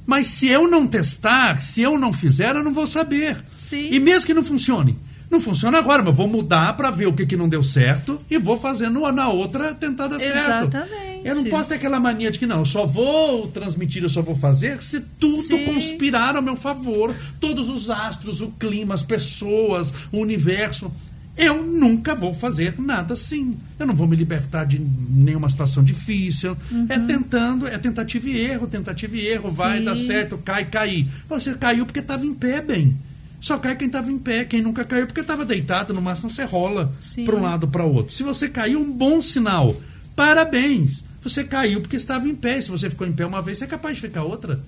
Mas 0.06 0.30
se 0.30 0.48
eu 0.48 0.70
não 0.70 0.88
testar, 0.88 1.62
se 1.62 1.82
eu 1.82 2.00
não 2.00 2.14
fizer, 2.14 2.56
eu 2.56 2.64
não 2.64 2.74
vou 2.74 2.88
saber. 2.88 3.44
Sim. 3.58 3.90
E 3.92 4.00
mesmo 4.00 4.26
que 4.26 4.34
não 4.34 4.44
funcione, 4.44 4.98
não 5.34 5.42
funciona 5.42 5.80
agora, 5.80 6.04
mas 6.04 6.16
vou 6.16 6.28
mudar 6.28 6.78
para 6.78 6.92
ver 6.92 7.08
o 7.08 7.14
que, 7.14 7.26
que 7.26 7.36
não 7.36 7.50
deu 7.50 7.64
certo 7.64 8.22
e 8.30 8.38
vou 8.38 8.58
fazendo 8.58 9.00
na 9.12 9.28
outra 9.28 9.74
tentar 9.74 10.08
dar 10.08 10.20
certo. 10.20 10.68
Exatamente. 10.68 11.22
Eu 11.26 11.36
não 11.36 11.44
posso 11.46 11.70
ter 11.70 11.76
aquela 11.76 12.00
mania 12.00 12.30
de 12.30 12.38
que 12.38 12.46
não, 12.46 12.60
eu 12.60 12.66
só 12.66 12.86
vou 12.86 13.48
transmitir, 13.48 14.04
eu 14.04 14.10
só 14.10 14.22
vou 14.22 14.36
fazer 14.36 14.82
se 14.84 15.02
tudo 15.20 15.42
Sim. 15.42 15.66
conspirar 15.66 16.36
ao 16.36 16.42
meu 16.42 16.56
favor. 16.56 17.14
Todos 17.40 17.68
os 17.68 17.90
astros, 17.90 18.42
o 18.42 18.50
clima, 18.52 18.94
as 18.94 19.02
pessoas, 19.02 19.92
o 20.12 20.20
universo. 20.20 20.92
eu 21.36 21.64
nunca 21.64 22.14
vou 22.14 22.34
fazer 22.34 22.76
nada 22.80 23.16
assim. 23.16 23.58
Eu 23.80 23.88
não 23.88 23.96
vou 23.96 24.06
me 24.06 24.16
libertar 24.16 24.66
de 24.66 24.80
nenhuma 24.80 25.50
situação 25.50 25.84
difícil. 25.84 26.56
Uhum. 26.72 26.86
É 26.88 27.00
tentando, 27.00 27.68
é 27.68 27.78
tentativa 27.80 28.30
e 28.30 28.38
erro, 28.38 28.68
tentativa 28.68 29.18
e 29.18 29.26
erro. 29.26 29.50
Sim. 29.50 29.56
Vai, 29.56 29.82
dá 29.82 29.96
certo, 29.96 30.38
cai, 30.38 30.66
cair. 30.66 31.08
Você 31.28 31.56
caiu 31.56 31.86
porque 31.86 32.00
estava 32.02 32.24
em 32.26 32.34
pé, 32.34 32.62
bem. 32.62 32.96
Só 33.44 33.58
cai 33.58 33.76
quem 33.76 33.88
estava 33.88 34.10
em 34.10 34.18
pé. 34.18 34.46
Quem 34.46 34.62
nunca 34.62 34.86
caiu 34.86 35.06
porque 35.06 35.20
estava 35.20 35.44
deitado, 35.44 35.94
no 35.94 36.02
máximo 36.02 36.30
você 36.30 36.46
rola 36.46 36.90
para 37.26 37.36
um 37.36 37.42
lado 37.42 37.68
para 37.68 37.86
o 37.86 37.94
outro. 37.94 38.16
Se 38.16 38.24
você 38.24 38.48
caiu, 38.48 38.80
um 38.80 38.90
bom 38.90 39.22
sinal. 39.22 39.76
Parabéns. 40.16 41.04
Você 41.22 41.44
caiu 41.44 41.82
porque 41.82 41.98
estava 41.98 42.26
em 42.26 42.36
pé. 42.36 42.62
Se 42.62 42.72
você 42.72 42.90
ficou 42.90 43.06
em 43.06 43.12
pé 43.12 43.26
uma 43.26 43.42
vez, 43.42 43.58
você 43.58 43.66
é 43.66 43.68
capaz 43.68 43.98
de 43.98 44.02
ficar 44.02 44.24
outra. 44.24 44.62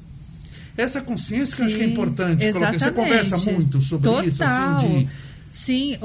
Essa 0.75 0.99
consciência 0.99 1.55
Sim, 1.55 1.55
que 1.55 1.61
eu 1.61 1.67
acho 1.67 1.75
que 1.77 1.83
é 1.83 1.87
importante. 1.87 2.45
Exatamente. 2.45 2.83
Você 2.83 2.91
conversa 2.91 3.37
muito 3.49 3.81
sobre 3.81 4.09
Total. 4.09 4.27
isso, 4.27 4.43
assim, 4.43 5.05
de 5.05 5.09
Sim, 5.53 5.97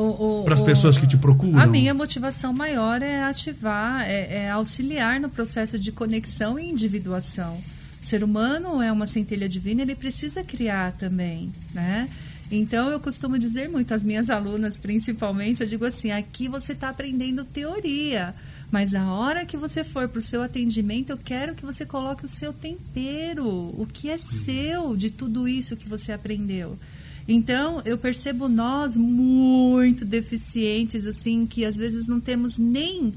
para 0.45 0.55
as 0.55 0.63
pessoas 0.63 0.97
que 0.97 1.09
te 1.09 1.17
procuram. 1.17 1.59
A 1.59 1.67
minha 1.67 1.93
motivação 1.93 2.53
maior 2.53 3.03
é 3.03 3.25
ativar, 3.25 4.03
é, 4.03 4.45
é, 4.45 4.51
auxiliar 4.51 5.19
no 5.19 5.29
processo 5.29 5.77
de 5.77 5.91
conexão 5.91 6.57
e 6.57 6.71
individuação. 6.71 7.59
O 8.01 8.07
ser 8.07 8.23
humano 8.23 8.81
é 8.81 8.93
uma 8.93 9.09
centelha 9.09 9.49
divina, 9.49 9.83
ele 9.83 9.97
precisa 9.97 10.45
criar 10.45 10.93
também, 10.93 11.51
né? 11.75 12.09
Então 12.51 12.89
eu 12.91 12.99
costumo 12.99 13.39
dizer 13.39 13.69
muito 13.69 13.95
às 13.95 14.03
minhas 14.03 14.29
alunas, 14.29 14.77
principalmente, 14.77 15.63
eu 15.63 15.69
digo 15.69 15.85
assim: 15.85 16.11
aqui 16.11 16.49
você 16.49 16.73
está 16.73 16.89
aprendendo 16.89 17.45
teoria. 17.45 18.35
Mas 18.71 18.95
a 18.95 19.13
hora 19.13 19.45
que 19.45 19.57
você 19.57 19.83
for 19.83 20.09
para 20.09 20.21
o 20.21 20.23
seu 20.23 20.43
atendimento, 20.43 21.11
eu 21.11 21.19
quero 21.19 21.55
que 21.55 21.67
você 21.67 21.85
coloque 21.85 22.25
o 22.25 22.29
seu 22.29 22.53
tempero, 22.53 23.47
o 23.47 23.87
que 23.93 24.09
é 24.09 24.17
seu 24.17 24.97
de 24.97 25.11
tudo 25.11 25.49
isso 25.49 25.77
que 25.77 25.89
você 25.89 26.13
aprendeu. 26.13 26.79
Então, 27.27 27.83
eu 27.85 27.99
percebo 27.99 28.49
nós 28.49 28.97
muito 28.97 30.05
deficientes, 30.05 31.07
assim, 31.07 31.47
que 31.47 31.65
às 31.65 31.77
vezes 31.77 32.07
não 32.07 32.21
temos 32.21 32.59
nem 32.59 33.13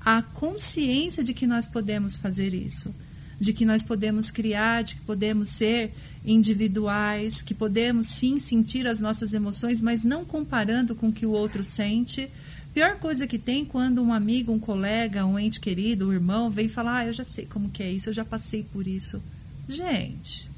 a 0.00 0.22
consciência 0.22 1.24
de 1.24 1.34
que 1.34 1.46
nós 1.46 1.66
podemos 1.66 2.16
fazer 2.16 2.54
isso, 2.54 2.94
de 3.40 3.52
que 3.52 3.64
nós 3.64 3.82
podemos 3.82 4.30
criar, 4.30 4.82
de 4.82 4.96
que 4.96 5.00
podemos 5.02 5.48
ser 5.48 5.92
individuais, 6.28 7.40
que 7.40 7.54
podemos 7.54 8.06
sim 8.06 8.38
sentir 8.38 8.86
as 8.86 9.00
nossas 9.00 9.32
emoções, 9.32 9.80
mas 9.80 10.04
não 10.04 10.24
comparando 10.24 10.94
com 10.94 11.08
o 11.08 11.12
que 11.12 11.24
o 11.24 11.30
outro 11.30 11.64
sente. 11.64 12.28
Pior 12.74 12.96
coisa 12.98 13.26
que 13.26 13.38
tem 13.38 13.64
quando 13.64 14.02
um 14.02 14.12
amigo, 14.12 14.52
um 14.52 14.58
colega, 14.58 15.24
um 15.24 15.38
ente 15.38 15.58
querido, 15.58 16.08
um 16.08 16.12
irmão 16.12 16.50
vem 16.50 16.68
falar: 16.68 16.98
ah, 16.98 17.06
eu 17.06 17.12
já 17.12 17.24
sei 17.24 17.46
como 17.46 17.70
que 17.70 17.82
é 17.82 17.90
isso, 17.90 18.10
eu 18.10 18.12
já 18.12 18.24
passei 18.24 18.62
por 18.62 18.86
isso. 18.86 19.22
Gente, 19.68 20.48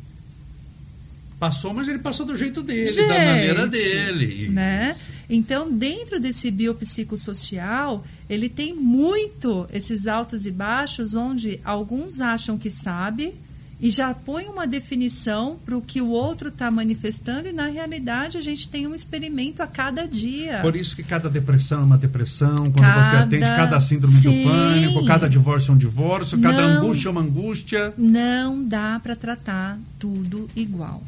Passou, 1.41 1.73
mas 1.73 1.89
ele 1.89 1.99
passou 1.99 2.27
do 2.27 2.37
jeito 2.37 2.63
dele, 2.63 2.93
Gente, 2.93 3.09
da 3.09 3.15
maneira 3.15 3.67
dele. 3.67 4.51
Né? 4.51 4.95
Então, 5.29 5.73
dentro 5.73 6.21
desse 6.21 6.51
biopsicossocial, 6.51 8.05
ele 8.29 8.47
tem 8.51 8.75
muito 8.75 9.67
esses 9.73 10.07
altos 10.07 10.45
e 10.45 10.51
baixos, 10.51 11.15
onde 11.15 11.59
alguns 11.65 12.21
acham 12.21 12.59
que 12.59 12.69
sabe 12.69 13.33
e 13.81 13.91
já 13.91 14.13
põe 14.13 14.47
uma 14.47 14.67
definição 14.67 15.59
para 15.65 15.77
o 15.77 15.81
que 15.81 16.03
o 16.03 16.09
outro 16.09 16.51
está 16.51 16.71
manifestando, 16.71 17.49
e 17.49 17.53
na 17.53 17.67
realidade 17.67 18.37
a 18.37 18.41
gente 18.41 18.69
tem 18.69 18.87
um 18.87 18.95
experimento 18.95 19.63
a 19.63 19.67
cada 19.67 20.07
dia. 20.07 20.61
Por 20.61 20.77
isso 20.77 20.95
que 20.95 21.03
cada 21.03 21.31
depressão 21.31 21.81
é 21.81 21.85
uma 21.85 21.97
depressão, 21.97 22.71
quando 22.71 22.81
cada, 22.81 23.05
você 23.05 23.17
atende 23.17 23.41
cada 23.41 23.81
síndrome 23.81 24.17
sim, 24.17 24.45
do 24.45 24.51
pânico, 24.51 25.07
cada 25.07 25.29
divórcio 25.29 25.73
é 25.73 25.75
um 25.75 25.79
divórcio, 25.79 26.39
cada 26.39 26.61
não, 26.61 26.77
angústia 26.77 27.09
é 27.09 27.11
uma 27.11 27.23
angústia. 27.23 27.95
Não 27.97 28.63
dá 28.63 29.01
para 29.03 29.17
tratar 29.17 29.79
tudo 29.99 30.49
igual. 30.55 31.03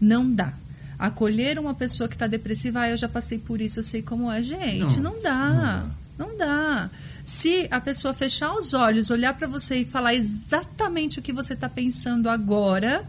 Não 0.00 0.32
dá. 0.32 0.54
Acolher 0.98 1.58
uma 1.58 1.74
pessoa 1.74 2.08
que 2.08 2.14
está 2.14 2.26
depressiva, 2.26 2.80
ah, 2.80 2.90
eu 2.90 2.96
já 2.96 3.08
passei 3.08 3.38
por 3.38 3.60
isso, 3.60 3.80
eu 3.80 3.82
sei 3.82 4.00
como 4.00 4.30
é. 4.30 4.42
Gente, 4.42 4.98
não, 4.98 5.14
não, 5.14 5.22
dá, 5.22 5.48
não 5.48 5.56
dá. 5.58 5.84
Não 6.18 6.36
dá. 6.38 6.90
Se 7.32 7.66
a 7.70 7.80
pessoa 7.80 8.12
fechar 8.12 8.54
os 8.54 8.74
olhos, 8.74 9.08
olhar 9.08 9.32
para 9.32 9.48
você 9.48 9.76
e 9.78 9.84
falar 9.86 10.14
exatamente 10.14 11.18
o 11.18 11.22
que 11.22 11.32
você 11.32 11.54
está 11.54 11.66
pensando 11.66 12.28
agora, 12.28 13.08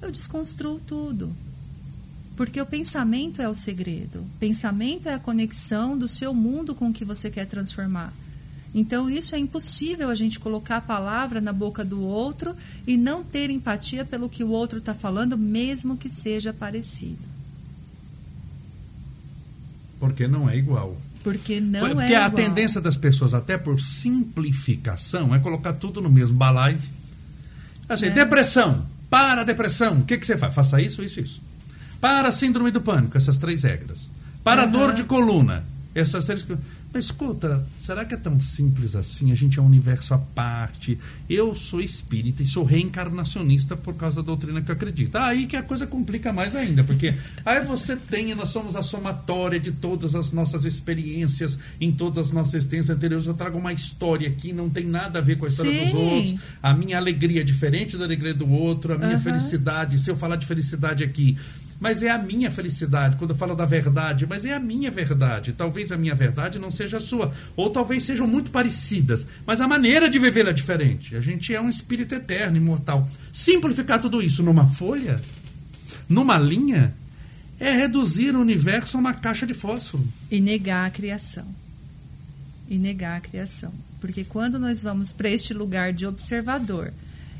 eu 0.00 0.10
desconstruo 0.10 0.80
tudo. 0.86 1.30
Porque 2.38 2.58
o 2.58 2.64
pensamento 2.64 3.42
é 3.42 3.48
o 3.48 3.54
segredo. 3.54 4.24
Pensamento 4.40 5.10
é 5.10 5.14
a 5.14 5.18
conexão 5.18 5.96
do 5.96 6.08
seu 6.08 6.32
mundo 6.32 6.74
com 6.74 6.88
o 6.88 6.92
que 6.92 7.04
você 7.04 7.30
quer 7.30 7.46
transformar. 7.46 8.14
Então, 8.74 9.10
isso 9.10 9.34
é 9.34 9.38
impossível 9.38 10.08
a 10.08 10.14
gente 10.14 10.40
colocar 10.40 10.78
a 10.78 10.80
palavra 10.80 11.38
na 11.38 11.52
boca 11.52 11.84
do 11.84 12.00
outro 12.00 12.56
e 12.86 12.96
não 12.96 13.22
ter 13.22 13.50
empatia 13.50 14.06
pelo 14.06 14.30
que 14.30 14.42
o 14.42 14.48
outro 14.48 14.78
está 14.78 14.94
falando, 14.94 15.36
mesmo 15.36 15.98
que 15.98 16.08
seja 16.08 16.50
parecido. 16.50 17.22
Porque 20.00 20.26
não 20.26 20.48
é 20.48 20.56
igual. 20.56 20.96
Porque 21.24 21.58
não 21.58 21.80
Porque 21.80 21.86
é 21.86 21.90
igual. 21.90 22.06
Porque 22.06 22.14
a 22.14 22.30
tendência 22.30 22.80
das 22.82 22.98
pessoas, 22.98 23.32
até 23.32 23.56
por 23.56 23.80
simplificação, 23.80 25.34
é 25.34 25.38
colocar 25.38 25.72
tudo 25.72 26.02
no 26.02 26.10
mesmo 26.10 26.36
balaio. 26.36 26.78
Assim, 27.88 28.06
é. 28.06 28.10
depressão. 28.10 28.86
Para 29.08 29.40
a 29.40 29.44
depressão. 29.44 30.00
O 30.00 30.04
que, 30.04 30.18
que 30.18 30.26
você 30.26 30.36
faz? 30.36 30.54
Faça 30.54 30.82
isso, 30.82 31.02
isso, 31.02 31.20
isso. 31.20 31.42
Para 31.98 32.28
a 32.28 32.32
síndrome 32.32 32.70
do 32.70 32.82
pânico, 32.82 33.16
essas 33.16 33.38
três 33.38 33.62
regras. 33.62 34.10
Para 34.44 34.66
uhum. 34.66 34.70
dor 34.70 34.92
de 34.92 35.04
coluna, 35.04 35.64
essas 35.94 36.26
três. 36.26 36.44
Mas 36.94 37.06
escuta, 37.06 37.66
será 37.76 38.04
que 38.04 38.14
é 38.14 38.16
tão 38.16 38.40
simples 38.40 38.94
assim? 38.94 39.32
A 39.32 39.34
gente 39.34 39.58
é 39.58 39.62
um 39.62 39.66
universo 39.66 40.14
à 40.14 40.18
parte. 40.18 40.96
Eu 41.28 41.52
sou 41.56 41.80
espírita 41.80 42.40
e 42.40 42.46
sou 42.46 42.62
reencarnacionista 42.62 43.76
por 43.76 43.94
causa 43.94 44.16
da 44.16 44.22
doutrina 44.22 44.62
que 44.62 44.70
acredita. 44.70 45.24
Aí 45.24 45.46
que 45.46 45.56
a 45.56 45.62
coisa 45.64 45.88
complica 45.88 46.32
mais 46.32 46.54
ainda, 46.54 46.84
porque 46.84 47.12
aí 47.44 47.64
você 47.64 47.96
tem, 47.96 48.32
nós 48.36 48.50
somos 48.50 48.76
a 48.76 48.82
somatória 48.84 49.58
de 49.58 49.72
todas 49.72 50.14
as 50.14 50.30
nossas 50.30 50.64
experiências 50.64 51.58
em 51.80 51.90
todas 51.90 52.28
as 52.28 52.30
nossas 52.30 52.54
existências 52.54 52.90
anteriores. 52.96 53.26
Eu 53.26 53.34
trago 53.34 53.58
uma 53.58 53.72
história 53.72 54.28
aqui, 54.28 54.52
não 54.52 54.70
tem 54.70 54.84
nada 54.84 55.18
a 55.18 55.22
ver 55.22 55.36
com 55.36 55.46
a 55.46 55.48
história 55.48 55.72
Sim. 55.72 55.84
dos 55.86 55.94
outros. 55.94 56.34
A 56.62 56.72
minha 56.72 56.96
alegria 56.96 57.40
é 57.40 57.44
diferente 57.44 57.96
da 57.96 58.04
alegria 58.04 58.32
do 58.32 58.48
outro, 58.48 58.94
a 58.94 58.98
minha 58.98 59.14
uhum. 59.14 59.20
felicidade. 59.20 59.98
Se 59.98 60.12
eu 60.12 60.16
falar 60.16 60.36
de 60.36 60.46
felicidade 60.46 61.02
aqui, 61.02 61.36
mas 61.80 62.02
é 62.02 62.10
a 62.10 62.18
minha 62.18 62.50
felicidade. 62.50 63.16
Quando 63.16 63.30
eu 63.30 63.36
falo 63.36 63.54
da 63.54 63.66
verdade, 63.66 64.26
mas 64.26 64.44
é 64.44 64.54
a 64.54 64.60
minha 64.60 64.90
verdade. 64.90 65.52
Talvez 65.52 65.92
a 65.92 65.96
minha 65.96 66.14
verdade 66.14 66.58
não 66.58 66.70
seja 66.70 66.96
a 66.96 67.00
sua, 67.00 67.32
ou 67.56 67.70
talvez 67.70 68.02
sejam 68.02 68.26
muito 68.26 68.50
parecidas, 68.50 69.26
mas 69.46 69.60
a 69.60 69.68
maneira 69.68 70.08
de 70.08 70.18
viver 70.18 70.46
é 70.46 70.52
diferente. 70.52 71.16
A 71.16 71.20
gente 71.20 71.54
é 71.54 71.60
um 71.60 71.68
espírito 71.68 72.14
eterno, 72.14 72.56
imortal. 72.56 73.08
Simplificar 73.32 74.00
tudo 74.00 74.22
isso 74.22 74.42
numa 74.42 74.66
folha, 74.68 75.20
numa 76.08 76.38
linha, 76.38 76.94
é 77.58 77.70
reduzir 77.70 78.34
o 78.34 78.40
universo 78.40 78.96
a 78.96 79.00
uma 79.00 79.14
caixa 79.14 79.46
de 79.46 79.54
fósforo. 79.54 80.06
E 80.30 80.40
negar 80.40 80.86
a 80.86 80.90
criação. 80.90 81.46
E 82.68 82.78
negar 82.78 83.16
a 83.16 83.20
criação. 83.20 83.72
Porque 84.00 84.24
quando 84.24 84.58
nós 84.58 84.82
vamos 84.82 85.12
para 85.12 85.30
este 85.30 85.54
lugar 85.54 85.92
de 85.92 86.06
observador, 86.06 86.92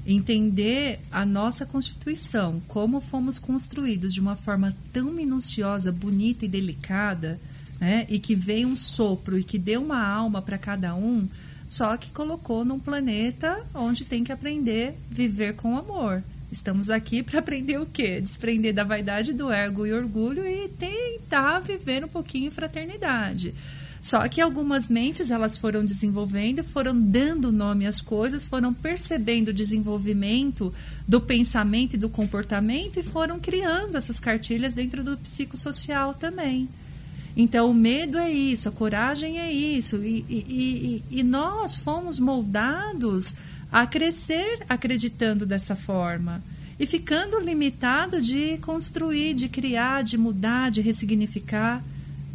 entender 0.06 1.00
a 1.10 1.24
nossa 1.24 1.64
constituição, 1.64 2.60
como 2.68 3.00
fomos 3.00 3.38
construídos 3.38 4.12
de 4.12 4.20
uma 4.20 4.36
forma 4.36 4.76
tão 4.92 5.12
minuciosa, 5.12 5.90
bonita 5.90 6.44
e 6.44 6.48
delicada, 6.48 7.40
né? 7.80 8.06
E 8.08 8.18
que 8.18 8.34
veio 8.34 8.68
um 8.68 8.76
sopro 8.76 9.38
e 9.38 9.44
que 9.44 9.58
deu 9.58 9.82
uma 9.82 10.06
alma 10.06 10.42
para 10.42 10.58
cada 10.58 10.94
um, 10.94 11.28
só 11.68 11.96
que 11.96 12.10
colocou 12.10 12.64
num 12.64 12.78
planeta 12.78 13.64
onde 13.74 14.04
tem 14.04 14.22
que 14.22 14.32
aprender 14.32 14.90
a 14.90 15.14
viver 15.14 15.54
com 15.54 15.76
amor. 15.76 16.22
Estamos 16.52 16.88
aqui 16.88 17.22
para 17.22 17.40
aprender 17.40 17.80
o 17.80 17.86
quê? 17.86 18.20
Desprender 18.20 18.72
da 18.72 18.84
vaidade, 18.84 19.32
do 19.32 19.50
ego 19.50 19.86
e 19.86 19.92
orgulho 19.92 20.46
e 20.46 20.68
tentar 20.68 21.58
viver 21.58 22.04
um 22.04 22.08
pouquinho 22.08 22.46
em 22.46 22.50
fraternidade. 22.50 23.54
Só 24.04 24.28
que 24.28 24.38
algumas 24.38 24.86
mentes 24.86 25.30
elas 25.30 25.56
foram 25.56 25.82
desenvolvendo, 25.82 26.62
foram 26.62 26.94
dando 26.94 27.50
nome 27.50 27.86
às 27.86 28.02
coisas, 28.02 28.46
foram 28.46 28.74
percebendo 28.74 29.48
o 29.48 29.52
desenvolvimento 29.54 30.74
do 31.08 31.22
pensamento 31.22 31.94
e 31.94 31.98
do 31.98 32.10
comportamento 32.10 33.00
e 33.00 33.02
foram 33.02 33.40
criando 33.40 33.96
essas 33.96 34.20
cartilhas 34.20 34.74
dentro 34.74 35.02
do 35.02 35.16
psicossocial 35.16 36.12
também. 36.12 36.68
Então, 37.34 37.70
o 37.70 37.72
medo 37.72 38.18
é 38.18 38.30
isso, 38.30 38.68
a 38.68 38.72
coragem 38.72 39.40
é 39.40 39.50
isso. 39.50 39.96
E, 40.04 40.22
e, 40.28 41.02
e, 41.10 41.20
e 41.20 41.22
nós 41.22 41.74
fomos 41.74 42.18
moldados 42.18 43.36
a 43.72 43.86
crescer 43.86 44.66
acreditando 44.68 45.46
dessa 45.46 45.74
forma 45.74 46.44
e 46.78 46.86
ficando 46.86 47.40
limitado 47.40 48.20
de 48.20 48.58
construir, 48.58 49.32
de 49.32 49.48
criar, 49.48 50.04
de 50.04 50.18
mudar, 50.18 50.70
de 50.70 50.82
ressignificar 50.82 51.82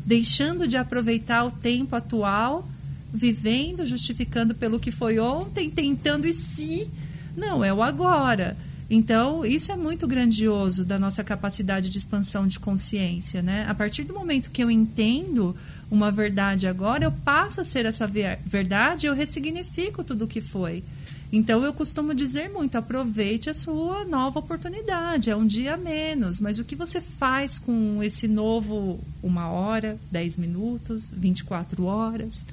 deixando 0.09 0.67
de 0.67 0.75
aproveitar 0.75 1.45
o 1.45 1.51
tempo 1.51 1.95
atual, 1.95 2.67
vivendo, 3.13 3.85
justificando 3.85 4.55
pelo 4.55 4.79
que 4.79 4.89
foi 4.89 5.19
ontem, 5.19 5.69
tentando 5.69 6.27
e 6.27 6.33
se. 6.33 6.89
Não, 7.37 7.63
é 7.63 7.71
o 7.71 7.83
agora. 7.83 8.57
Então, 8.89 9.45
isso 9.45 9.71
é 9.71 9.75
muito 9.75 10.07
grandioso 10.07 10.83
da 10.83 10.97
nossa 10.97 11.23
capacidade 11.23 11.91
de 11.91 11.97
expansão 11.99 12.47
de 12.47 12.59
consciência, 12.59 13.43
né? 13.43 13.67
A 13.69 13.75
partir 13.75 14.03
do 14.03 14.11
momento 14.11 14.49
que 14.49 14.63
eu 14.63 14.71
entendo 14.71 15.55
uma 15.91 16.11
verdade 16.11 16.65
agora, 16.65 17.03
eu 17.03 17.11
passo 17.11 17.61
a 17.61 17.63
ser 17.63 17.85
essa 17.85 18.07
verdade, 18.07 19.05
eu 19.05 19.13
ressignifico 19.13 20.03
tudo 20.03 20.25
o 20.25 20.27
que 20.27 20.41
foi. 20.41 20.83
Então 21.31 21.63
eu 21.63 21.73
costumo 21.73 22.13
dizer 22.13 22.49
muito: 22.49 22.75
aproveite 22.75 23.49
a 23.49 23.53
sua 23.53 24.03
nova 24.05 24.39
oportunidade, 24.39 25.29
é 25.29 25.35
um 25.35 25.45
dia 25.45 25.75
a 25.75 25.77
menos, 25.77 26.39
mas 26.39 26.57
o 26.57 26.63
que 26.63 26.75
você 26.75 26.99
faz 26.99 27.59
com 27.59 28.01
esse 28.01 28.27
novo 28.27 28.99
uma 29.21 29.47
hora, 29.49 29.97
dez 30.11 30.37
minutos, 30.37 31.13
24 31.15 31.85
horas? 31.85 32.45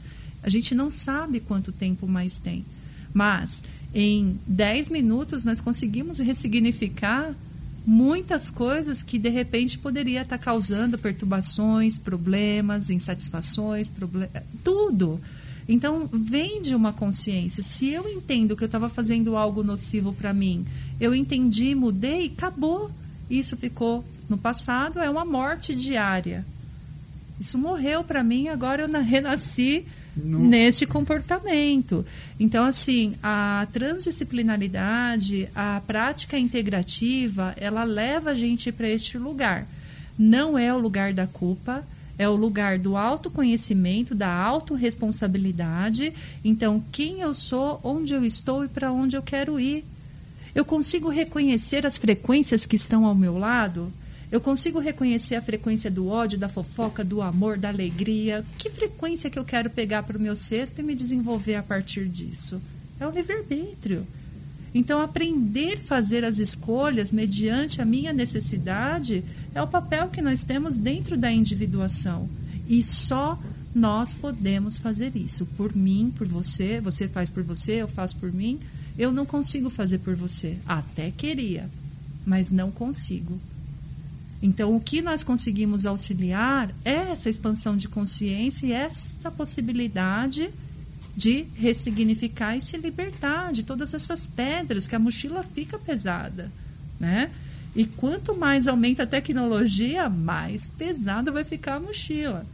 A 0.43 0.49
gente 0.49 0.74
não 0.74 0.91
sabe 0.91 1.41
quanto 1.41 1.72
tempo 1.72 2.07
mais 2.07 2.39
tem. 2.39 2.64
Mas 3.12 3.64
em 3.95 4.39
10 4.47 4.91
minutos 4.91 5.45
nós 5.45 5.61
conseguimos 5.61 6.18
ressignificar 6.18 7.35
muitas 7.87 8.51
coisas 8.51 9.03
que 9.03 9.18
de 9.18 9.31
repente 9.31 9.79
poderia 9.79 10.22
estar 10.22 10.37
causando 10.37 10.99
perturbações, 10.99 11.97
problemas, 11.99 12.91
insatisfações, 12.91 13.89
problem... 13.89 14.29
tudo. 14.62 15.20
Então, 15.69 16.09
vem 16.12 16.62
de 16.62 16.75
uma 16.75 16.93
consciência. 16.93 17.62
Se 17.62 17.91
eu 17.91 18.09
entendo 18.09 18.57
que 18.57 18.62
eu 18.62 18.67
estava 18.67 18.89
fazendo 18.89 19.37
algo 19.37 19.64
nocivo 19.64 20.12
para 20.12 20.33
mim, 20.33 20.64
eu 21.01 21.14
entendi, 21.14 21.75
mudei, 21.75 22.33
acabou. 22.37 22.91
Isso 23.29 23.57
ficou 23.57 24.05
no 24.29 24.39
passado, 24.39 25.01
é 25.01 25.11
uma 25.11 25.25
morte 25.25 25.75
diária. 25.75 26.45
Isso 27.41 27.59
morreu 27.59 28.05
para 28.05 28.23
mim, 28.23 28.49
agora 28.49 28.83
eu 28.83 28.89
renasci 29.03 29.85
no... 30.17 30.39
neste 30.39 30.87
comportamento. 30.87 32.07
Então, 32.39 32.64
assim, 32.64 33.14
a 33.23 33.67
transdisciplinaridade, 33.73 35.49
a 35.55 35.83
prática 35.87 36.39
integrativa, 36.39 37.55
ela 37.57 37.85
leva 37.85 38.31
a 38.31 38.35
gente 38.35 38.71
para 38.73 38.89
este 38.89 39.19
lugar. 39.19 39.67
Não 40.19 40.59
é 40.59 40.73
o 40.73 40.79
lugar 40.79 41.12
da 41.12 41.27
culpa, 41.27 41.85
é 42.19 42.29
o 42.29 42.35
lugar 42.35 42.79
do 42.79 42.97
autoconhecimento, 42.97 44.14
da 44.14 44.33
autorresponsabilidade. 44.33 46.12
Então, 46.45 46.83
quem 46.91 47.21
eu 47.21 47.35
sou, 47.35 47.81
onde 47.85 48.14
eu 48.14 48.25
estou 48.25 48.64
e 48.64 48.69
para 48.69 48.93
onde 48.93 49.17
eu 49.17 49.23
quero 49.23 49.61
ir. 49.61 49.85
Eu 50.55 50.64
consigo 50.64 51.11
reconhecer 51.11 51.87
as 51.87 51.99
frequências 51.99 52.64
que 52.64 52.77
estão 52.77 53.05
ao 53.05 53.14
meu 53.14 53.37
lado? 53.37 53.93
Eu 54.33 54.41
consigo 54.41 54.81
reconhecer 54.81 55.37
a 55.37 55.43
frequência 55.43 55.91
do 55.91 56.09
ódio, 56.09 56.39
da 56.39 56.49
fofoca, 56.49 57.05
do 57.05 57.23
amor, 57.23 57.59
da 57.59 57.69
alegria? 57.69 58.45
Que 58.59 58.71
frequência 58.71 59.31
que 59.31 59.39
eu 59.39 59.45
quero 59.45 59.71
pegar 59.71 60.03
para 60.03 60.19
o 60.19 60.21
meu 60.21 60.35
cesto 60.35 60.81
e 60.81 60.85
me 60.85 60.95
desenvolver 60.95 61.57
a 61.57 61.62
partir 61.62 62.09
disso? 62.09 62.61
É 62.99 63.07
o 63.07 63.11
livre-arbítrio. 63.11 64.07
Então, 64.79 65.01
aprender 65.01 65.79
a 65.79 65.81
fazer 65.81 66.22
as 66.22 66.39
escolhas 66.39 67.11
mediante 67.11 67.81
a 67.81 67.85
minha 67.87 68.12
necessidade 68.12 69.24
é 69.55 69.62
o 69.62 69.66
papel 69.66 70.11
que 70.11 70.20
nós 70.20 70.45
temos 70.45 70.77
dentro 70.77 71.16
da 71.16 71.33
individuação. 71.33 72.29
E 72.68 72.83
só 72.83 73.41
nós 73.74 74.12
podemos 74.12 74.77
fazer 74.77 75.16
isso. 75.16 75.47
Por 75.57 75.74
mim, 75.74 76.12
por 76.14 76.29
você, 76.29 76.79
você 76.79 77.09
faz 77.09 77.31
por 77.31 77.43
você, 77.43 77.77
eu 77.77 77.89
faço 77.89 78.16
por 78.16 78.31
mim. 78.31 78.61
Eu 78.99 79.11
não 79.11 79.24
consigo 79.24 79.70
fazer 79.70 80.01
por 80.01 80.14
você. 80.14 80.59
Até 80.66 81.11
queria, 81.11 81.70
mas 82.27 82.51
não 82.51 82.70
consigo. 82.70 83.41
Então, 84.43 84.77
o 84.77 84.81
que 84.81 85.01
nós 85.01 85.22
conseguimos 85.22 85.87
auxiliar 85.87 86.70
é 86.85 87.12
essa 87.12 87.31
expansão 87.31 87.79
de 87.79 87.89
consciência 87.89 88.66
e 88.66 88.72
essa 88.72 89.31
possibilidade 89.31 90.51
de 91.17 91.47
ressignificar 91.55 92.57
e 92.57 92.61
se 92.61 92.77
libertar 92.77 93.51
de 93.51 93.62
todas 93.62 93.95
essas 93.95 94.29
pedras 94.29 94.87
que 94.87 94.95
a 94.95 94.99
mochila 94.99 95.43
fica 95.43 95.79
pesada, 95.79 96.53
né? 97.01 97.31
E 97.75 97.87
quanto 97.87 98.37
mais 98.37 98.69
aumenta 98.69 99.05
a 99.05 99.07
tecnologia, 99.07 100.09
mais 100.09 100.71
pesada 100.71 101.33
vai 101.33 101.43
ficar 101.43 101.77
a 101.77 101.81
mochila. 101.81 102.45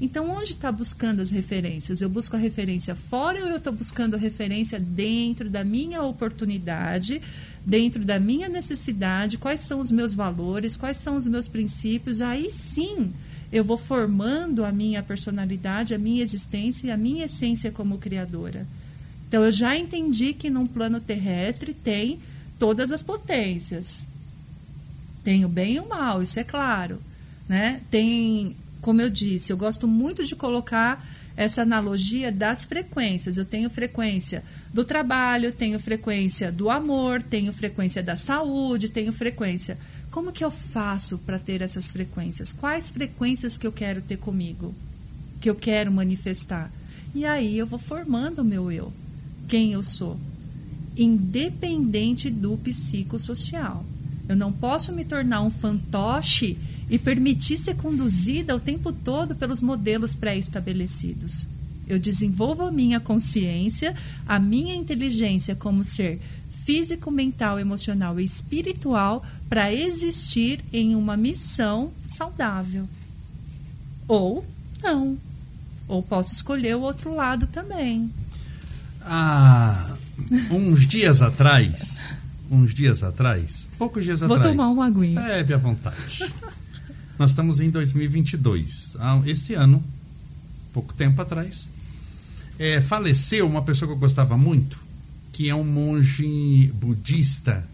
Então, 0.00 0.30
onde 0.30 0.50
está 0.50 0.70
buscando 0.70 1.20
as 1.20 1.30
referências? 1.30 2.00
Eu 2.00 2.08
busco 2.08 2.36
a 2.36 2.38
referência 2.38 2.94
fora 2.94 3.40
ou 3.40 3.48
eu 3.48 3.56
estou 3.56 3.72
buscando 3.72 4.14
a 4.14 4.18
referência 4.18 4.78
dentro 4.78 5.48
da 5.48 5.64
minha 5.64 6.02
oportunidade, 6.02 7.22
dentro 7.64 8.04
da 8.04 8.18
minha 8.18 8.48
necessidade? 8.48 9.38
Quais 9.38 9.60
são 9.60 9.80
os 9.80 9.90
meus 9.90 10.12
valores? 10.12 10.76
Quais 10.76 10.96
são 10.98 11.16
os 11.16 11.26
meus 11.26 11.48
princípios? 11.48 12.20
Aí 12.20 12.50
sim 12.50 13.12
eu 13.52 13.64
vou 13.64 13.76
formando 13.76 14.64
a 14.64 14.72
minha 14.72 15.02
personalidade, 15.02 15.94
a 15.94 15.98
minha 15.98 16.22
existência 16.22 16.88
e 16.88 16.90
a 16.90 16.96
minha 16.96 17.26
essência 17.26 17.70
como 17.70 17.98
criadora. 17.98 18.66
Então 19.28 19.44
eu 19.44 19.52
já 19.52 19.76
entendi 19.76 20.32
que 20.32 20.50
num 20.50 20.66
plano 20.66 21.00
terrestre 21.00 21.74
tem 21.74 22.20
todas 22.58 22.92
as 22.92 23.02
potências. 23.02 24.06
Tem 25.22 25.44
o 25.44 25.48
bem 25.48 25.74
e 25.74 25.80
o 25.80 25.88
mal, 25.88 26.22
isso 26.22 26.38
é 26.38 26.44
claro, 26.44 27.00
né? 27.48 27.80
Tem, 27.90 28.54
como 28.80 29.00
eu 29.00 29.08
disse, 29.08 29.52
eu 29.52 29.56
gosto 29.56 29.88
muito 29.88 30.24
de 30.24 30.36
colocar 30.36 31.04
essa 31.36 31.62
analogia 31.62 32.30
das 32.30 32.64
frequências. 32.64 33.36
Eu 33.36 33.44
tenho 33.44 33.68
frequência 33.68 34.44
do 34.72 34.84
trabalho, 34.84 35.52
tenho 35.52 35.78
frequência 35.80 36.52
do 36.52 36.70
amor, 36.70 37.22
tenho 37.22 37.52
frequência 37.52 38.02
da 38.02 38.16
saúde, 38.16 38.88
tenho 38.88 39.12
frequência 39.12 39.78
como 40.14 40.30
que 40.30 40.44
eu 40.44 40.50
faço 40.50 41.18
para 41.18 41.40
ter 41.40 41.60
essas 41.60 41.90
frequências? 41.90 42.52
Quais 42.52 42.88
frequências 42.88 43.58
que 43.58 43.66
eu 43.66 43.72
quero 43.72 44.00
ter 44.00 44.16
comigo? 44.16 44.72
Que 45.40 45.50
eu 45.50 45.56
quero 45.56 45.90
manifestar? 45.90 46.70
E 47.12 47.26
aí 47.26 47.58
eu 47.58 47.66
vou 47.66 47.80
formando 47.80 48.38
o 48.38 48.44
meu 48.44 48.70
eu. 48.70 48.92
Quem 49.48 49.72
eu 49.72 49.82
sou? 49.82 50.16
Independente 50.96 52.30
do 52.30 52.56
psicossocial. 52.58 53.84
Eu 54.28 54.36
não 54.36 54.52
posso 54.52 54.92
me 54.92 55.04
tornar 55.04 55.42
um 55.42 55.50
fantoche 55.50 56.56
e 56.88 56.96
permitir 56.96 57.56
ser 57.56 57.74
conduzida 57.74 58.54
o 58.54 58.60
tempo 58.60 58.92
todo 58.92 59.34
pelos 59.34 59.62
modelos 59.62 60.14
pré-estabelecidos. 60.14 61.44
Eu 61.88 61.98
desenvolvo 61.98 62.62
a 62.62 62.70
minha 62.70 63.00
consciência, 63.00 63.96
a 64.28 64.38
minha 64.38 64.76
inteligência 64.76 65.56
como 65.56 65.82
ser 65.82 66.20
físico, 66.64 67.10
mental, 67.10 67.58
emocional 67.60 68.18
e 68.18 68.24
espiritual 68.24 69.24
para 69.48 69.72
existir 69.72 70.60
em 70.72 70.94
uma 70.94 71.16
missão 71.16 71.92
saudável. 72.04 72.88
Ou 74.08 74.44
não. 74.82 75.18
Ou 75.86 76.02
posso 76.02 76.34
escolher 76.34 76.76
o 76.76 76.80
outro 76.80 77.14
lado 77.14 77.46
também. 77.46 78.10
Ah, 79.02 79.96
uns 80.50 80.86
dias 80.86 81.20
atrás, 81.20 81.98
uns 82.50 82.74
dias 82.74 83.02
atrás, 83.02 83.66
poucos 83.78 84.04
dias 84.04 84.20
Vou 84.20 84.36
atrás. 84.36 84.42
Vou 84.42 84.52
tomar 84.52 84.68
uma 84.72 84.86
aguinha. 84.86 85.20
Bebe 85.20 85.54
à 85.54 85.58
vontade. 85.58 86.32
Nós 87.18 87.30
estamos 87.30 87.60
em 87.60 87.70
2022. 87.70 88.96
Ah, 88.98 89.20
esse 89.26 89.54
ano, 89.54 89.82
pouco 90.72 90.92
tempo 90.94 91.20
atrás, 91.20 91.68
é, 92.58 92.80
faleceu 92.80 93.46
uma 93.46 93.62
pessoa 93.62 93.88
que 93.88 93.94
eu 93.94 93.98
gostava 93.98 94.36
muito, 94.36 94.78
que 95.32 95.48
é 95.48 95.54
um 95.54 95.64
monge 95.64 96.72
budista 96.74 97.64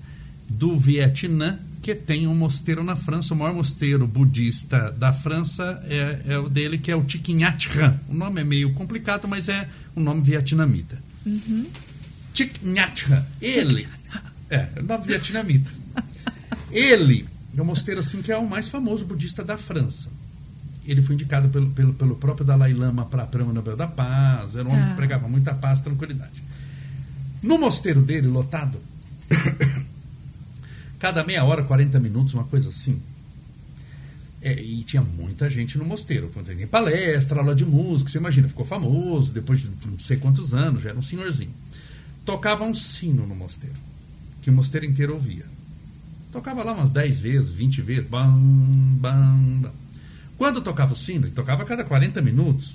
do 0.50 0.76
Vietnã, 0.76 1.58
que 1.80 1.94
tem 1.94 2.26
um 2.26 2.34
mosteiro 2.34 2.82
na 2.82 2.96
França. 2.96 3.32
O 3.32 3.36
maior 3.36 3.54
mosteiro 3.54 4.06
budista 4.06 4.90
da 4.90 5.12
França 5.12 5.82
é, 5.86 6.20
é 6.26 6.38
o 6.38 6.48
dele, 6.48 6.76
que 6.76 6.90
é 6.90 6.96
o 6.96 7.04
Thich 7.04 7.32
Nhat 7.32 7.68
Hanh. 7.78 7.98
O 8.08 8.14
nome 8.14 8.40
é 8.40 8.44
meio 8.44 8.72
complicado, 8.74 9.28
mas 9.28 9.48
é 9.48 9.68
um 9.96 10.02
nome 10.02 10.22
vietnamita. 10.22 10.98
Uhum. 11.24 11.66
Thich 12.34 12.60
Nhat 12.64 13.10
Hanh. 13.10 13.24
Ele. 13.40 13.88
É, 14.50 14.68
é 14.76 14.80
o 14.80 14.82
nome 14.82 15.06
vietnamita. 15.06 15.70
Ele 16.72 17.26
é 17.56 17.62
um 17.62 17.64
mosteiro 17.64 18.00
assim 18.00 18.20
que 18.20 18.32
é 18.32 18.36
o 18.36 18.48
mais 18.48 18.68
famoso 18.68 19.04
budista 19.04 19.44
da 19.44 19.56
França. 19.56 20.08
Ele 20.84 21.02
foi 21.02 21.14
indicado 21.14 21.48
pelo, 21.48 21.70
pelo, 21.70 21.94
pelo 21.94 22.16
próprio 22.16 22.44
Dalai 22.44 22.72
Lama 22.72 23.04
para 23.04 23.22
a 23.22 23.26
Prêmio 23.26 23.52
Nobel 23.52 23.76
da 23.76 23.86
Paz. 23.86 24.56
Era 24.56 24.68
um 24.68 24.72
homem 24.72 24.86
que 24.86 24.92
ah. 24.92 24.96
pregava 24.96 25.28
muita 25.28 25.54
paz, 25.54 25.80
tranquilidade. 25.80 26.42
No 27.42 27.58
mosteiro 27.58 28.02
dele, 28.02 28.26
lotado, 28.26 28.80
cada 31.00 31.24
meia 31.24 31.42
hora, 31.44 31.64
40 31.64 31.98
minutos, 31.98 32.34
uma 32.34 32.44
coisa 32.44 32.68
assim. 32.68 33.02
É, 34.42 34.52
e 34.52 34.84
tinha 34.84 35.02
muita 35.02 35.50
gente 35.50 35.76
no 35.76 35.84
mosteiro. 35.84 36.30
Tem 36.44 36.66
palestra, 36.66 37.40
aula 37.40 37.54
de 37.54 37.64
música, 37.64 38.10
você 38.10 38.18
imagina, 38.18 38.48
ficou 38.48 38.64
famoso 38.64 39.32
depois 39.32 39.60
de 39.60 39.68
não 39.86 39.98
sei 39.98 40.18
quantos 40.18 40.54
anos, 40.54 40.82
já 40.82 40.90
era 40.90 40.98
um 40.98 41.02
senhorzinho. 41.02 41.52
Tocava 42.24 42.64
um 42.64 42.74
sino 42.74 43.26
no 43.26 43.34
mosteiro, 43.34 43.76
que 44.42 44.50
o 44.50 44.52
mosteiro 44.52 44.86
inteiro 44.86 45.14
ouvia. 45.14 45.46
Tocava 46.30 46.62
lá 46.62 46.72
umas 46.72 46.90
10 46.90 47.18
vezes, 47.18 47.50
20 47.50 47.82
vezes. 47.82 48.08
Bam, 48.08 48.38
bam, 49.00 49.60
bam. 49.62 49.72
Quando 50.38 50.60
tocava 50.60 50.92
o 50.92 50.96
sino, 50.96 51.26
e 51.26 51.30
tocava 51.30 51.62
a 51.62 51.66
cada 51.66 51.82
40 51.82 52.22
minutos, 52.22 52.74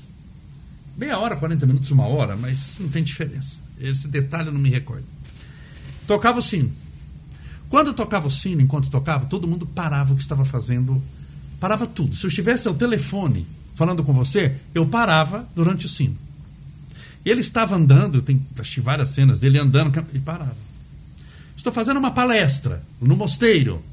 meia 0.97 1.17
hora, 1.17 1.35
40 1.35 1.65
minutos, 1.65 1.89
uma 1.89 2.05
hora, 2.05 2.35
mas 2.35 2.77
não 2.79 2.89
tem 2.89 3.03
diferença. 3.03 3.57
Esse 3.79 4.07
detalhe 4.07 4.49
eu 4.49 4.53
não 4.53 4.59
me 4.59 4.69
recordo. 4.69 5.05
Tocava 6.05 6.39
o 6.39 6.41
sino. 6.41 6.71
Quando 7.75 7.93
tocava 7.93 8.29
o 8.29 8.31
sino, 8.31 8.61
enquanto 8.61 8.89
tocava, 8.89 9.25
todo 9.25 9.49
mundo 9.49 9.67
parava 9.67 10.13
o 10.13 10.15
que 10.15 10.21
estava 10.21 10.45
fazendo. 10.45 11.03
Parava 11.59 11.85
tudo. 11.85 12.15
Se 12.15 12.25
eu 12.25 12.29
estivesse 12.29 12.69
ao 12.69 12.73
telefone 12.73 13.45
falando 13.75 14.01
com 14.01 14.13
você, 14.13 14.55
eu 14.73 14.85
parava 14.85 15.45
durante 15.53 15.85
o 15.85 15.89
sino. 15.89 16.15
Ele 17.25 17.41
estava 17.41 17.75
andando, 17.75 18.21
tem 18.21 18.41
várias 18.81 19.09
cenas 19.09 19.41
dele 19.41 19.59
andando 19.59 20.05
e 20.13 20.19
parava. 20.19 20.55
Estou 21.57 21.73
fazendo 21.73 21.97
uma 21.97 22.11
palestra 22.11 22.81
no 23.01 23.17
mosteiro. 23.17 23.83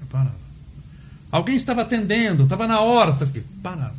Eu 0.00 0.06
parava. 0.06 0.38
Alguém 1.32 1.56
estava 1.56 1.82
atendendo, 1.82 2.44
estava 2.44 2.68
na 2.68 2.78
hora, 2.78 3.18
parava. 3.60 3.96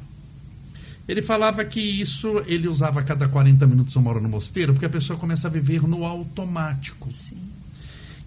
Ele 1.09 1.21
falava 1.21 1.65
que 1.65 1.81
isso 1.81 2.41
ele 2.47 2.69
usava 2.69 3.01
a 3.01 3.03
cada 3.03 3.27
40 3.27 3.67
minutos 3.67 3.97
uma 3.97 4.11
hora 4.11 4.21
no 4.21 4.29
mosteiro, 4.29 4.71
porque 4.71 4.85
a 4.85 4.89
pessoa 4.89 5.19
começa 5.19 5.49
a 5.49 5.51
viver 5.51 5.85
no 5.85 6.05
automático. 6.05 7.11
Sim. 7.11 7.48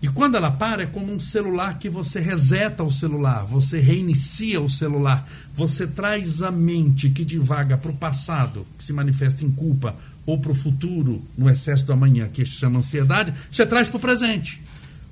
E 0.03 0.09
quando 0.09 0.36
ela 0.36 0.50
para, 0.50 0.82
é 0.82 0.86
como 0.86 1.12
um 1.12 1.20
celular 1.20 1.78
que 1.78 1.88
você 1.88 2.18
reseta 2.18 2.82
o 2.82 2.90
celular, 2.90 3.46
você 3.46 3.80
reinicia 3.80 4.61
o 4.61 4.68
celular, 4.68 5.30
você 5.55 5.86
traz 5.86 6.42
a 6.42 6.50
mente 6.50 7.09
que 7.09 7.24
divaga 7.24 7.78
para 7.78 7.92
o 7.92 7.96
passado, 7.96 8.66
que 8.76 8.82
se 8.82 8.92
manifesta 8.92 9.44
em 9.44 9.50
culpa, 9.50 9.94
ou 10.26 10.38
para 10.38 10.50
o 10.50 10.57
futuro, 10.57 11.22
no 11.38 11.48
excesso 11.48 11.86
do 11.86 11.92
amanhã, 11.92 12.28
que 12.28 12.44
se 12.44 12.53
chama 12.53 12.80
ansiedade, 12.80 13.32
você 13.50 13.64
traz 13.64 13.88
para 13.88 13.98
o 13.98 14.00
presente. 14.00 14.61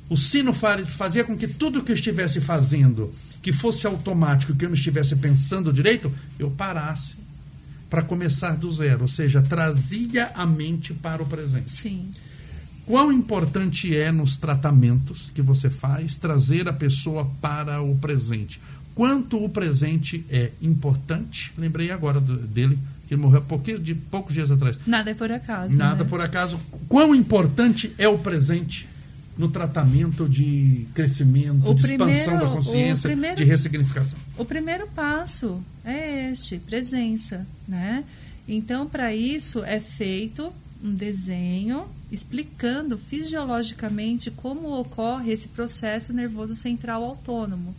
O 0.09 0.17
sino 0.17 0.53
fazia 0.53 1.23
com 1.23 1.37
que 1.37 1.47
tudo 1.47 1.85
que 1.85 1.93
eu 1.93 1.97
estivesse 1.97 2.41
fazendo, 2.41 3.15
que 3.41 3.53
fosse 3.53 3.87
automático, 3.87 4.57
que 4.57 4.65
eu 4.65 4.69
não 4.69 4.75
estivesse 4.75 5.15
pensando 5.15 5.73
direito, 5.73 6.13
eu 6.37 6.51
parasse 6.51 7.17
para 7.89 8.03
começar 8.03 8.57
do 8.57 8.73
zero, 8.73 9.03
ou 9.03 9.09
seja, 9.09 9.41
trazia 9.41 10.33
a 10.35 10.45
mente 10.45 10.93
para 10.93 11.23
o 11.23 11.27
presente. 11.27 11.71
Sim. 11.71 12.09
Quão 12.87 13.13
importante 13.13 13.97
é 13.97 14.11
nos 14.11 14.37
tratamentos 14.37 15.31
que 15.35 15.41
você 15.43 15.71
faz 15.71 16.17
trazer 16.17 16.69
a 16.69 16.73
pessoa 16.73 17.25
para 17.41 17.81
o 17.81 17.97
presente? 17.97 18.61
Quanto 18.95 19.43
o 19.43 19.49
presente 19.49 20.25
é 20.29 20.51
importante? 20.61 21.53
Lembrei 21.57 21.91
agora 21.91 22.21
do, 22.21 22.37
dele, 22.37 22.77
que 23.07 23.15
ele 23.15 23.21
morreu 23.23 23.43
pouquinho, 23.43 23.79
de 23.79 23.95
poucos 23.95 24.35
dias 24.35 24.51
atrás. 24.51 24.79
Nada 24.87 25.11
é 25.11 25.15
por 25.15 25.31
acaso. 25.31 25.77
Nada 25.77 26.03
né? 26.05 26.11
por 26.11 26.21
acaso. 26.21 26.59
Quão 26.89 27.15
importante 27.15 27.93
é 27.97 28.09
o 28.09 28.19
presente 28.19 28.89
no 29.39 29.49
tratamento 29.49 30.29
de 30.29 30.87
crescimento, 30.93 31.71
O 31.71 31.75
de 31.75 31.83
primeiro- 31.83 32.13
expansão 32.13 32.39
da 32.41 32.53
consciência, 32.55 33.09
primeiro- 33.09 33.37
de 33.37 33.45
ressignificação? 33.45 34.19
O 34.37 34.45
primeiro 34.45 34.87
passo 34.89 35.63
é 35.85 36.31
este, 36.33 36.59
presença, 36.59 37.47
né? 37.69 38.05
Então, 38.49 38.87
para 38.87 39.15
isso 39.15 39.63
é 39.65 39.79
feito 39.81 40.53
um 40.83 40.95
desenho 40.95 41.87
explicando 42.11 42.97
fisiologicamente 42.97 44.31
como 44.31 44.79
ocorre 44.79 45.33
esse 45.33 45.49
processo 45.49 46.13
nervoso 46.13 46.55
central 46.55 47.05
autônomo. 47.05 47.75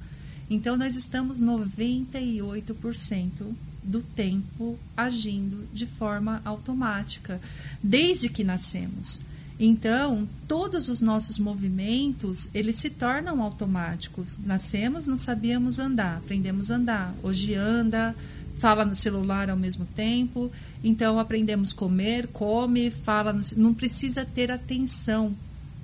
Então, 0.50 0.78
nós 0.78 0.96
estamos 0.96 1.42
98% 1.42 3.54
do 3.84 4.02
tempo 4.02 4.78
agindo 4.96 5.68
de 5.74 5.86
forma 5.86 6.42
automática, 6.46 7.42
desde 7.82 8.30
que 8.30 8.44
nascemos. 8.44 9.22
Então, 9.60 10.28
todos 10.48 10.90
os 10.90 11.02
nossos 11.02 11.38
movimentos, 11.38 12.50
eles 12.54 12.78
se 12.78 12.90
tornam 12.90 13.42
automáticos. 13.42 14.40
Nascemos, 14.44 15.06
não 15.06 15.18
sabíamos 15.18 15.78
andar, 15.78 16.18
aprendemos 16.18 16.72
a 16.72 16.76
andar. 16.76 17.16
Hoje 17.22 17.54
anda, 17.54 18.16
fala 18.62 18.86
no 18.86 18.96
celular 18.96 19.50
ao 19.50 19.58
mesmo 19.58 19.86
tempo. 19.96 20.52
Então, 20.84 21.18
aprendemos 21.20 21.74
a 21.74 21.76
comer, 21.76 22.28
come, 22.28 22.92
fala, 22.92 23.34
no, 23.34 23.42
não 23.58 23.74
precisa 23.74 24.24
ter 24.24 24.52
atenção 24.52 25.36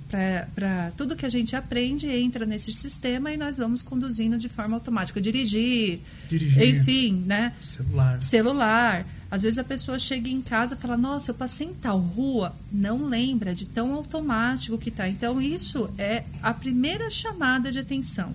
para 0.08 0.90
tudo 0.96 1.14
que 1.14 1.26
a 1.26 1.28
gente 1.28 1.54
aprende 1.54 2.08
entra 2.08 2.46
nesse 2.46 2.72
sistema 2.72 3.30
e 3.30 3.36
nós 3.36 3.58
vamos 3.58 3.82
conduzindo 3.82 4.38
de 4.38 4.48
forma 4.48 4.74
automática 4.74 5.20
dirigir, 5.20 6.00
Dirigir. 6.26 6.62
enfim 6.62 7.24
né 7.26 7.52
Celular. 7.60 8.20
celular. 8.22 9.06
Às 9.30 9.42
vezes 9.42 9.58
a 9.58 9.64
pessoa 9.64 9.98
chega 9.98 10.30
em 10.30 10.40
casa 10.40 10.74
e 10.74 10.78
fala: 10.78 10.96
Nossa, 10.96 11.32
eu 11.32 11.34
passei 11.34 11.66
em 11.66 11.74
tal 11.74 11.98
rua. 11.98 12.54
Não 12.72 13.04
lembra 13.04 13.54
de 13.54 13.66
tão 13.66 13.92
automático 13.92 14.78
que 14.78 14.88
está. 14.88 15.06
Então, 15.06 15.38
isso 15.42 15.90
é 15.98 16.24
a 16.42 16.54
primeira 16.54 17.10
chamada 17.10 17.70
de 17.70 17.78
atenção. 17.78 18.32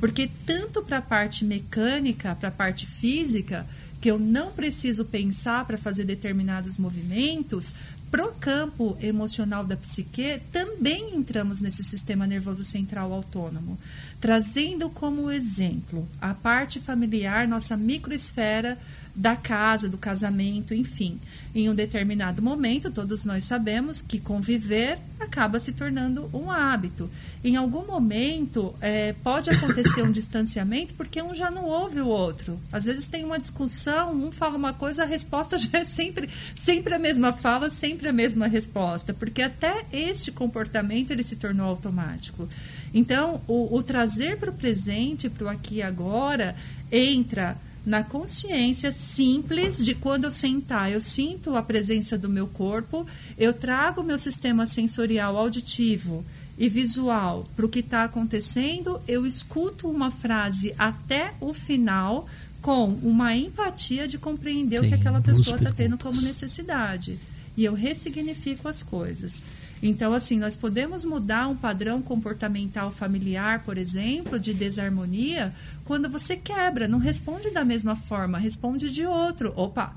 Porque, 0.00 0.28
tanto 0.44 0.82
para 0.82 0.98
a 0.98 1.02
parte 1.02 1.44
mecânica, 1.44 2.34
para 2.34 2.48
a 2.48 2.52
parte 2.52 2.86
física, 2.86 3.64
que 4.02 4.10
eu 4.10 4.18
não 4.18 4.50
preciso 4.50 5.04
pensar 5.04 5.64
para 5.64 5.78
fazer 5.78 6.04
determinados 6.04 6.76
movimentos, 6.76 7.76
para 8.10 8.26
o 8.26 8.34
campo 8.34 8.98
emocional 9.00 9.64
da 9.64 9.76
psique, 9.76 10.42
também 10.50 11.14
entramos 11.14 11.62
nesse 11.62 11.84
sistema 11.84 12.26
nervoso 12.26 12.64
central 12.64 13.12
autônomo, 13.12 13.78
trazendo 14.20 14.90
como 14.90 15.30
exemplo 15.30 16.06
a 16.20 16.34
parte 16.34 16.80
familiar, 16.80 17.46
nossa 17.46 17.76
microesfera 17.76 18.76
da 19.14 19.36
casa, 19.36 19.88
do 19.88 19.98
casamento, 19.98 20.74
enfim. 20.74 21.20
Em 21.54 21.68
um 21.68 21.74
determinado 21.74 22.40
momento, 22.40 22.90
todos 22.90 23.26
nós 23.26 23.44
sabemos 23.44 24.00
que 24.00 24.18
conviver 24.18 24.98
acaba 25.20 25.60
se 25.60 25.72
tornando 25.72 26.30
um 26.32 26.50
hábito. 26.50 27.10
Em 27.44 27.56
algum 27.56 27.86
momento, 27.86 28.74
é, 28.80 29.12
pode 29.22 29.50
acontecer 29.50 30.02
um 30.02 30.10
distanciamento 30.12 30.94
porque 30.94 31.22
um 31.22 31.34
já 31.34 31.50
não 31.50 31.66
ouve 31.66 32.00
o 32.00 32.08
outro. 32.08 32.58
Às 32.72 32.86
vezes 32.86 33.04
tem 33.04 33.22
uma 33.22 33.38
discussão, 33.38 34.14
um 34.14 34.32
fala 34.32 34.56
uma 34.56 34.72
coisa, 34.72 35.02
a 35.02 35.06
resposta 35.06 35.56
já 35.58 35.80
é 35.80 35.84
sempre, 35.84 36.30
sempre 36.56 36.94
a 36.94 36.98
mesma 36.98 37.32
fala, 37.34 37.68
sempre 37.68 38.08
a 38.08 38.12
mesma 38.12 38.46
resposta, 38.46 39.12
porque 39.12 39.42
até 39.42 39.84
este 39.92 40.32
comportamento 40.32 41.10
ele 41.10 41.22
se 41.22 41.36
tornou 41.36 41.66
automático. 41.66 42.48
Então, 42.94 43.42
o, 43.46 43.76
o 43.76 43.82
trazer 43.82 44.38
para 44.38 44.50
o 44.50 44.54
presente, 44.54 45.28
para 45.28 45.46
o 45.46 45.48
aqui 45.48 45.76
e 45.76 45.82
agora, 45.82 46.56
entra 46.90 47.56
na 47.84 48.04
consciência 48.04 48.92
simples 48.92 49.78
de 49.78 49.94
quando 49.94 50.24
eu 50.24 50.30
sentar, 50.30 50.90
eu 50.90 51.00
sinto 51.00 51.56
a 51.56 51.62
presença 51.62 52.16
do 52.16 52.28
meu 52.28 52.46
corpo, 52.46 53.06
eu 53.36 53.52
trago 53.52 54.00
o 54.00 54.04
meu 54.04 54.16
sistema 54.16 54.66
sensorial 54.66 55.36
auditivo 55.36 56.24
e 56.56 56.68
visual 56.68 57.44
para 57.56 57.66
o 57.66 57.68
que 57.68 57.80
está 57.80 58.04
acontecendo, 58.04 59.00
eu 59.08 59.26
escuto 59.26 59.88
uma 59.88 60.10
frase 60.10 60.74
até 60.78 61.32
o 61.40 61.52
final 61.52 62.28
com 62.60 62.88
uma 63.02 63.34
empatia 63.34 64.06
de 64.06 64.18
compreender 64.18 64.78
o 64.78 64.84
Sim, 64.84 64.88
que 64.90 64.94
aquela 64.94 65.20
pessoa 65.20 65.56
está 65.56 65.72
tendo 65.72 65.98
como 65.98 66.20
necessidade. 66.20 67.18
E 67.56 67.64
eu 67.64 67.74
ressignifico 67.74 68.68
as 68.68 68.82
coisas. 68.82 69.44
Então, 69.82 70.14
assim, 70.14 70.38
nós 70.38 70.54
podemos 70.54 71.04
mudar 71.04 71.48
um 71.48 71.56
padrão 71.56 72.00
comportamental 72.00 72.92
familiar, 72.92 73.64
por 73.64 73.76
exemplo, 73.76 74.38
de 74.38 74.54
desarmonia, 74.54 75.52
quando 75.84 76.08
você 76.08 76.36
quebra, 76.36 76.86
não 76.86 77.00
responde 77.00 77.50
da 77.50 77.64
mesma 77.64 77.96
forma, 77.96 78.38
responde 78.38 78.88
de 78.90 79.04
outro. 79.04 79.52
Opa, 79.56 79.96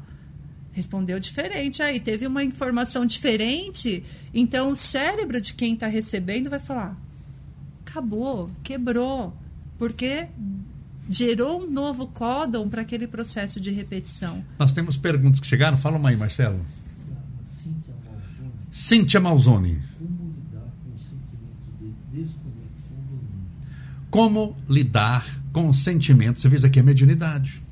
respondeu 0.72 1.20
diferente 1.20 1.84
aí, 1.84 2.00
teve 2.00 2.26
uma 2.26 2.44
informação 2.44 3.06
diferente, 3.06 4.04
então 4.34 4.72
o 4.72 4.76
cérebro 4.76 5.40
de 5.40 5.54
quem 5.54 5.76
está 5.76 5.86
recebendo 5.86 6.50
vai 6.50 6.60
falar: 6.60 6.98
acabou, 7.86 8.50
quebrou, 8.64 9.34
porque 9.78 10.28
gerou 11.08 11.62
um 11.62 11.70
novo 11.70 12.08
códon 12.08 12.68
para 12.68 12.82
aquele 12.82 13.08
processo 13.08 13.62
de 13.62 13.70
repetição. 13.70 14.44
Nós 14.58 14.74
temos 14.74 14.98
perguntas 14.98 15.40
que 15.40 15.46
chegaram. 15.46 15.78
Fala 15.78 15.98
uma 15.98 16.10
aí, 16.10 16.18
Marcelo. 16.18 16.60
Cíntia 18.76 19.22
Malzone. 19.22 19.82
como 20.02 20.28
lidar 20.30 20.68
com 20.84 20.92
o 20.92 21.00
sentimento 21.00 21.72
de 21.80 21.94
desconexão 22.12 22.98
do 23.08 23.14
mundo? 23.16 23.48
Como 24.12 24.58
lidar 24.70 25.26
com 25.54 25.70
o 25.70 25.74
sentimento? 25.74 26.42
Você 26.42 26.50
fez 26.50 26.66
aqui 26.66 26.82
a 26.82 26.84
mediunidade. 26.84 27.64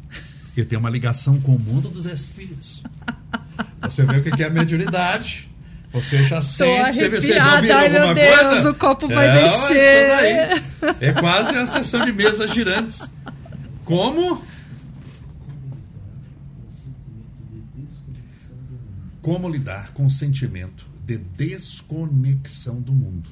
Eu 0.56 0.66
tenho 0.66 0.80
uma 0.80 0.90
ligação 0.90 1.42
com 1.42 1.56
o 1.56 1.60
mundo 1.60 1.90
dos 1.90 2.06
espíritos. 2.06 2.84
Você 3.82 4.06
vê 4.06 4.18
o 4.18 4.24
que 4.24 4.42
é 4.42 4.48
a 4.48 4.50
mediunidade. 4.50 5.50
Você 5.92 6.26
já 6.26 6.42
sente, 6.42 6.98
você, 6.98 7.10
vocês 7.10 7.36
já 7.36 7.60
viram 7.60 7.78
ai, 7.78 7.90
meu 7.90 8.02
alguma 8.04 8.16
Deus, 8.16 8.40
coisa? 8.40 8.72
o 8.72 8.76
copo 8.76 9.08
vai 9.10 9.28
é 9.28 9.44
mexer. 9.44 9.52
isso 9.52 10.88
daí. 10.88 11.08
É 11.10 11.12
quase 11.12 11.56
a 11.56 11.68
sessão 11.68 12.06
de 12.06 12.14
mesas 12.14 12.50
girantes. 12.52 13.02
Como? 13.84 14.42
Como 19.22 19.50
lidar 19.50 19.92
com 19.92 20.06
o 20.06 20.10
sentimento 20.10 20.93
de 21.06 21.18
desconexão 21.18 22.82
do 22.82 22.92
mundo? 22.94 23.30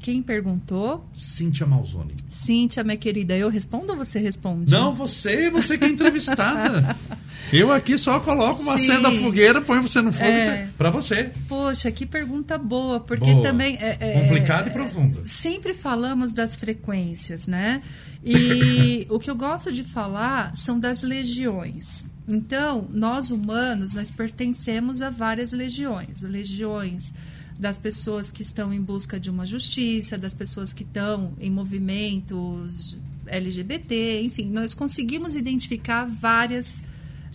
Quem 0.00 0.22
perguntou? 0.22 1.04
Cíntia 1.14 1.66
Malzone. 1.66 2.14
Cíntia, 2.30 2.84
minha 2.84 2.96
querida, 2.96 3.36
eu 3.36 3.48
respondo 3.48 3.92
ou 3.92 3.98
você 3.98 4.18
responde? 4.20 4.70
Não, 4.70 4.94
você, 4.94 5.50
você 5.50 5.76
que 5.76 5.84
é 5.84 5.88
entrevistada. 5.88 6.96
Eu 7.52 7.70
aqui 7.72 7.96
só 7.96 8.18
coloco 8.18 8.60
uma 8.60 8.76
Sim. 8.76 8.86
cena 8.86 9.02
da 9.02 9.12
fogueira, 9.12 9.60
põe 9.60 9.80
você 9.80 10.02
no 10.02 10.12
fogo 10.12 10.28
É. 10.28 10.68
para 10.76 10.90
você. 10.90 11.30
Poxa, 11.48 11.92
que 11.92 12.04
pergunta 12.04 12.58
boa, 12.58 12.98
porque 12.98 13.30
Boa. 13.32 13.40
também 13.42 13.76
é, 13.80 13.96
é- 14.00 14.20
Complicada 14.20 14.68
e 14.68 14.72
profunda. 14.72 15.22
Sempre 15.24 15.72
falamos 15.72 16.32
das 16.32 16.56
frequências, 16.56 17.46
né? 17.46 17.82
E 18.24 19.06
o 19.10 19.20
que 19.20 19.30
eu 19.30 19.36
gosto 19.36 19.72
de 19.72 19.84
falar 19.84 20.56
são 20.56 20.76
das 20.80 21.02
legiões. 21.02 22.12
Então, 22.28 22.88
nós 22.90 23.30
humanos, 23.30 23.94
nós 23.94 24.10
pertencemos 24.10 25.00
a 25.00 25.10
várias 25.10 25.52
legiões. 25.52 26.22
Legiões 26.22 27.14
das 27.58 27.78
pessoas 27.78 28.30
que 28.30 28.42
estão 28.42 28.72
em 28.72 28.80
busca 28.80 29.18
de 29.18 29.30
uma 29.30 29.46
justiça, 29.46 30.18
das 30.18 30.34
pessoas 30.34 30.72
que 30.72 30.82
estão 30.82 31.32
em 31.40 31.50
movimentos 31.50 32.98
LGBT, 33.26 34.22
enfim, 34.22 34.50
nós 34.50 34.74
conseguimos 34.74 35.36
identificar 35.36 36.04
várias 36.04 36.82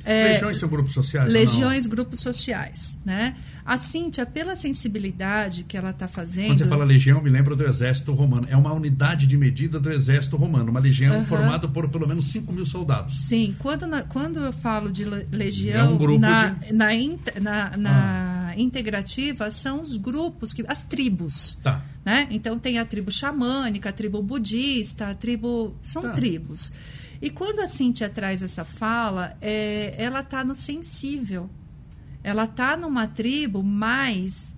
É, 0.03 0.33
legiões 0.33 0.57
são 0.57 0.69
grupos 0.69 0.93
sociais? 0.93 1.31
Legiões, 1.31 1.87
grupos 1.87 2.19
sociais, 2.19 2.97
né? 3.05 3.35
A 3.63 3.77
Cíntia, 3.77 4.25
pela 4.25 4.55
sensibilidade 4.55 5.63
que 5.63 5.77
ela 5.77 5.91
está 5.91 6.07
fazendo... 6.07 6.47
Quando 6.47 6.57
você 6.57 6.65
fala 6.65 6.83
legião, 6.83 7.21
me 7.21 7.29
lembra 7.29 7.55
do 7.55 7.63
exército 7.63 8.11
romano. 8.11 8.47
É 8.49 8.57
uma 8.57 8.73
unidade 8.73 9.27
de 9.27 9.37
medida 9.37 9.79
do 9.79 9.91
exército 9.91 10.35
romano. 10.35 10.71
Uma 10.71 10.79
legião 10.79 11.17
uhum. 11.17 11.25
formada 11.25 11.67
por 11.67 11.87
pelo 11.89 12.07
menos 12.07 12.25
5 12.31 12.51
mil 12.51 12.65
soldados. 12.65 13.19
Sim. 13.19 13.55
Quando, 13.59 13.85
na, 13.85 14.01
quando 14.01 14.39
eu 14.39 14.51
falo 14.51 14.91
de 14.91 15.03
legião... 15.03 15.79
É 15.79 15.89
um 15.89 15.97
grupo 15.97 16.19
na, 16.19 16.49
de... 16.49 16.73
Na, 16.73 16.89
na, 17.39 17.77
na 17.77 18.47
ah. 18.49 18.59
integrativa, 18.59 19.51
são 19.51 19.81
os 19.81 19.95
grupos, 19.95 20.53
que 20.53 20.63
as 20.67 20.83
tribos. 20.83 21.59
Tá. 21.63 21.83
Né? 22.03 22.27
Então, 22.31 22.57
tem 22.57 22.79
a 22.79 22.85
tribo 22.85 23.11
xamânica, 23.11 23.89
a 23.89 23.93
tribo 23.93 24.23
budista, 24.23 25.09
a 25.09 25.13
tribo... 25.13 25.75
São 25.83 26.01
tá. 26.01 26.11
tribos. 26.11 26.73
E 27.21 27.29
quando 27.29 27.59
a 27.59 27.67
Cíntia 27.67 28.09
traz 28.09 28.41
essa 28.41 28.65
fala, 28.65 29.37
é, 29.39 29.93
ela 29.97 30.21
está 30.21 30.43
no 30.43 30.55
sensível. 30.55 31.49
Ela 32.23 32.45
está 32.45 32.75
numa 32.75 33.07
tribo 33.07 33.61
mais, 33.63 34.55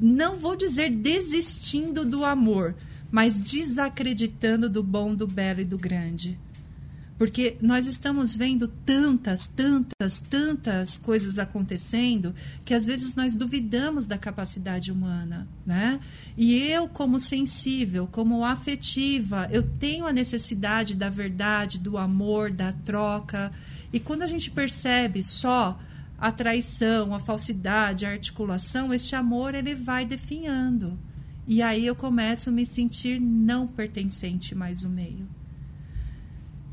não 0.00 0.36
vou 0.36 0.56
dizer 0.56 0.90
desistindo 0.90 2.04
do 2.04 2.24
amor, 2.24 2.74
mas 3.10 3.38
desacreditando 3.38 4.68
do 4.68 4.82
bom, 4.82 5.14
do 5.14 5.26
belo 5.26 5.60
e 5.60 5.64
do 5.64 5.78
grande. 5.78 6.38
Porque 7.16 7.56
nós 7.62 7.86
estamos 7.86 8.34
vendo 8.34 8.66
tantas, 8.66 9.46
tantas, 9.46 10.20
tantas 10.20 10.98
coisas 10.98 11.38
acontecendo 11.38 12.34
que 12.64 12.74
às 12.74 12.86
vezes 12.86 13.14
nós 13.14 13.36
duvidamos 13.36 14.06
da 14.06 14.18
capacidade 14.18 14.90
humana, 14.90 15.46
né? 15.64 16.00
E 16.36 16.60
eu, 16.62 16.88
como 16.88 17.20
sensível, 17.20 18.08
como 18.10 18.44
afetiva, 18.44 19.48
eu 19.52 19.62
tenho 19.62 20.06
a 20.06 20.12
necessidade 20.12 20.96
da 20.96 21.08
verdade, 21.08 21.78
do 21.78 21.96
amor, 21.96 22.50
da 22.50 22.72
troca. 22.72 23.52
E 23.92 24.00
quando 24.00 24.22
a 24.22 24.26
gente 24.26 24.50
percebe 24.50 25.22
só 25.22 25.78
a 26.18 26.32
traição, 26.32 27.14
a 27.14 27.20
falsidade, 27.20 28.04
a 28.04 28.10
articulação, 28.10 28.92
este 28.92 29.14
amor 29.14 29.54
ele 29.54 29.74
vai 29.74 30.04
definhando. 30.04 30.98
E 31.46 31.62
aí 31.62 31.86
eu 31.86 31.94
começo 31.94 32.48
a 32.48 32.52
me 32.52 32.66
sentir 32.66 33.20
não 33.20 33.66
pertencente 33.66 34.54
mais 34.54 34.84
ao 34.84 34.90
meio 34.90 35.28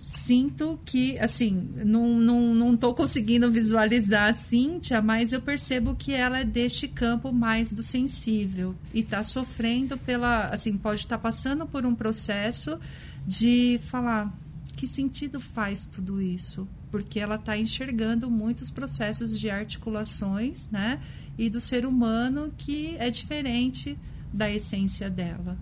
sinto 0.01 0.79
que, 0.83 1.19
assim, 1.19 1.69
não, 1.85 2.19
não, 2.19 2.55
não 2.55 2.75
tô 2.75 2.91
conseguindo 2.91 3.51
visualizar 3.51 4.31
a 4.31 4.33
Cíntia, 4.33 4.99
mas 4.99 5.31
eu 5.31 5.39
percebo 5.39 5.93
que 5.93 6.11
ela 6.11 6.39
é 6.39 6.43
deste 6.43 6.87
campo 6.87 7.31
mais 7.31 7.71
do 7.71 7.83
sensível 7.83 8.73
e 8.95 9.01
está 9.01 9.23
sofrendo 9.23 9.95
pela, 9.99 10.47
assim, 10.47 10.75
pode 10.75 11.01
estar 11.01 11.17
tá 11.17 11.21
passando 11.21 11.67
por 11.67 11.85
um 11.85 11.93
processo 11.93 12.79
de 13.27 13.79
falar 13.83 14.35
que 14.75 14.87
sentido 14.87 15.39
faz 15.39 15.85
tudo 15.85 16.19
isso, 16.19 16.67
porque 16.89 17.19
ela 17.19 17.35
está 17.35 17.55
enxergando 17.55 18.27
muitos 18.27 18.71
processos 18.71 19.39
de 19.39 19.51
articulações, 19.51 20.67
né, 20.71 20.99
e 21.37 21.47
do 21.47 21.61
ser 21.61 21.85
humano 21.85 22.51
que 22.57 22.95
é 22.97 23.11
diferente 23.11 23.95
da 24.33 24.49
essência 24.49 25.11
dela. 25.11 25.59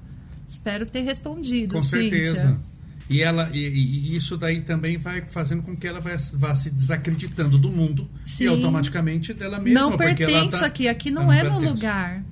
Espero 0.47 0.85
ter 0.85 1.01
respondido, 1.01 1.75
Com 1.75 1.81
Cíntia. 1.81 2.09
certeza. 2.09 2.68
E, 3.09 3.23
ela, 3.23 3.49
e, 3.51 3.57
e, 3.57 4.15
isso 4.15 4.37
daí 4.37 4.61
também 4.61 4.97
vai 4.97 5.21
fazendo 5.27 5.63
com 5.63 5.75
que 5.75 5.87
ela 5.87 5.99
vá, 5.99 6.11
vá 6.33 6.53
se 6.53 6.69
desacreditando 6.69 7.57
do 7.57 7.71
mundo 7.71 8.07
Sim. 8.23 8.43
e 8.43 8.47
automaticamente 8.47 9.33
dela 9.33 9.59
mesma. 9.59 9.79
Não 9.79 9.97
pertenço 9.97 10.59
tá, 10.59 10.67
aqui, 10.67 10.87
aqui 10.87 11.09
não, 11.09 11.23
não 11.23 11.33
é 11.33 11.43
meu 11.43 11.59
lugar. 11.59 12.23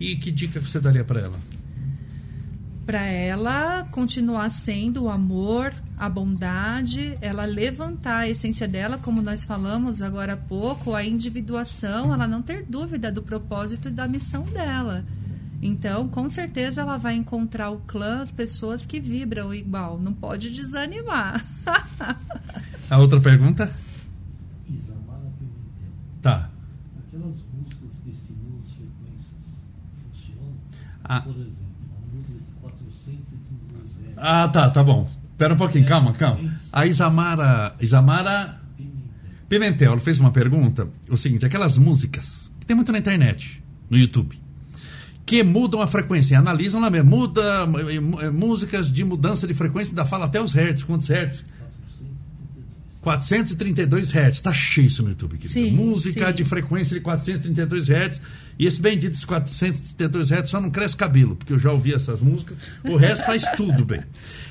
E 0.00 0.16
que 0.16 0.32
dica 0.32 0.58
você 0.58 0.80
daria 0.80 1.04
para 1.04 1.20
ela? 1.20 1.38
Para 2.84 3.06
ela 3.06 3.86
continuar 3.92 4.50
sendo 4.50 5.04
o 5.04 5.08
amor, 5.08 5.72
a 5.96 6.08
bondade, 6.08 7.16
ela 7.20 7.44
levantar 7.44 8.20
a 8.20 8.28
essência 8.28 8.66
dela, 8.66 8.98
como 8.98 9.22
nós 9.22 9.44
falamos 9.44 10.02
agora 10.02 10.32
há 10.32 10.36
pouco, 10.36 10.92
a 10.92 11.04
individuação, 11.04 12.12
ela 12.12 12.26
não 12.26 12.42
ter 12.42 12.64
dúvida 12.68 13.12
do 13.12 13.22
propósito 13.22 13.86
e 13.86 13.92
da 13.92 14.08
missão 14.08 14.42
dela. 14.46 15.04
Então, 15.62 16.08
com 16.08 16.26
certeza 16.28 16.80
ela 16.80 16.96
vai 16.96 17.14
encontrar 17.14 17.70
o 17.70 17.80
clã, 17.80 18.22
as 18.22 18.32
pessoas 18.32 18.86
que 18.86 18.98
vibram 18.98 19.52
igual. 19.52 20.00
Não 20.00 20.12
pode 20.12 20.50
desanimar. 20.50 21.44
A 22.88 22.98
outra 22.98 23.20
pergunta? 23.20 23.70
Isamara 24.68 25.30
Pimentel. 25.38 25.92
Tá. 26.22 26.50
Aquelas 26.98 27.36
músicas 27.52 27.98
que 28.02 28.08
estimulam 28.08 28.58
as 28.58 28.70
frequências 28.70 29.62
funcionam? 30.02 30.54
Ah. 31.04 31.20
Por 31.20 31.36
exemplo, 31.36 31.56
uma 31.84 32.16
música 32.16 32.38
de 32.38 32.60
432 32.60 33.90
Hz. 33.90 34.14
Ah, 34.16 34.48
tá, 34.48 34.70
tá 34.70 34.82
bom. 34.82 35.08
Espera 35.30 35.54
um 35.54 35.58
pouquinho, 35.58 35.86
calma, 35.86 36.12
calma. 36.14 36.58
A 36.72 36.86
Isamara, 36.86 37.76
Isamara 37.80 38.60
Pimentel. 38.76 39.46
Pimentel, 39.48 39.92
ela 39.92 40.00
fez 40.00 40.18
uma 40.18 40.32
pergunta. 40.32 40.88
O 41.08 41.18
seguinte, 41.18 41.44
aquelas 41.44 41.76
músicas 41.76 42.50
que 42.58 42.66
tem 42.66 42.74
muito 42.74 42.90
na 42.90 42.98
internet, 42.98 43.62
no 43.90 43.96
YouTube 43.96 44.40
que 45.30 45.44
mudam 45.44 45.80
a 45.80 45.86
frequência. 45.86 46.36
Analisam 46.36 46.80
lá 46.80 46.90
mesmo. 46.90 47.08
Muda 47.08 47.40
eh, 47.88 48.24
eh, 48.24 48.30
músicas 48.30 48.90
de 48.90 49.04
mudança 49.04 49.46
de 49.46 49.54
frequência, 49.54 49.92
ainda 49.92 50.04
fala 50.04 50.24
até 50.24 50.40
os 50.40 50.52
hertz. 50.52 50.82
Quantos 50.82 51.06
hertz? 51.06 51.44
432 53.00 54.10
Hz. 54.10 54.36
Está 54.36 54.52
cheio 54.52 54.88
isso 54.88 55.04
no 55.04 55.10
YouTube, 55.10 55.38
querido. 55.38 55.52
Sim, 55.52 55.70
Música 55.70 56.26
sim. 56.28 56.34
de 56.34 56.44
frequência 56.44 56.96
de 56.96 57.00
432 57.00 57.88
Hz. 57.88 58.20
E 58.58 58.66
esse 58.66 58.80
bendito 58.80 59.16
de 59.16 59.24
432 59.24 60.32
Hz 60.32 60.50
só 60.50 60.60
não 60.60 60.68
cresce 60.68 60.96
cabelo, 60.96 61.36
porque 61.36 61.52
eu 61.52 61.60
já 61.60 61.70
ouvi 61.70 61.94
essas 61.94 62.20
músicas. 62.20 62.58
O 62.84 62.96
resto 62.96 63.24
faz 63.24 63.44
tudo 63.56 63.84
bem. 63.84 64.02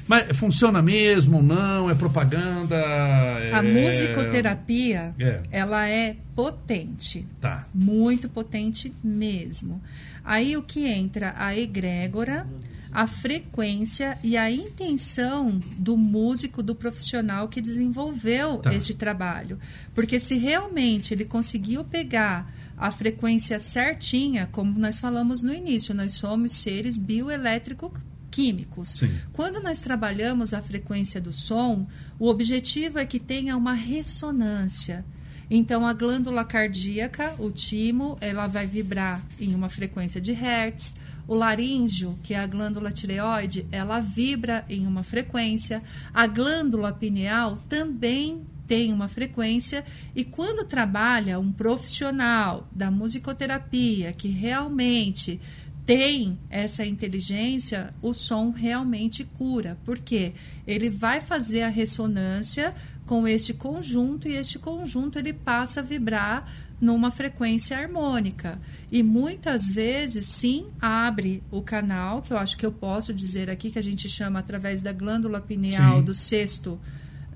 Mas 0.09 0.35
funciona 0.35 0.81
mesmo, 0.81 1.39
não? 1.39 1.87
É 1.87 1.93
propaganda? 1.93 2.75
A 2.75 3.59
é... 3.59 3.61
musicoterapia, 3.61 5.13
é. 5.19 5.43
ela 5.51 5.87
é 5.87 6.15
potente. 6.35 7.27
Tá. 7.39 7.67
Muito 7.71 8.27
potente 8.27 8.91
mesmo. 9.03 9.79
Aí 10.25 10.57
o 10.57 10.63
que 10.63 10.87
entra? 10.87 11.35
A 11.37 11.55
egrégora, 11.55 12.47
a 12.91 13.05
frequência 13.05 14.17
e 14.23 14.35
a 14.35 14.49
intenção 14.49 15.61
do 15.77 15.95
músico, 15.95 16.63
do 16.63 16.73
profissional 16.73 17.47
que 17.47 17.61
desenvolveu 17.61 18.57
tá. 18.57 18.73
este 18.73 18.95
trabalho. 18.95 19.59
Porque 19.93 20.19
se 20.19 20.39
realmente 20.39 21.13
ele 21.13 21.23
conseguiu 21.23 21.83
pegar 21.83 22.51
a 22.75 22.89
frequência 22.89 23.59
certinha, 23.59 24.49
como 24.51 24.79
nós 24.79 24.97
falamos 24.97 25.43
no 25.43 25.53
início, 25.53 25.93
nós 25.93 26.15
somos 26.15 26.53
seres 26.53 26.97
bioelétricos 26.97 27.91
químicos. 28.39 28.91
Sim. 28.91 29.11
Quando 29.33 29.61
nós 29.61 29.79
trabalhamos 29.79 30.53
a 30.53 30.61
frequência 30.61 31.19
do 31.19 31.33
som, 31.33 31.85
o 32.17 32.29
objetivo 32.29 32.97
é 32.97 33.05
que 33.05 33.19
tenha 33.19 33.57
uma 33.57 33.73
ressonância. 33.73 35.03
Então, 35.51 35.85
a 35.85 35.91
glândula 35.91 36.45
cardíaca, 36.45 37.35
o 37.37 37.51
timo, 37.51 38.17
ela 38.21 38.47
vai 38.47 38.65
vibrar 38.65 39.21
em 39.39 39.53
uma 39.53 39.67
frequência 39.67 40.21
de 40.21 40.31
hertz. 40.31 40.95
O 41.27 41.35
laríngeo, 41.35 42.17
que 42.23 42.33
é 42.33 42.39
a 42.39 42.47
glândula 42.47 42.91
tireoide, 42.91 43.65
ela 43.71 43.99
vibra 43.99 44.63
em 44.69 44.87
uma 44.87 45.03
frequência. 45.03 45.83
A 46.13 46.25
glândula 46.25 46.93
pineal 46.93 47.57
também 47.67 48.45
tem 48.67 48.93
uma 48.93 49.07
frequência 49.07 49.83
e 50.15 50.23
quando 50.23 50.63
trabalha 50.63 51.39
um 51.39 51.51
profissional 51.51 52.69
da 52.71 52.91
musicoterapia 52.91 54.13
que 54.13 54.27
realmente 54.27 55.41
tem 55.89 56.37
essa 56.51 56.85
inteligência, 56.85 57.91
o 57.99 58.13
som 58.13 58.51
realmente 58.51 59.23
cura, 59.23 59.75
porque 59.83 60.33
ele 60.67 60.87
vai 60.87 61.19
fazer 61.19 61.63
a 61.63 61.67
ressonância 61.67 62.75
com 63.07 63.27
este 63.27 63.55
conjunto 63.55 64.27
e 64.27 64.35
este 64.35 64.59
conjunto 64.59 65.17
ele 65.17 65.33
passa 65.33 65.79
a 65.79 65.83
vibrar 65.83 66.47
numa 66.79 67.09
frequência 67.09 67.75
harmônica. 67.75 68.59
E 68.91 69.01
muitas 69.01 69.71
vezes, 69.71 70.27
sim, 70.27 70.67
abre 70.79 71.41
o 71.49 71.59
canal, 71.59 72.21
que 72.21 72.31
eu 72.31 72.37
acho 72.37 72.55
que 72.55 72.67
eu 72.67 72.71
posso 72.71 73.11
dizer 73.11 73.49
aqui, 73.49 73.71
que 73.71 73.79
a 73.79 73.83
gente 73.83 74.07
chama 74.07 74.37
através 74.37 74.83
da 74.83 74.93
glândula 74.93 75.41
pineal 75.41 75.97
sim. 75.97 76.03
do 76.03 76.13
sexto 76.13 76.79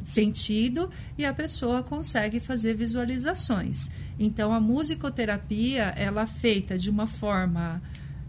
sentido, 0.03 0.91
e 1.17 1.25
a 1.25 1.33
pessoa 1.33 1.81
consegue 1.81 2.39
fazer 2.39 2.75
visualizações. 2.75 3.89
Então, 4.19 4.53
a 4.53 4.59
musicoterapia, 4.59 5.85
ela 5.97 6.21
é 6.21 6.27
feita 6.27 6.77
de 6.77 6.91
uma 6.91 7.07
forma 7.07 7.81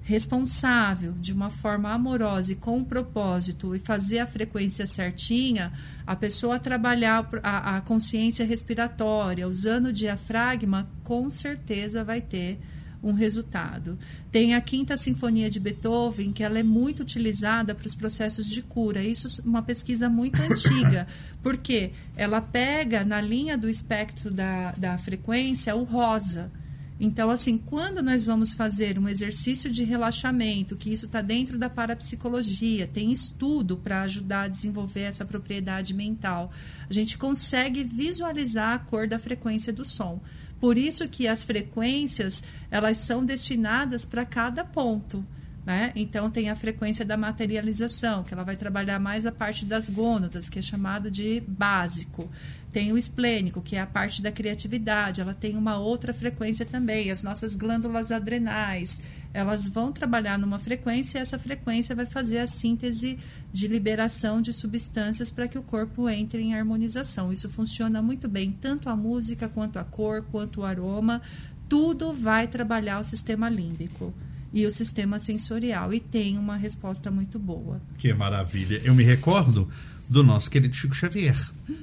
responsável, 0.05 1.13
de 1.13 1.33
uma 1.33 1.49
forma 1.49 1.91
amorosa 1.91 2.53
e 2.53 2.57
com 2.57 2.77
um 2.77 2.85
propósito 2.85 3.75
e 3.75 3.79
fazer 3.79 4.19
a 4.19 4.27
frequência 4.27 4.87
certinha, 4.87 5.73
a 6.07 6.15
pessoa 6.15 6.59
trabalhar 6.59 7.27
a, 7.43 7.79
a 7.79 7.81
consciência 7.81 8.45
respiratória, 8.45 9.49
usando 9.49 9.87
o 9.87 9.93
diafragma, 9.93 10.91
com 11.03 11.31
certeza 11.31 12.05
vai 12.05 12.21
ter 12.21 12.61
um 13.03 13.13
resultado. 13.13 13.99
Tem 14.31 14.55
a 14.55 14.61
Quinta 14.61 14.95
Sinfonia 14.97 15.49
de 15.49 15.59
Beethoven, 15.59 16.33
que 16.33 16.43
ela 16.43 16.59
é 16.59 16.63
muito 16.63 17.01
utilizada 17.01 17.75
para 17.75 17.87
os 17.87 17.95
processos 17.95 18.49
de 18.49 18.61
cura. 18.61 19.03
Isso 19.03 19.43
é 19.43 19.49
uma 19.49 19.63
pesquisa 19.63 20.09
muito 20.11 20.41
antiga, 20.45 21.07
porque 21.43 21.93
ela 22.15 22.43
pega 22.43 23.05
na 23.05 23.23
linha 23.23 23.57
do 23.57 23.71
espectro 23.71 24.31
da, 24.31 24.73
da 24.73 24.99
frequência 24.99 25.75
o 25.75 25.85
rosa. 25.85 26.51
Então, 26.99 27.29
assim, 27.29 27.59
quando 27.59 28.01
nós 28.03 28.25
vamos 28.25 28.53
fazer 28.53 28.99
um 28.99 29.09
exercício 29.09 29.71
de 29.71 29.83
relaxamento, 29.83 30.77
que 30.77 30.93
isso 30.93 31.07
está 31.07 31.21
dentro 31.21 31.59
da 31.59 31.69
parapsicologia, 31.69 32.87
tem 32.87 33.11
estudo 33.11 33.77
para 33.77 34.03
ajudar 34.03 34.43
a 34.43 34.49
desenvolver 34.49 35.03
essa 35.03 35.25
propriedade 35.25 35.93
mental, 35.93 36.53
a 36.89 36.93
gente 36.93 37.19
consegue 37.19 37.83
visualizar 37.83 38.75
a 38.75 38.79
cor 38.79 39.09
da 39.09 39.19
frequência 39.19 39.73
do 39.73 39.85
som. 39.85 40.21
Por 40.61 40.79
isso 40.79 41.09
que 41.09 41.27
as 41.27 41.43
frequências 41.43 42.45
elas 42.71 42.99
são 42.99 43.25
destinadas 43.25 44.07
para 44.07 44.25
cada 44.25 44.65
ponto. 44.65 45.27
Né? 45.67 45.93
Então, 45.97 46.31
tem 46.31 46.51
a 46.51 46.55
frequência 46.55 47.05
da 47.05 47.17
materialização, 47.17 48.23
que 48.23 48.35
ela 48.35 48.45
vai 48.45 48.55
trabalhar 48.55 49.01
mais 49.01 49.25
a 49.25 49.33
parte 49.33 49.65
das 49.65 49.89
gônadas, 49.89 50.49
que 50.49 50.59
é 50.59 50.63
chamado 50.63 51.11
de 51.11 51.41
básico. 51.41 52.31
Tem 52.75 52.93
o 52.93 52.99
esplênico, 52.99 53.63
que 53.63 53.77
é 53.77 53.81
a 53.81 53.87
parte 53.87 54.21
da 54.21 54.33
criatividade, 54.33 55.21
ela 55.21 55.33
tem 55.33 55.57
uma 55.57 55.79
outra 55.79 56.13
frequência 56.13 56.67
também. 56.67 57.09
As 57.09 57.23
nossas 57.23 57.55
glândulas 57.55 58.11
adrenais, 58.11 59.01
elas 59.33 59.69
vão 59.69 59.93
trabalhar 59.93 60.37
numa 60.37 60.59
frequência 60.59 61.19
e 61.19 61.23
essa 61.23 61.39
frequência 61.39 61.95
vai 61.95 62.05
fazer 62.05 62.39
a 62.39 62.49
síntese 62.49 63.17
de 63.53 63.69
liberação 63.69 64.43
de 64.43 64.53
substâncias 64.53 65.31
para 65.31 65.47
que 65.47 65.57
o 65.57 65.63
corpo 65.63 66.11
entre 66.11 66.43
em 66.43 66.53
harmonização. 66.53 67.33
Isso 67.33 67.49
funciona 67.49 68.03
muito 68.03 68.27
bem, 68.27 68.51
tanto 68.51 68.89
a 68.89 68.97
música, 68.97 69.49
quanto 69.49 69.79
a 69.79 69.85
cor, 69.85 70.25
quanto 70.33 70.63
o 70.63 70.65
aroma, 70.65 71.23
tudo 71.69 72.13
vai 72.13 72.49
trabalhar 72.49 72.99
o 72.99 73.05
sistema 73.05 73.49
límbico 73.49 74.13
e 74.53 74.67
o 74.67 74.71
sistema 74.73 75.21
sensorial 75.21 75.95
e 75.95 76.01
tem 76.01 76.39
uma 76.39 76.57
resposta 76.57 77.09
muito 77.09 77.39
boa. 77.39 77.81
Que 77.99 78.13
maravilha. 78.13 78.81
Eu 78.85 78.97
me 78.97 79.05
recordo 79.05 79.69
do 80.09 80.23
nosso 80.23 80.51
querido 80.51 80.75
Chico 80.75 80.95
Xavier. 80.95 81.37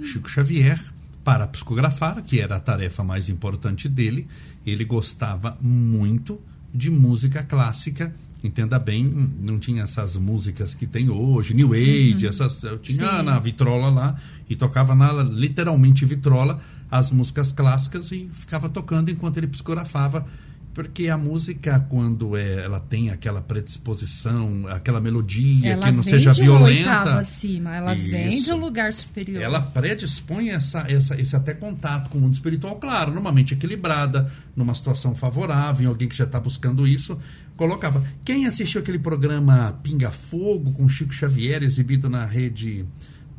Chico 0.03 0.29
Xavier, 0.29 0.79
para 1.23 1.47
psicografar, 1.47 2.21
que 2.23 2.39
era 2.39 2.55
a 2.55 2.59
tarefa 2.59 3.03
mais 3.03 3.29
importante 3.29 3.87
dele, 3.87 4.27
ele 4.65 4.85
gostava 4.85 5.57
muito 5.61 6.39
de 6.73 6.89
música 6.89 7.43
clássica. 7.43 8.13
Entenda 8.43 8.79
bem, 8.79 9.03
não 9.39 9.59
tinha 9.59 9.83
essas 9.83 10.17
músicas 10.17 10.73
que 10.73 10.87
tem 10.87 11.09
hoje, 11.09 11.53
New 11.53 11.73
Age, 11.73 12.25
uhum. 12.25 12.29
essas. 12.29 12.63
Eu 12.63 12.79
tinha 12.79 13.17
Sim. 13.17 13.23
na 13.23 13.37
vitrola 13.39 13.89
lá 13.89 14.15
e 14.49 14.55
tocava 14.55 14.95
na 14.95 15.11
literalmente 15.21 16.05
vitrola 16.05 16.59
as 16.89 17.11
músicas 17.11 17.51
clássicas 17.51 18.11
e 18.11 18.29
ficava 18.33 18.67
tocando 18.67 19.09
enquanto 19.09 19.37
ele 19.37 19.47
psicografava 19.47 20.25
porque 20.73 21.09
a 21.09 21.17
música, 21.17 21.85
quando 21.89 22.37
é, 22.37 22.63
ela 22.63 22.79
tem 22.79 23.09
aquela 23.09 23.41
predisposição, 23.41 24.65
aquela 24.69 25.01
melodia 25.01 25.73
ela 25.73 25.85
que 25.85 25.91
não 25.91 26.03
seja 26.03 26.31
violenta. 26.31 26.89
Ela 26.89 27.19
acima, 27.19 27.75
ela 27.75 27.93
isso, 27.93 28.11
vem 28.11 28.41
de 28.41 28.53
um 28.53 28.59
lugar 28.59 28.93
superior. 28.93 29.41
Ela 29.41 29.61
predispõe 29.61 30.49
essa, 30.49 30.85
essa, 30.89 31.19
esse 31.19 31.35
até 31.35 31.53
contato 31.53 32.09
com 32.09 32.17
o 32.17 32.21
mundo 32.21 32.33
espiritual, 32.33 32.77
claro, 32.77 33.11
normalmente 33.11 33.53
equilibrada, 33.53 34.31
numa 34.55 34.73
situação 34.73 35.13
favorável, 35.13 35.85
em 35.85 35.87
alguém 35.87 36.07
que 36.07 36.15
já 36.15 36.23
está 36.23 36.39
buscando 36.39 36.87
isso. 36.87 37.17
Colocava. 37.57 38.03
Quem 38.23 38.47
assistiu 38.47 38.81
aquele 38.81 38.97
programa 38.97 39.77
Pinga 39.83 40.09
Fogo 40.09 40.71
com 40.71 40.87
Chico 40.87 41.13
Xavier, 41.13 41.63
exibido 41.63 42.09
na 42.09 42.25
rede 42.25 42.85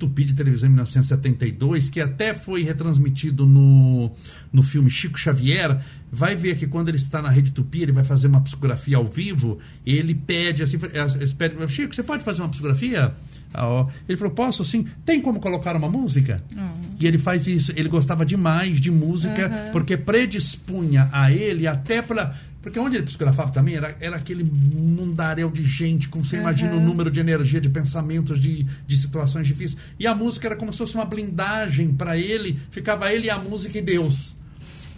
Tupi 0.02 0.24
de 0.24 0.34
televisão 0.34 0.68
em 0.68 0.72
1972, 0.72 1.88
que 1.88 2.00
até 2.00 2.34
foi 2.34 2.64
retransmitido 2.64 3.46
no, 3.46 4.10
no 4.52 4.60
filme 4.60 4.90
Chico 4.90 5.16
Xavier, 5.16 5.80
vai 6.10 6.34
ver 6.34 6.56
que 6.58 6.66
quando 6.66 6.88
ele 6.88 6.96
está 6.96 7.22
na 7.22 7.30
Rede 7.30 7.52
Tupi, 7.52 7.82
ele 7.82 7.92
vai 7.92 8.02
fazer 8.02 8.26
uma 8.26 8.40
psicografia 8.40 8.96
ao 8.96 9.04
vivo, 9.04 9.60
ele 9.86 10.12
pede 10.12 10.64
assim, 10.64 10.76
ele 10.76 11.34
pede, 11.34 11.68
Chico, 11.68 11.94
você 11.94 12.02
pode 12.02 12.24
fazer 12.24 12.42
uma 12.42 12.48
psicografia? 12.48 13.14
Ah, 13.54 13.86
ele 14.08 14.18
falou, 14.18 14.34
posso 14.34 14.64
sim. 14.64 14.86
Tem 15.04 15.20
como 15.20 15.38
colocar 15.38 15.76
uma 15.76 15.88
música? 15.88 16.42
Uhum. 16.56 16.96
E 16.98 17.06
ele 17.06 17.18
faz 17.18 17.46
isso. 17.46 17.72
Ele 17.76 17.88
gostava 17.88 18.24
demais 18.26 18.80
de 18.80 18.90
música, 18.90 19.46
uhum. 19.46 19.72
porque 19.72 19.96
predispunha 19.96 21.08
a 21.12 21.30
ele 21.30 21.66
até 21.66 22.02
para 22.02 22.34
porque 22.62 22.78
onde 22.78 22.96
ele 22.96 23.04
psicografava 23.04 23.50
também 23.50 23.74
era, 23.74 23.96
era 24.00 24.16
aquele 24.16 24.44
mundaréu 24.44 25.50
de 25.50 25.64
gente, 25.64 26.08
como 26.08 26.22
você 26.22 26.36
uhum. 26.36 26.42
imagina 26.42 26.74
o 26.76 26.80
número 26.80 27.10
de 27.10 27.18
energia, 27.18 27.60
de 27.60 27.68
pensamentos, 27.68 28.40
de, 28.40 28.64
de 28.86 28.96
situações 28.96 29.48
difíceis. 29.48 29.76
E 29.98 30.06
a 30.06 30.14
música 30.14 30.46
era 30.46 30.56
como 30.56 30.72
se 30.72 30.78
fosse 30.78 30.94
uma 30.94 31.04
blindagem 31.04 31.92
para 31.92 32.16
ele, 32.16 32.56
ficava 32.70 33.12
ele 33.12 33.26
e 33.26 33.30
a 33.30 33.38
música 33.38 33.76
e 33.76 33.82
Deus. 33.82 34.36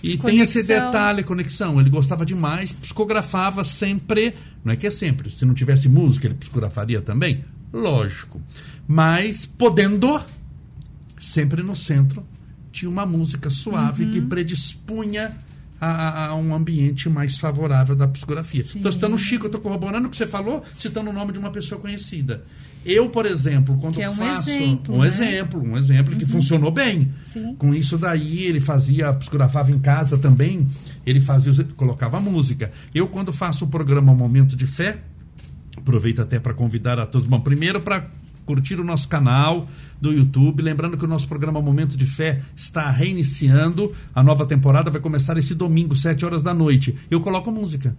E 0.03 0.19
conexão. 0.19 0.31
tem 0.31 0.41
esse 0.41 0.63
detalhe, 0.63 1.23
conexão. 1.25 1.81
Ele 1.81 1.89
gostava 1.89 2.27
demais, 2.27 2.71
psicografava 2.71 3.65
sempre. 3.65 4.35
Não 4.63 4.75
é 4.75 4.77
que 4.77 4.87
é 4.87 4.91
sempre, 4.91 5.31
se 5.31 5.47
não 5.47 5.55
tivesse 5.55 5.89
música, 5.89 6.27
ele 6.27 6.35
psicografaria 6.35 7.01
também? 7.01 7.43
Lógico. 7.73 8.43
Mas 8.87 9.47
podendo, 9.47 10.23
sempre 11.19 11.63
no 11.63 11.75
centro, 11.75 12.23
tinha 12.71 12.91
uma 12.91 13.07
música 13.07 13.49
suave 13.49 14.05
uhum. 14.05 14.11
que 14.11 14.21
predispunha 14.21 15.35
a, 15.85 16.27
a, 16.29 16.35
um 16.35 16.55
ambiente 16.55 17.09
mais 17.09 17.39
favorável 17.39 17.95
da 17.95 18.09
psicografia. 18.09 18.63
Estou 18.63 18.91
citando 18.91 19.15
o 19.15 19.19
Chico, 19.19 19.47
eu 19.47 19.49
estou 19.49 19.61
corroborando 19.61 20.09
o 20.09 20.11
que 20.11 20.17
você 20.17 20.27
falou, 20.27 20.63
citando 20.77 21.11
o 21.11 21.13
nome 21.13 21.33
de 21.33 21.39
uma 21.39 21.51
pessoa 21.51 21.81
conhecida. 21.81 22.45
Eu, 22.85 23.09
por 23.09 23.25
exemplo, 23.25 23.77
quando 23.79 24.01
é 24.01 24.09
um 24.09 24.15
faço 24.15 24.51
exemplo, 24.51 24.95
um 24.95 25.01
né? 25.01 25.09
exemplo, 25.09 25.63
um 25.63 25.77
exemplo 25.77 26.13
uhum. 26.13 26.19
que 26.19 26.27
funcionou 26.27 26.71
bem. 26.71 27.13
Sim. 27.23 27.55
Com 27.57 27.75
isso 27.75 27.97
daí, 27.97 28.45
ele 28.45 28.61
fazia, 28.61 29.13
psicografava 29.15 29.71
em 29.71 29.79
casa 29.79 30.19
também, 30.19 30.67
ele 31.07 31.21
fazia, 31.21 31.53
colocava 31.77 32.21
música. 32.21 32.71
Eu, 32.95 33.09
quando 33.09 33.33
faço 33.33 33.65
o 33.65 33.69
programa 33.69 34.15
Momento 34.15 34.55
de 34.55 34.67
Fé, 34.67 34.99
aproveito 35.77 36.21
até 36.21 36.39
para 36.39 36.53
convidar 36.53 36.99
a 36.99 37.07
todos, 37.07 37.27
bom, 37.27 37.41
primeiro 37.41 37.81
para 37.81 38.07
curtir 38.45 38.79
o 38.79 38.85
nosso 38.85 39.09
canal, 39.09 39.67
do 40.05 40.13
YouTube. 40.13 40.63
Lembrando 40.63 40.99
que 40.99 41.05
o 41.05 41.09
nosso 41.09 41.27
programa 41.27 41.63
Momento 41.63 41.97
de 41.97 42.07
Fé 42.07 42.43
está 42.55 42.91
reiniciando. 42.91 43.91
A 44.15 44.23
nova 44.23 44.45
temporada 44.45 44.91
vai 44.91 45.01
começar 45.01 45.39
esse 45.39 45.55
domingo, 45.55 45.97
7 45.97 46.27
horas 46.27 46.43
da 46.43 46.53
noite. 46.53 46.95
Eu 47.11 47.23
coloco 47.23 47.51
música 47.51 47.97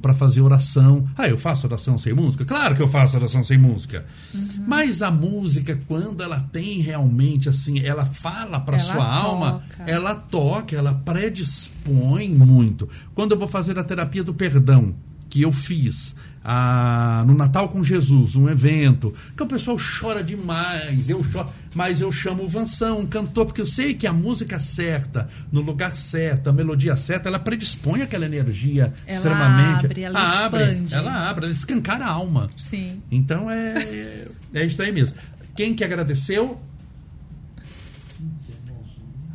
para 0.00 0.14
fazer 0.14 0.40
oração. 0.40 1.06
Ah, 1.16 1.28
eu 1.28 1.38
faço 1.38 1.66
oração 1.66 1.98
sem 1.98 2.14
música? 2.14 2.44
Claro 2.46 2.74
que 2.74 2.82
eu 2.82 2.88
faço 2.88 3.16
oração 3.16 3.44
sem 3.44 3.58
música. 3.58 4.06
Uhum. 4.34 4.64
Mas 4.66 5.02
a 5.02 5.10
música, 5.10 5.78
quando 5.86 6.22
ela 6.22 6.40
tem 6.40 6.80
realmente 6.80 7.48
assim, 7.48 7.78
ela 7.80 8.06
fala 8.06 8.58
para 8.58 8.78
sua 8.78 8.94
toca. 8.94 9.06
alma, 9.06 9.62
ela 9.86 10.14
toca, 10.14 10.74
ela 10.74 10.94
predispõe 10.94 12.30
muito. 12.30 12.88
Quando 13.14 13.32
eu 13.32 13.38
vou 13.38 13.46
fazer 13.46 13.78
a 13.78 13.84
terapia 13.84 14.24
do 14.24 14.34
perdão, 14.34 14.96
que 15.28 15.42
eu 15.42 15.52
fiz, 15.52 16.14
a, 16.44 17.24
no 17.26 17.34
Natal 17.34 17.68
com 17.68 17.82
Jesus, 17.82 18.36
um 18.36 18.48
evento, 18.48 19.14
que 19.36 19.42
o 19.42 19.46
pessoal 19.46 19.76
chora 19.76 20.22
demais, 20.22 21.08
eu 21.08 21.22
choro, 21.22 21.50
mas 21.74 22.00
eu 22.00 22.10
chamo 22.10 22.44
o 22.44 22.48
Vansão, 22.48 23.00
um 23.00 23.06
cantor, 23.06 23.46
porque 23.46 23.60
eu 23.60 23.66
sei 23.66 23.94
que 23.94 24.06
a 24.06 24.12
música 24.12 24.58
certa, 24.58 25.28
no 25.52 25.60
lugar 25.60 25.96
certo, 25.96 26.50
a 26.50 26.52
melodia 26.52 26.96
certa, 26.96 27.28
ela 27.28 27.38
predispõe 27.38 28.02
aquela 28.02 28.26
energia 28.26 28.92
ela 29.06 29.16
extremamente. 29.16 29.86
Abre, 29.86 30.02
ela 30.02 30.44
abre, 30.46 30.62
expande. 30.62 30.94
ela 30.94 31.28
abre, 31.28 31.44
ela 31.44 31.52
escancara 31.52 32.04
a 32.04 32.10
alma. 32.10 32.48
Sim. 32.56 33.02
Então 33.10 33.50
é, 33.50 34.26
é 34.54 34.64
isso 34.64 34.80
aí 34.80 34.92
mesmo. 34.92 35.16
Quem 35.54 35.74
que 35.74 35.82
agradeceu? 35.82 36.60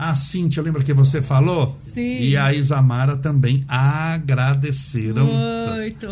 A 0.03 0.15
Cíntia, 0.15 0.61
lembra 0.61 0.83
que 0.83 0.91
você 0.93 1.21
falou? 1.21 1.79
Sim. 1.93 2.19
E 2.19 2.35
a 2.35 2.53
Isamara 2.53 3.15
também 3.15 3.63
agradeceram. 3.69 5.27
Muito. 5.27 6.07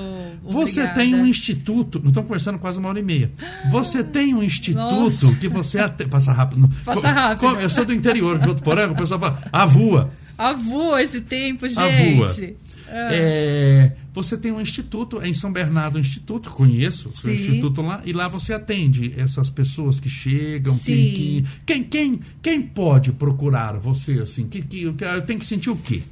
Você 0.46 0.88
tem 0.94 1.14
um 1.14 1.26
instituto. 1.26 2.00
Não 2.00 2.08
estamos 2.08 2.28
conversando 2.28 2.58
quase 2.58 2.80
uma 2.80 2.88
hora 2.88 3.00
e 3.00 3.04
meia. 3.04 3.30
Você 3.70 4.02
tem 4.02 4.34
um 4.34 4.42
instituto 4.42 4.96
Nossa. 4.96 5.36
que 5.36 5.50
você. 5.50 5.80
Até, 5.80 6.06
passa 6.06 6.32
rápido. 6.32 6.72
Passa 6.86 7.12
rápido. 7.12 7.60
Eu 7.60 7.70
sou 7.70 7.84
do 7.84 7.94
interior 7.94 8.40
de 8.40 8.48
Votuporanga, 8.48 8.94
o 8.94 8.96
pessoal 8.96 9.20
fala. 9.20 9.44
Avua. 9.52 10.12
Avua 10.38 11.04
esse 11.04 11.20
tempo, 11.20 11.68
gente. 11.68 11.82
Avua. 11.82 12.28
Ah. 12.92 13.10
É, 13.14 13.96
você 14.14 14.38
tem 14.38 14.52
um 14.52 14.60
instituto, 14.60 15.22
é 15.22 15.28
em 15.28 15.34
São 15.34 15.52
Bernardo, 15.52 15.98
um 15.98 16.02
instituto, 16.02 16.50
conheço 16.50 17.10
o 17.10 17.12
seu 17.12 17.34
instituto 17.34 17.82
lá, 17.82 18.02
e 18.06 18.12
lá 18.12 18.28
você 18.28 18.54
atende 18.54 19.14
essas 19.18 19.50
pessoas 19.50 20.00
que 20.00 20.10
chegam, 20.10 20.78
quem, 20.78 21.46
quem, 21.66 21.84
quem, 21.84 22.20
quem, 22.42 22.62
pode 22.62 23.14
procurar 23.14 23.80
você 23.80 24.14
assim? 24.20 24.48
Que, 24.48 24.62
que, 24.62 24.94
tem 25.26 25.40
que 25.40 25.46
sentir 25.46 25.70
o 25.70 25.76
quê? 25.78 26.04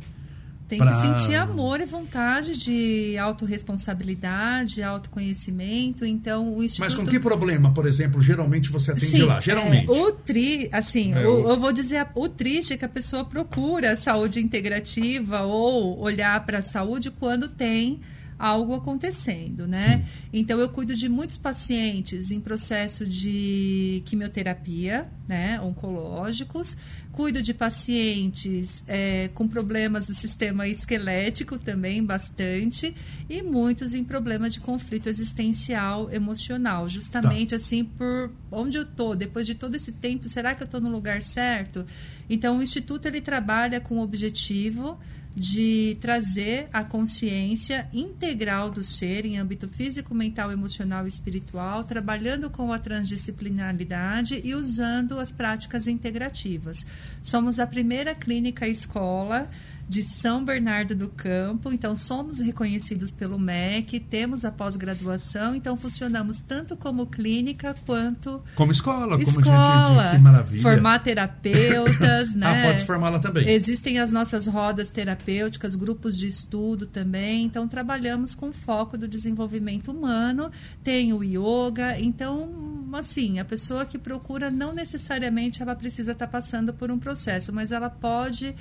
Tem 0.69 0.77
pra... 0.77 0.91
que 0.91 1.01
sentir 1.01 1.33
amor 1.33 1.81
e 1.81 1.85
vontade 1.85 2.55
de 2.55 3.17
autorresponsabilidade, 3.17 4.83
autoconhecimento. 4.83 6.05
Então, 6.05 6.55
o 6.55 6.63
Instituto... 6.63 6.87
Mas 6.87 6.95
com 6.95 7.07
que 7.07 7.19
problema, 7.19 7.73
por 7.73 7.87
exemplo, 7.87 8.21
geralmente 8.21 8.69
você 8.69 8.91
atende 8.91 9.07
Sim, 9.07 9.23
lá? 9.23 9.41
Geralmente. 9.41 9.87
É, 9.87 9.91
o 9.91 10.11
tri, 10.11 10.69
assim, 10.71 11.15
é, 11.15 11.27
o, 11.27 11.49
eu 11.49 11.59
vou 11.59 11.73
dizer, 11.73 12.05
o 12.13 12.29
triste 12.29 12.73
é 12.73 12.77
que 12.77 12.85
a 12.85 12.89
pessoa 12.89 13.25
procura 13.25 13.97
saúde 13.97 14.39
integrativa 14.39 15.41
ou 15.41 15.99
olhar 15.99 16.45
para 16.45 16.59
a 16.59 16.63
saúde 16.63 17.09
quando 17.09 17.49
tem 17.49 17.99
algo 18.37 18.75
acontecendo, 18.75 19.67
né? 19.67 19.97
Sim. 19.97 20.29
Então 20.31 20.59
eu 20.59 20.69
cuido 20.69 20.95
de 20.95 21.09
muitos 21.09 21.35
pacientes 21.35 22.29
em 22.29 22.39
processo 22.39 23.07
de 23.07 24.03
quimioterapia, 24.05 25.09
né, 25.27 25.59
oncológicos 25.59 26.77
Cuido 27.11 27.41
de 27.41 27.53
pacientes 27.53 28.83
é, 28.87 29.29
com 29.33 29.47
problemas 29.47 30.07
do 30.07 30.13
sistema 30.13 30.67
esquelético 30.67 31.57
também, 31.57 32.03
bastante, 32.03 32.95
e 33.29 33.41
muitos 33.41 33.93
em 33.93 34.03
problema 34.03 34.49
de 34.49 34.59
conflito 34.59 35.09
existencial 35.09 36.09
emocional. 36.11 36.87
Justamente 36.87 37.49
tá. 37.49 37.55
assim, 37.55 37.83
por 37.83 38.31
onde 38.51 38.77
eu 38.77 38.83
estou, 38.83 39.15
depois 39.15 39.45
de 39.45 39.55
todo 39.55 39.75
esse 39.75 39.91
tempo, 39.91 40.29
será 40.29 40.53
que 40.55 40.63
eu 40.63 40.65
estou 40.65 40.79
no 40.79 40.89
lugar 40.89 41.21
certo? 41.21 41.85
Então, 42.29 42.59
o 42.59 42.61
Instituto 42.61 43.07
ele 43.07 43.21
trabalha 43.21 43.81
com 43.81 43.97
o 43.97 44.01
objetivo 44.01 44.97
de 45.39 45.97
trazer 46.01 46.67
a 46.73 46.83
consciência 46.83 47.87
integral 47.93 48.69
do 48.69 48.83
ser 48.83 49.25
em 49.25 49.39
âmbito 49.39 49.69
físico, 49.69 50.13
mental, 50.13 50.51
emocional 50.51 51.05
e 51.05 51.07
espiritual, 51.07 51.85
trabalhando 51.85 52.49
com 52.49 52.73
a 52.73 52.77
transdisciplinaridade 52.77 54.41
e 54.43 54.53
usando 54.53 55.17
as 55.17 55.31
práticas 55.31 55.87
integrativas. 55.87 56.85
Somos 57.23 57.57
a 57.57 57.65
primeira 57.65 58.13
clínica 58.13 58.67
escola 58.67 59.49
de 59.89 60.03
São 60.03 60.45
Bernardo 60.45 60.93
do 60.93 61.09
Campo. 61.09 61.73
Então, 61.73 61.95
somos 61.95 62.39
reconhecidos 62.39 63.11
pelo 63.11 63.39
MEC, 63.39 63.99
temos 63.99 64.45
a 64.45 64.51
pós-graduação, 64.51 65.55
então 65.55 65.75
funcionamos 65.75 66.41
tanto 66.41 66.77
como 66.77 67.07
clínica 67.07 67.75
quanto. 67.87 68.39
Como 68.53 68.71
escola, 68.71 69.19
escola, 69.19 69.87
como 69.87 69.99
gente. 69.99 70.15
Que 70.15 70.21
maravilha. 70.21 70.61
Formar 70.61 70.99
terapeutas, 70.99 72.35
né? 72.37 72.45
Ah, 72.45 72.67
pode 72.67 72.85
formá-la 72.85 73.17
também. 73.17 73.49
Existem 73.49 73.97
as 73.97 74.11
nossas 74.11 74.45
rodas 74.45 74.91
terapêuticas, 74.91 75.73
grupos 75.73 76.15
de 76.19 76.27
estudo 76.27 76.85
também. 76.85 77.45
Então, 77.45 77.67
trabalhamos 77.67 78.35
com 78.35 78.51
foco 78.51 78.95
do 78.95 79.07
desenvolvimento 79.07 79.89
humano. 79.89 80.51
Tem 80.83 81.11
o 81.13 81.23
yoga. 81.23 81.99
Então, 81.99 82.87
assim, 82.93 83.39
a 83.39 83.45
pessoa 83.45 83.87
que 83.87 83.97
procura 83.97 84.51
não 84.51 84.71
necessariamente 84.71 85.63
ela 85.63 85.75
precisa 85.75 86.11
estar 86.11 86.27
passando 86.27 86.71
por 86.75 86.91
um 86.91 86.99
processo, 86.99 87.51
mas 87.51 87.71
ela 87.71 87.89
pode 87.89 88.53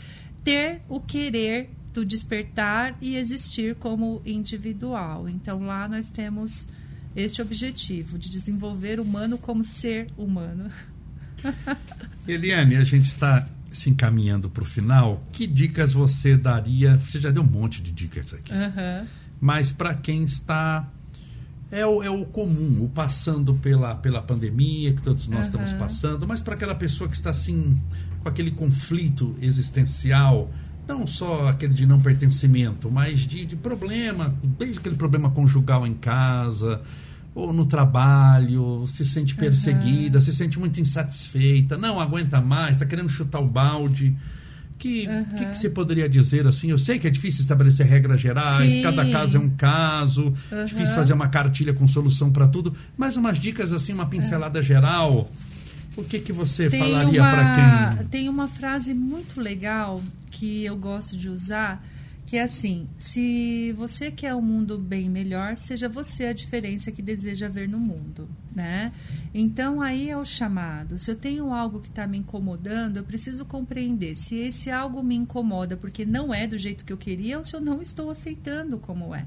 ter 0.45 0.82
o 0.89 1.01
querer 1.01 1.70
do 1.93 2.05
despertar 2.05 2.97
e 3.01 3.16
existir 3.16 3.74
como 3.74 4.22
individual. 4.24 5.28
Então 5.28 5.62
lá 5.64 5.89
nós 5.89 6.11
temos 6.11 6.68
este 7.16 7.43
objetivo 7.43 8.18
de 8.18 8.30
desenvolver 8.30 9.01
o 9.01 9.03
humano 9.03 9.39
como 9.39 9.64
ser 9.64 10.09
humano. 10.16 10.70
Eliane, 12.26 12.76
a 12.76 12.84
gente 12.84 13.07
está 13.07 13.49
se 13.72 13.91
encaminhando 13.91 14.51
para 14.51 14.62
o 14.62 14.66
final. 14.66 15.24
Que 15.32 15.47
dicas 15.47 15.93
você 15.93 16.36
daria? 16.36 16.97
Você 16.97 17.18
já 17.18 17.30
deu 17.30 17.43
um 17.43 17.47
monte 17.47 17.82
de 17.82 17.91
dicas 17.91 18.32
aqui. 18.32 18.53
Uhum. 18.53 19.07
Mas 19.41 19.72
para 19.72 19.95
quem 19.95 20.24
está 20.24 20.89
é 21.70 21.84
o, 21.84 22.03
é 22.03 22.11
o 22.11 22.24
comum, 22.24 22.82
o 22.82 22.89
passando 22.89 23.55
pela, 23.55 23.95
pela 23.97 24.22
pandemia 24.22 24.93
que 24.93 25.03
todos 25.03 25.28
nós 25.28 25.41
uhum. 25.41 25.47
estamos 25.47 25.72
passando, 25.74 26.26
mas 26.26 26.41
para 26.41 26.55
aquela 26.55 26.74
pessoa 26.74 27.09
que 27.09 27.16
está 27.16 27.30
assim 27.30 27.78
com 28.22 28.28
aquele 28.28 28.50
conflito 28.50 29.36
existencial, 29.40 30.50
não 30.86 31.06
só 31.06 31.48
aquele 31.48 31.74
de 31.74 31.86
não 31.86 32.00
pertencimento, 32.00 32.90
mas 32.90 33.20
de, 33.20 33.44
de 33.44 33.56
problema, 33.56 34.34
desde 34.42 34.78
aquele 34.78 34.96
problema 34.96 35.30
conjugal 35.30 35.86
em 35.86 35.94
casa, 35.94 36.80
ou 37.34 37.52
no 37.52 37.66
trabalho, 37.66 38.86
se 38.88 39.04
sente 39.04 39.34
perseguida, 39.34 40.18
uhum. 40.18 40.24
se 40.24 40.34
sente 40.34 40.58
muito 40.58 40.80
insatisfeita, 40.80 41.76
não 41.76 42.00
aguenta 42.00 42.40
mais, 42.40 42.72
está 42.72 42.86
querendo 42.86 43.08
chutar 43.08 43.40
o 43.40 43.46
balde. 43.46 44.16
Que, 44.76 45.08
uhum. 45.08 45.24
que, 45.24 45.46
que, 45.46 45.58
você 45.58 45.68
poderia 45.68 46.08
dizer 46.08 46.46
assim? 46.46 46.70
Eu 46.70 46.78
sei 46.78 47.00
que 47.00 47.06
é 47.08 47.10
difícil 47.10 47.42
estabelecer 47.42 47.84
regras 47.84 48.20
gerais, 48.20 48.74
Sim. 48.74 48.82
cada 48.82 49.10
caso 49.10 49.36
é 49.36 49.40
um 49.40 49.50
caso, 49.50 50.32
uhum. 50.52 50.64
difícil 50.64 50.94
fazer 50.94 51.12
uma 51.12 51.28
cartilha 51.28 51.74
com 51.74 51.86
solução 51.88 52.30
para 52.30 52.46
tudo, 52.46 52.72
mas 52.96 53.16
umas 53.16 53.38
dicas 53.38 53.72
assim, 53.72 53.92
uma 53.92 54.06
pincelada 54.06 54.62
geral 54.62 55.28
o 55.99 56.05
que, 56.05 56.20
que 56.20 56.32
você 56.32 56.70
tem 56.70 56.80
falaria 56.80 57.20
para 57.20 57.96
quem. 57.96 58.07
Tem 58.07 58.28
uma 58.28 58.46
frase 58.46 58.94
muito 58.94 59.40
legal 59.40 60.01
que 60.30 60.64
eu 60.64 60.76
gosto 60.76 61.16
de 61.16 61.28
usar, 61.28 61.84
que 62.24 62.36
é 62.36 62.42
assim: 62.42 62.86
se 62.96 63.72
você 63.76 64.11
quer 64.11 64.34
um 64.34 64.40
mundo 64.40 64.78
bem 64.78 65.11
melhor, 65.11 65.57
seja 65.57 65.88
você 65.88 66.26
a 66.26 66.32
diferença 66.32 66.92
que 66.92 67.03
deseja 67.03 67.49
ver 67.49 67.68
no 67.68 67.80
mundo, 67.80 68.28
né? 68.55 68.92
Então 69.34 69.82
aí 69.82 70.09
é 70.09 70.16
o 70.16 70.24
chamado. 70.24 70.99
Se 70.99 71.11
eu 71.11 71.16
tenho 71.16 71.53
algo 71.53 71.80
que 71.80 71.88
está 71.88 72.07
me 72.07 72.18
incomodando, 72.18 72.99
eu 72.99 73.05
preciso 73.05 73.44
compreender 73.44 74.14
se 74.16 74.36
esse 74.36 74.70
algo 74.70 75.03
me 75.03 75.16
incomoda 75.16 75.76
porque 75.76 76.07
não 76.07 76.32
é 76.32 76.46
do 76.46 76.57
jeito 76.57 76.84
que 76.84 76.92
eu 76.92 76.96
queria 76.96 77.38
ou 77.38 77.44
se 77.44 77.55
eu 77.55 77.61
não 77.61 77.82
estou 77.82 78.09
aceitando 78.09 78.78
como 78.78 79.14
é. 79.14 79.26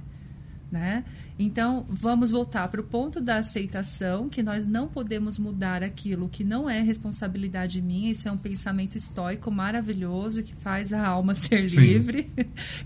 Né? 0.71 1.03
Então, 1.37 1.85
vamos 1.89 2.31
voltar 2.31 2.69
para 2.69 2.79
o 2.79 2.83
ponto 2.83 3.19
da 3.19 3.37
aceitação, 3.37 4.29
que 4.29 4.41
nós 4.41 4.65
não 4.65 4.87
podemos 4.87 5.37
mudar 5.37 5.83
aquilo 5.83 6.29
que 6.29 6.45
não 6.45 6.69
é 6.69 6.81
responsabilidade 6.81 7.81
minha. 7.81 8.09
Isso 8.09 8.29
é 8.29 8.31
um 8.31 8.37
pensamento 8.37 8.95
estoico 8.95 9.51
maravilhoso 9.51 10.43
que 10.43 10.53
faz 10.53 10.93
a 10.93 11.05
alma 11.05 11.35
ser 11.35 11.69
Sim. 11.69 11.77
livre. 11.77 12.31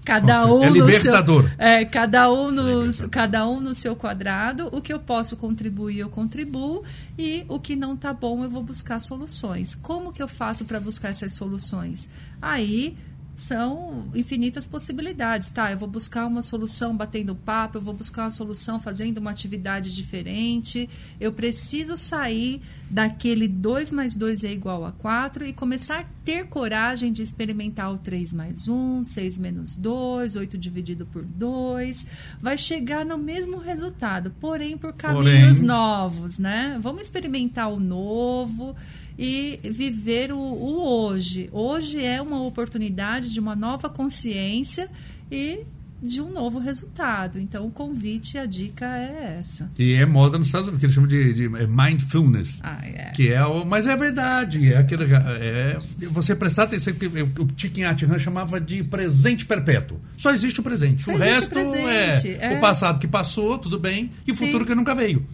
cada 0.03 0.47
um 0.47 0.63
é 0.63 0.69
libertador. 0.71 1.43
No 1.43 1.49
seu, 1.49 1.59
é, 1.59 1.85
cada 1.85 2.31
um 2.31 2.49
no, 2.49 3.09
cada 3.09 3.47
um 3.47 3.59
no 3.59 3.75
seu 3.75 3.95
quadrado. 3.95 4.67
O 4.71 4.81
que 4.81 4.91
eu 4.91 4.99
posso 4.99 5.37
contribuir, 5.37 5.99
eu 5.99 6.09
contribuo. 6.09 6.83
E 7.19 7.45
o 7.47 7.59
que 7.59 7.75
não 7.75 7.93
está 7.93 8.13
bom, 8.13 8.43
eu 8.43 8.49
vou 8.49 8.63
buscar 8.63 8.99
soluções. 8.99 9.75
Como 9.75 10.11
que 10.11 10.23
eu 10.23 10.27
faço 10.27 10.65
para 10.65 10.79
buscar 10.79 11.09
essas 11.09 11.33
soluções? 11.33 12.09
Aí 12.41 12.97
são 13.35 14.07
infinitas 14.15 14.65
possibilidades, 14.65 15.51
tá? 15.51 15.71
Eu 15.71 15.77
vou 15.77 15.89
buscar 15.89 16.25
uma 16.25 16.41
solução 16.41 16.95
batendo 16.95 17.35
papo, 17.35 17.77
eu 17.77 17.81
vou 17.81 17.93
buscar 17.93 18.23
uma 18.23 18.31
solução 18.31 18.79
fazendo 18.79 19.17
uma 19.17 19.31
atividade 19.31 19.93
diferente. 19.93 20.89
Eu 21.19 21.33
preciso 21.33 21.97
sair 21.97 22.61
daquele 22.89 23.47
2 23.47 23.91
mais 23.91 24.15
2 24.15 24.43
é 24.43 24.51
igual 24.51 24.85
a 24.85 24.91
4 24.91 25.45
e 25.45 25.53
começar 25.53 26.01
a 26.01 26.05
ter 26.23 26.45
coragem 26.47 27.11
de 27.11 27.21
experimentar 27.21 27.91
o 27.91 27.97
3 27.97 28.31
mais 28.31 28.67
1, 28.67 29.03
6 29.03 29.37
menos 29.37 29.75
2, 29.75 30.35
8 30.35 30.57
dividido 30.57 31.05
por 31.05 31.23
2. 31.23 32.07
Vai 32.41 32.57
chegar 32.57 33.05
no 33.05 33.17
mesmo 33.17 33.57
resultado, 33.57 34.33
porém 34.39 34.77
por 34.77 34.93
caminhos 34.93 35.57
porém... 35.57 35.67
novos, 35.67 36.39
né? 36.39 36.79
Vamos 36.81 37.03
experimentar 37.03 37.71
o 37.71 37.79
novo 37.79 38.75
e 39.17 39.59
viver 39.63 40.31
o, 40.31 40.37
o 40.37 40.81
hoje. 40.81 41.49
Hoje 41.51 42.03
é 42.03 42.21
uma 42.21 42.41
oportunidade 42.41 43.31
de 43.31 43.39
uma 43.39 43.55
nova 43.55 43.89
consciência 43.89 44.89
e 45.31 45.59
de 46.01 46.21
um 46.21 46.31
novo 46.31 46.59
resultado. 46.59 47.39
Então, 47.39 47.65
o 47.65 47.71
convite, 47.71 48.37
a 48.37 48.45
dica 48.45 48.85
é 48.85 49.37
essa. 49.39 49.69
E 49.77 49.93
é 49.93 50.05
moda 50.05 50.37
nos 50.37 50.47
Estados 50.47 50.67
Unidos, 50.67 50.79
que 50.79 50.85
eles 50.85 50.93
chamam 50.93 51.09
de, 51.09 51.33
de 51.33 51.45
é 51.45 51.67
mindfulness. 51.67 52.59
Ah, 52.63 52.79
é. 52.85 53.11
Que 53.11 53.31
é 53.31 53.43
o, 53.45 53.65
mas 53.65 53.87
é 53.87 53.95
verdade. 53.95 54.73
É 54.73 54.77
aquele, 54.77 55.05
é, 55.13 55.77
você 56.11 56.35
prestar 56.35 56.63
atenção, 56.63 56.93
que 56.93 57.07
o 57.07 57.49
Chicken 57.55 57.85
Han 57.85 58.19
chamava 58.19 58.59
de 58.59 58.83
presente 58.83 59.45
perpétuo. 59.45 59.99
Só 60.17 60.31
existe 60.31 60.59
o 60.59 60.63
presente. 60.63 61.03
Só 61.03 61.13
o 61.13 61.17
resto 61.17 61.47
o 61.47 61.49
presente, 61.49 62.37
é, 62.39 62.53
é, 62.53 62.57
o 62.57 62.61
passado 62.61 62.99
que 62.99 63.07
passou, 63.07 63.57
tudo 63.57 63.79
bem, 63.79 64.11
e 64.27 64.31
o 64.31 64.35
futuro 64.35 64.65
que 64.65 64.75
nunca 64.75 64.93
veio. 64.93 65.25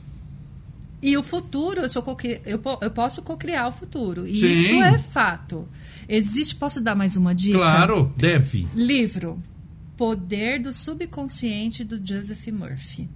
E 1.01 1.17
o 1.17 1.23
futuro, 1.23 1.81
eu, 1.81 1.89
sou 1.89 2.03
eu, 2.45 2.61
eu 2.81 2.91
posso 2.91 3.21
cocriar 3.21 3.67
o 3.67 3.71
futuro. 3.71 4.27
E 4.27 4.37
Sim. 4.37 4.47
isso 4.47 4.73
é 4.83 4.99
fato. 4.99 5.67
Existe, 6.07 6.55
posso 6.55 6.81
dar 6.81 6.95
mais 6.95 7.15
uma 7.17 7.33
dica? 7.33 7.57
Claro, 7.57 8.13
deve. 8.17 8.67
Livro 8.75 9.41
Poder 9.97 10.61
do 10.61 10.71
Subconsciente 10.71 11.83
do 11.83 11.99
Joseph 12.05 12.47
Murphy. 12.47 13.09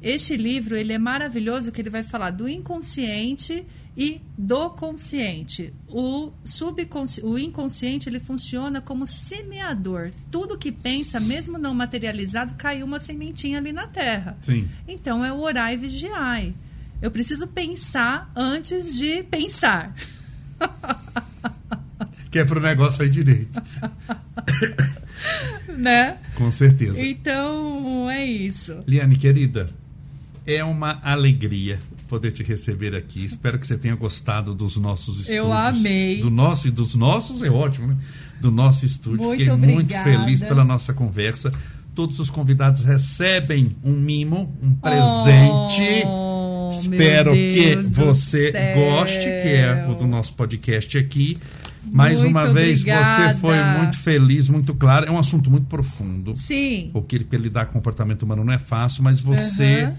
Este 0.00 0.36
livro 0.36 0.76
ele 0.76 0.92
é 0.92 0.98
maravilhoso 0.98 1.72
que 1.72 1.80
ele 1.80 1.90
vai 1.90 2.02
falar 2.02 2.30
do 2.30 2.48
inconsciente 2.48 3.64
e 3.96 4.20
do 4.36 4.70
consciente. 4.70 5.74
O 5.88 6.30
subconsci... 6.44 7.20
o 7.24 7.36
inconsciente 7.36 8.08
ele 8.08 8.20
funciona 8.20 8.80
como 8.80 9.04
semeador. 9.08 10.12
Tudo 10.30 10.56
que 10.56 10.70
pensa, 10.70 11.18
mesmo 11.18 11.58
não 11.58 11.74
materializado, 11.74 12.54
caiu 12.54 12.86
uma 12.86 13.00
sementinha 13.00 13.58
ali 13.58 13.72
na 13.72 13.88
terra. 13.88 14.38
Sim. 14.40 14.68
Então 14.86 15.24
é 15.24 15.32
o 15.32 15.40
orar 15.40 15.72
e 15.72 15.76
vigiar. 15.76 16.44
Eu 17.00 17.10
preciso 17.10 17.46
pensar 17.46 18.30
antes 18.34 18.96
de 18.96 19.22
pensar. 19.22 19.94
que 22.30 22.40
é 22.40 22.44
para 22.44 22.58
o 22.58 22.62
negócio 22.62 23.02
aí 23.02 23.08
direito. 23.08 23.62
né? 25.76 26.16
Com 26.34 26.50
certeza. 26.50 27.00
Então, 27.00 28.10
é 28.10 28.24
isso. 28.24 28.80
Liane, 28.86 29.16
querida, 29.16 29.70
é 30.44 30.64
uma 30.64 31.00
alegria 31.04 31.78
poder 32.08 32.32
te 32.32 32.42
receber 32.42 32.96
aqui. 32.96 33.24
Espero 33.24 33.60
que 33.60 33.66
você 33.66 33.78
tenha 33.78 33.94
gostado 33.94 34.52
dos 34.52 34.76
nossos 34.76 35.20
estudos. 35.20 35.36
Eu 35.36 35.52
amei. 35.52 36.20
Do 36.20 36.30
nosso 36.30 36.66
e 36.66 36.70
dos 36.72 36.96
nossos 36.96 37.42
é 37.42 37.50
ótimo, 37.50 37.86
né? 37.86 37.96
Do 38.40 38.50
nosso 38.50 38.84
estúdio. 38.84 39.24
Muito 39.24 39.38
Fiquei 39.38 39.52
obrigada. 39.52 39.74
muito 39.74 39.94
feliz 40.26 40.40
pela 40.40 40.64
nossa 40.64 40.92
conversa. 40.92 41.52
Todos 41.94 42.18
os 42.18 42.30
convidados 42.30 42.84
recebem 42.84 43.76
um 43.84 43.92
mimo, 43.92 44.56
um 44.62 44.74
presente. 44.74 46.06
Oh 46.06 46.27
Espero 46.80 47.32
que 47.32 47.76
você 47.90 48.52
goste, 48.74 49.24
que 49.24 49.48
é 49.48 49.86
o 49.88 49.94
do 49.94 50.06
nosso 50.06 50.34
podcast 50.34 50.96
aqui. 50.98 51.38
Mais 51.90 52.18
muito 52.18 52.30
uma 52.30 52.52
vez, 52.52 52.80
obrigada. 52.80 53.32
você 53.32 53.40
foi 53.40 53.62
muito 53.78 53.98
feliz, 53.98 54.48
muito 54.48 54.74
claro. 54.74 55.06
É 55.06 55.10
um 55.10 55.18
assunto 55.18 55.50
muito 55.50 55.66
profundo. 55.66 56.36
Sim. 56.36 56.90
Porque 56.92 57.18
lidar 57.32 57.66
com 57.66 57.72
o 57.72 57.74
comportamento 57.74 58.22
humano 58.22 58.44
não 58.44 58.52
é 58.52 58.58
fácil, 58.58 59.02
mas 59.02 59.20
você, 59.20 59.92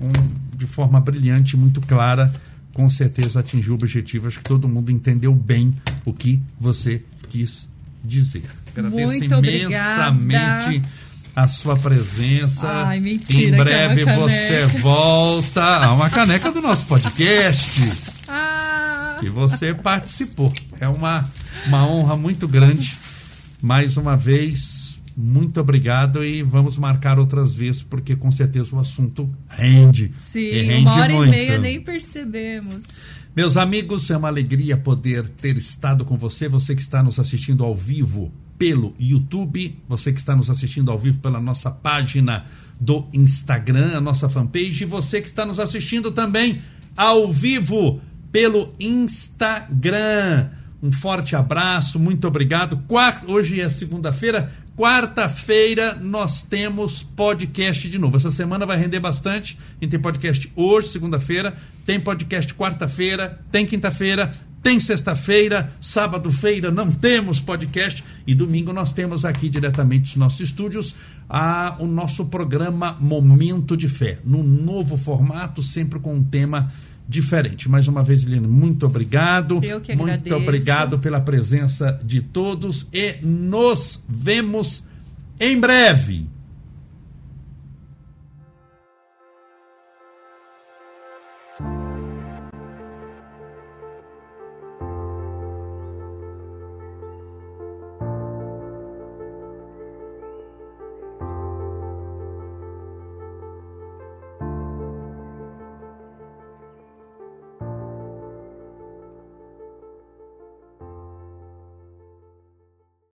uhum. 0.00 0.08
um, 0.08 0.56
de 0.56 0.66
forma 0.66 1.00
brilhante, 1.00 1.56
muito 1.56 1.80
clara, 1.80 2.32
com 2.74 2.88
certeza 2.90 3.40
atingiu 3.40 3.72
o 3.72 3.76
objetivo. 3.76 4.28
Acho 4.28 4.38
que 4.38 4.44
todo 4.44 4.68
mundo 4.68 4.90
entendeu 4.90 5.34
bem 5.34 5.74
o 6.04 6.12
que 6.12 6.40
você 6.60 7.02
quis 7.28 7.68
dizer. 8.04 8.42
Agradeço 8.76 9.06
muito 9.06 9.24
imensamente. 9.24 9.64
Obrigada 9.64 10.82
a 11.34 11.48
sua 11.48 11.76
presença. 11.76 12.66
Ai, 12.66 13.00
mentira. 13.00 13.56
Em 13.56 13.60
é 13.60 13.64
breve 13.64 14.02
é 14.02 14.16
você 14.16 14.66
volta 14.80 15.62
a 15.62 15.92
uma 15.92 16.10
caneca 16.10 16.50
do 16.50 16.60
nosso 16.60 16.84
podcast. 16.86 17.80
Ah. 18.34 19.18
Que 19.20 19.28
você 19.28 19.74
participou. 19.74 20.50
É 20.80 20.88
uma, 20.88 21.28
uma 21.66 21.86
honra 21.86 22.16
muito 22.16 22.48
grande. 22.48 22.96
Mais 23.60 23.98
uma 23.98 24.16
vez, 24.16 24.98
muito 25.14 25.60
obrigado 25.60 26.24
e 26.24 26.42
vamos 26.42 26.78
marcar 26.78 27.18
outras 27.18 27.54
vezes, 27.54 27.82
porque 27.82 28.16
com 28.16 28.32
certeza 28.32 28.74
o 28.74 28.80
assunto 28.80 29.30
rende. 29.48 30.12
Sim, 30.16 30.50
rende 30.62 30.86
uma 30.86 30.94
hora 30.94 31.12
muito. 31.12 31.28
e 31.28 31.30
meia 31.30 31.58
nem 31.58 31.80
percebemos. 31.82 32.78
Meus 33.36 33.56
amigos, 33.56 34.10
é 34.10 34.16
uma 34.16 34.28
alegria 34.28 34.76
poder 34.76 35.28
ter 35.28 35.58
estado 35.58 36.04
com 36.04 36.16
você, 36.16 36.48
você 36.48 36.74
que 36.74 36.82
está 36.82 37.02
nos 37.02 37.18
assistindo 37.18 37.64
ao 37.64 37.74
vivo 37.74 38.32
pelo 38.62 38.94
YouTube, 38.96 39.76
você 39.88 40.12
que 40.12 40.20
está 40.20 40.36
nos 40.36 40.48
assistindo 40.48 40.92
ao 40.92 40.96
vivo 40.96 41.18
pela 41.18 41.40
nossa 41.40 41.68
página 41.68 42.44
do 42.80 43.08
Instagram, 43.12 43.96
a 43.96 44.00
nossa 44.00 44.28
fanpage, 44.28 44.84
e 44.84 44.86
você 44.86 45.20
que 45.20 45.26
está 45.26 45.44
nos 45.44 45.58
assistindo 45.58 46.12
também 46.12 46.62
ao 46.96 47.32
vivo 47.32 48.00
pelo 48.30 48.72
Instagram. 48.78 50.50
Um 50.80 50.92
forte 50.92 51.34
abraço, 51.34 51.98
muito 51.98 52.28
obrigado. 52.28 52.80
Hoje 53.26 53.60
é 53.60 53.68
segunda-feira, 53.68 54.52
quarta-feira 54.76 55.96
nós 56.00 56.44
temos 56.44 57.02
podcast 57.02 57.88
de 57.88 57.98
novo. 57.98 58.16
Essa 58.16 58.30
semana 58.30 58.64
vai 58.64 58.76
render 58.76 59.00
bastante. 59.00 59.58
A 59.80 59.84
gente 59.84 59.90
tem 59.90 60.00
podcast 60.00 60.52
hoje, 60.54 60.86
segunda-feira, 60.86 61.52
tem 61.84 61.98
podcast 61.98 62.54
quarta-feira, 62.54 63.40
tem 63.50 63.66
quinta-feira, 63.66 64.32
tem 64.62 64.78
sexta-feira, 64.78 65.72
sábado-feira 65.80 66.70
não 66.70 66.92
temos 66.92 67.40
podcast 67.40 68.04
e 68.26 68.34
domingo 68.34 68.72
nós 68.72 68.92
temos 68.92 69.24
aqui 69.24 69.48
diretamente 69.48 70.04
dos 70.04 70.16
nossos 70.16 70.40
estúdios 70.40 70.94
a, 71.28 71.76
o 71.80 71.86
nosso 71.86 72.26
programa 72.26 72.96
Momento 73.00 73.76
de 73.76 73.88
Fé, 73.88 74.20
no 74.24 74.42
novo 74.42 74.96
formato, 74.96 75.62
sempre 75.62 75.98
com 75.98 76.14
um 76.14 76.22
tema 76.22 76.70
diferente. 77.08 77.68
Mais 77.68 77.88
uma 77.88 78.04
vez, 78.04 78.24
Eliane, 78.24 78.46
muito 78.46 78.86
obrigado. 78.86 79.60
Eu 79.64 79.80
que 79.80 79.96
muito 79.96 80.12
agradeço. 80.12 80.36
obrigado 80.36 80.98
pela 80.98 81.20
presença 81.20 82.00
de 82.04 82.20
todos 82.20 82.86
e 82.92 83.16
nos 83.20 84.02
vemos 84.08 84.84
em 85.40 85.58
breve. 85.58 86.28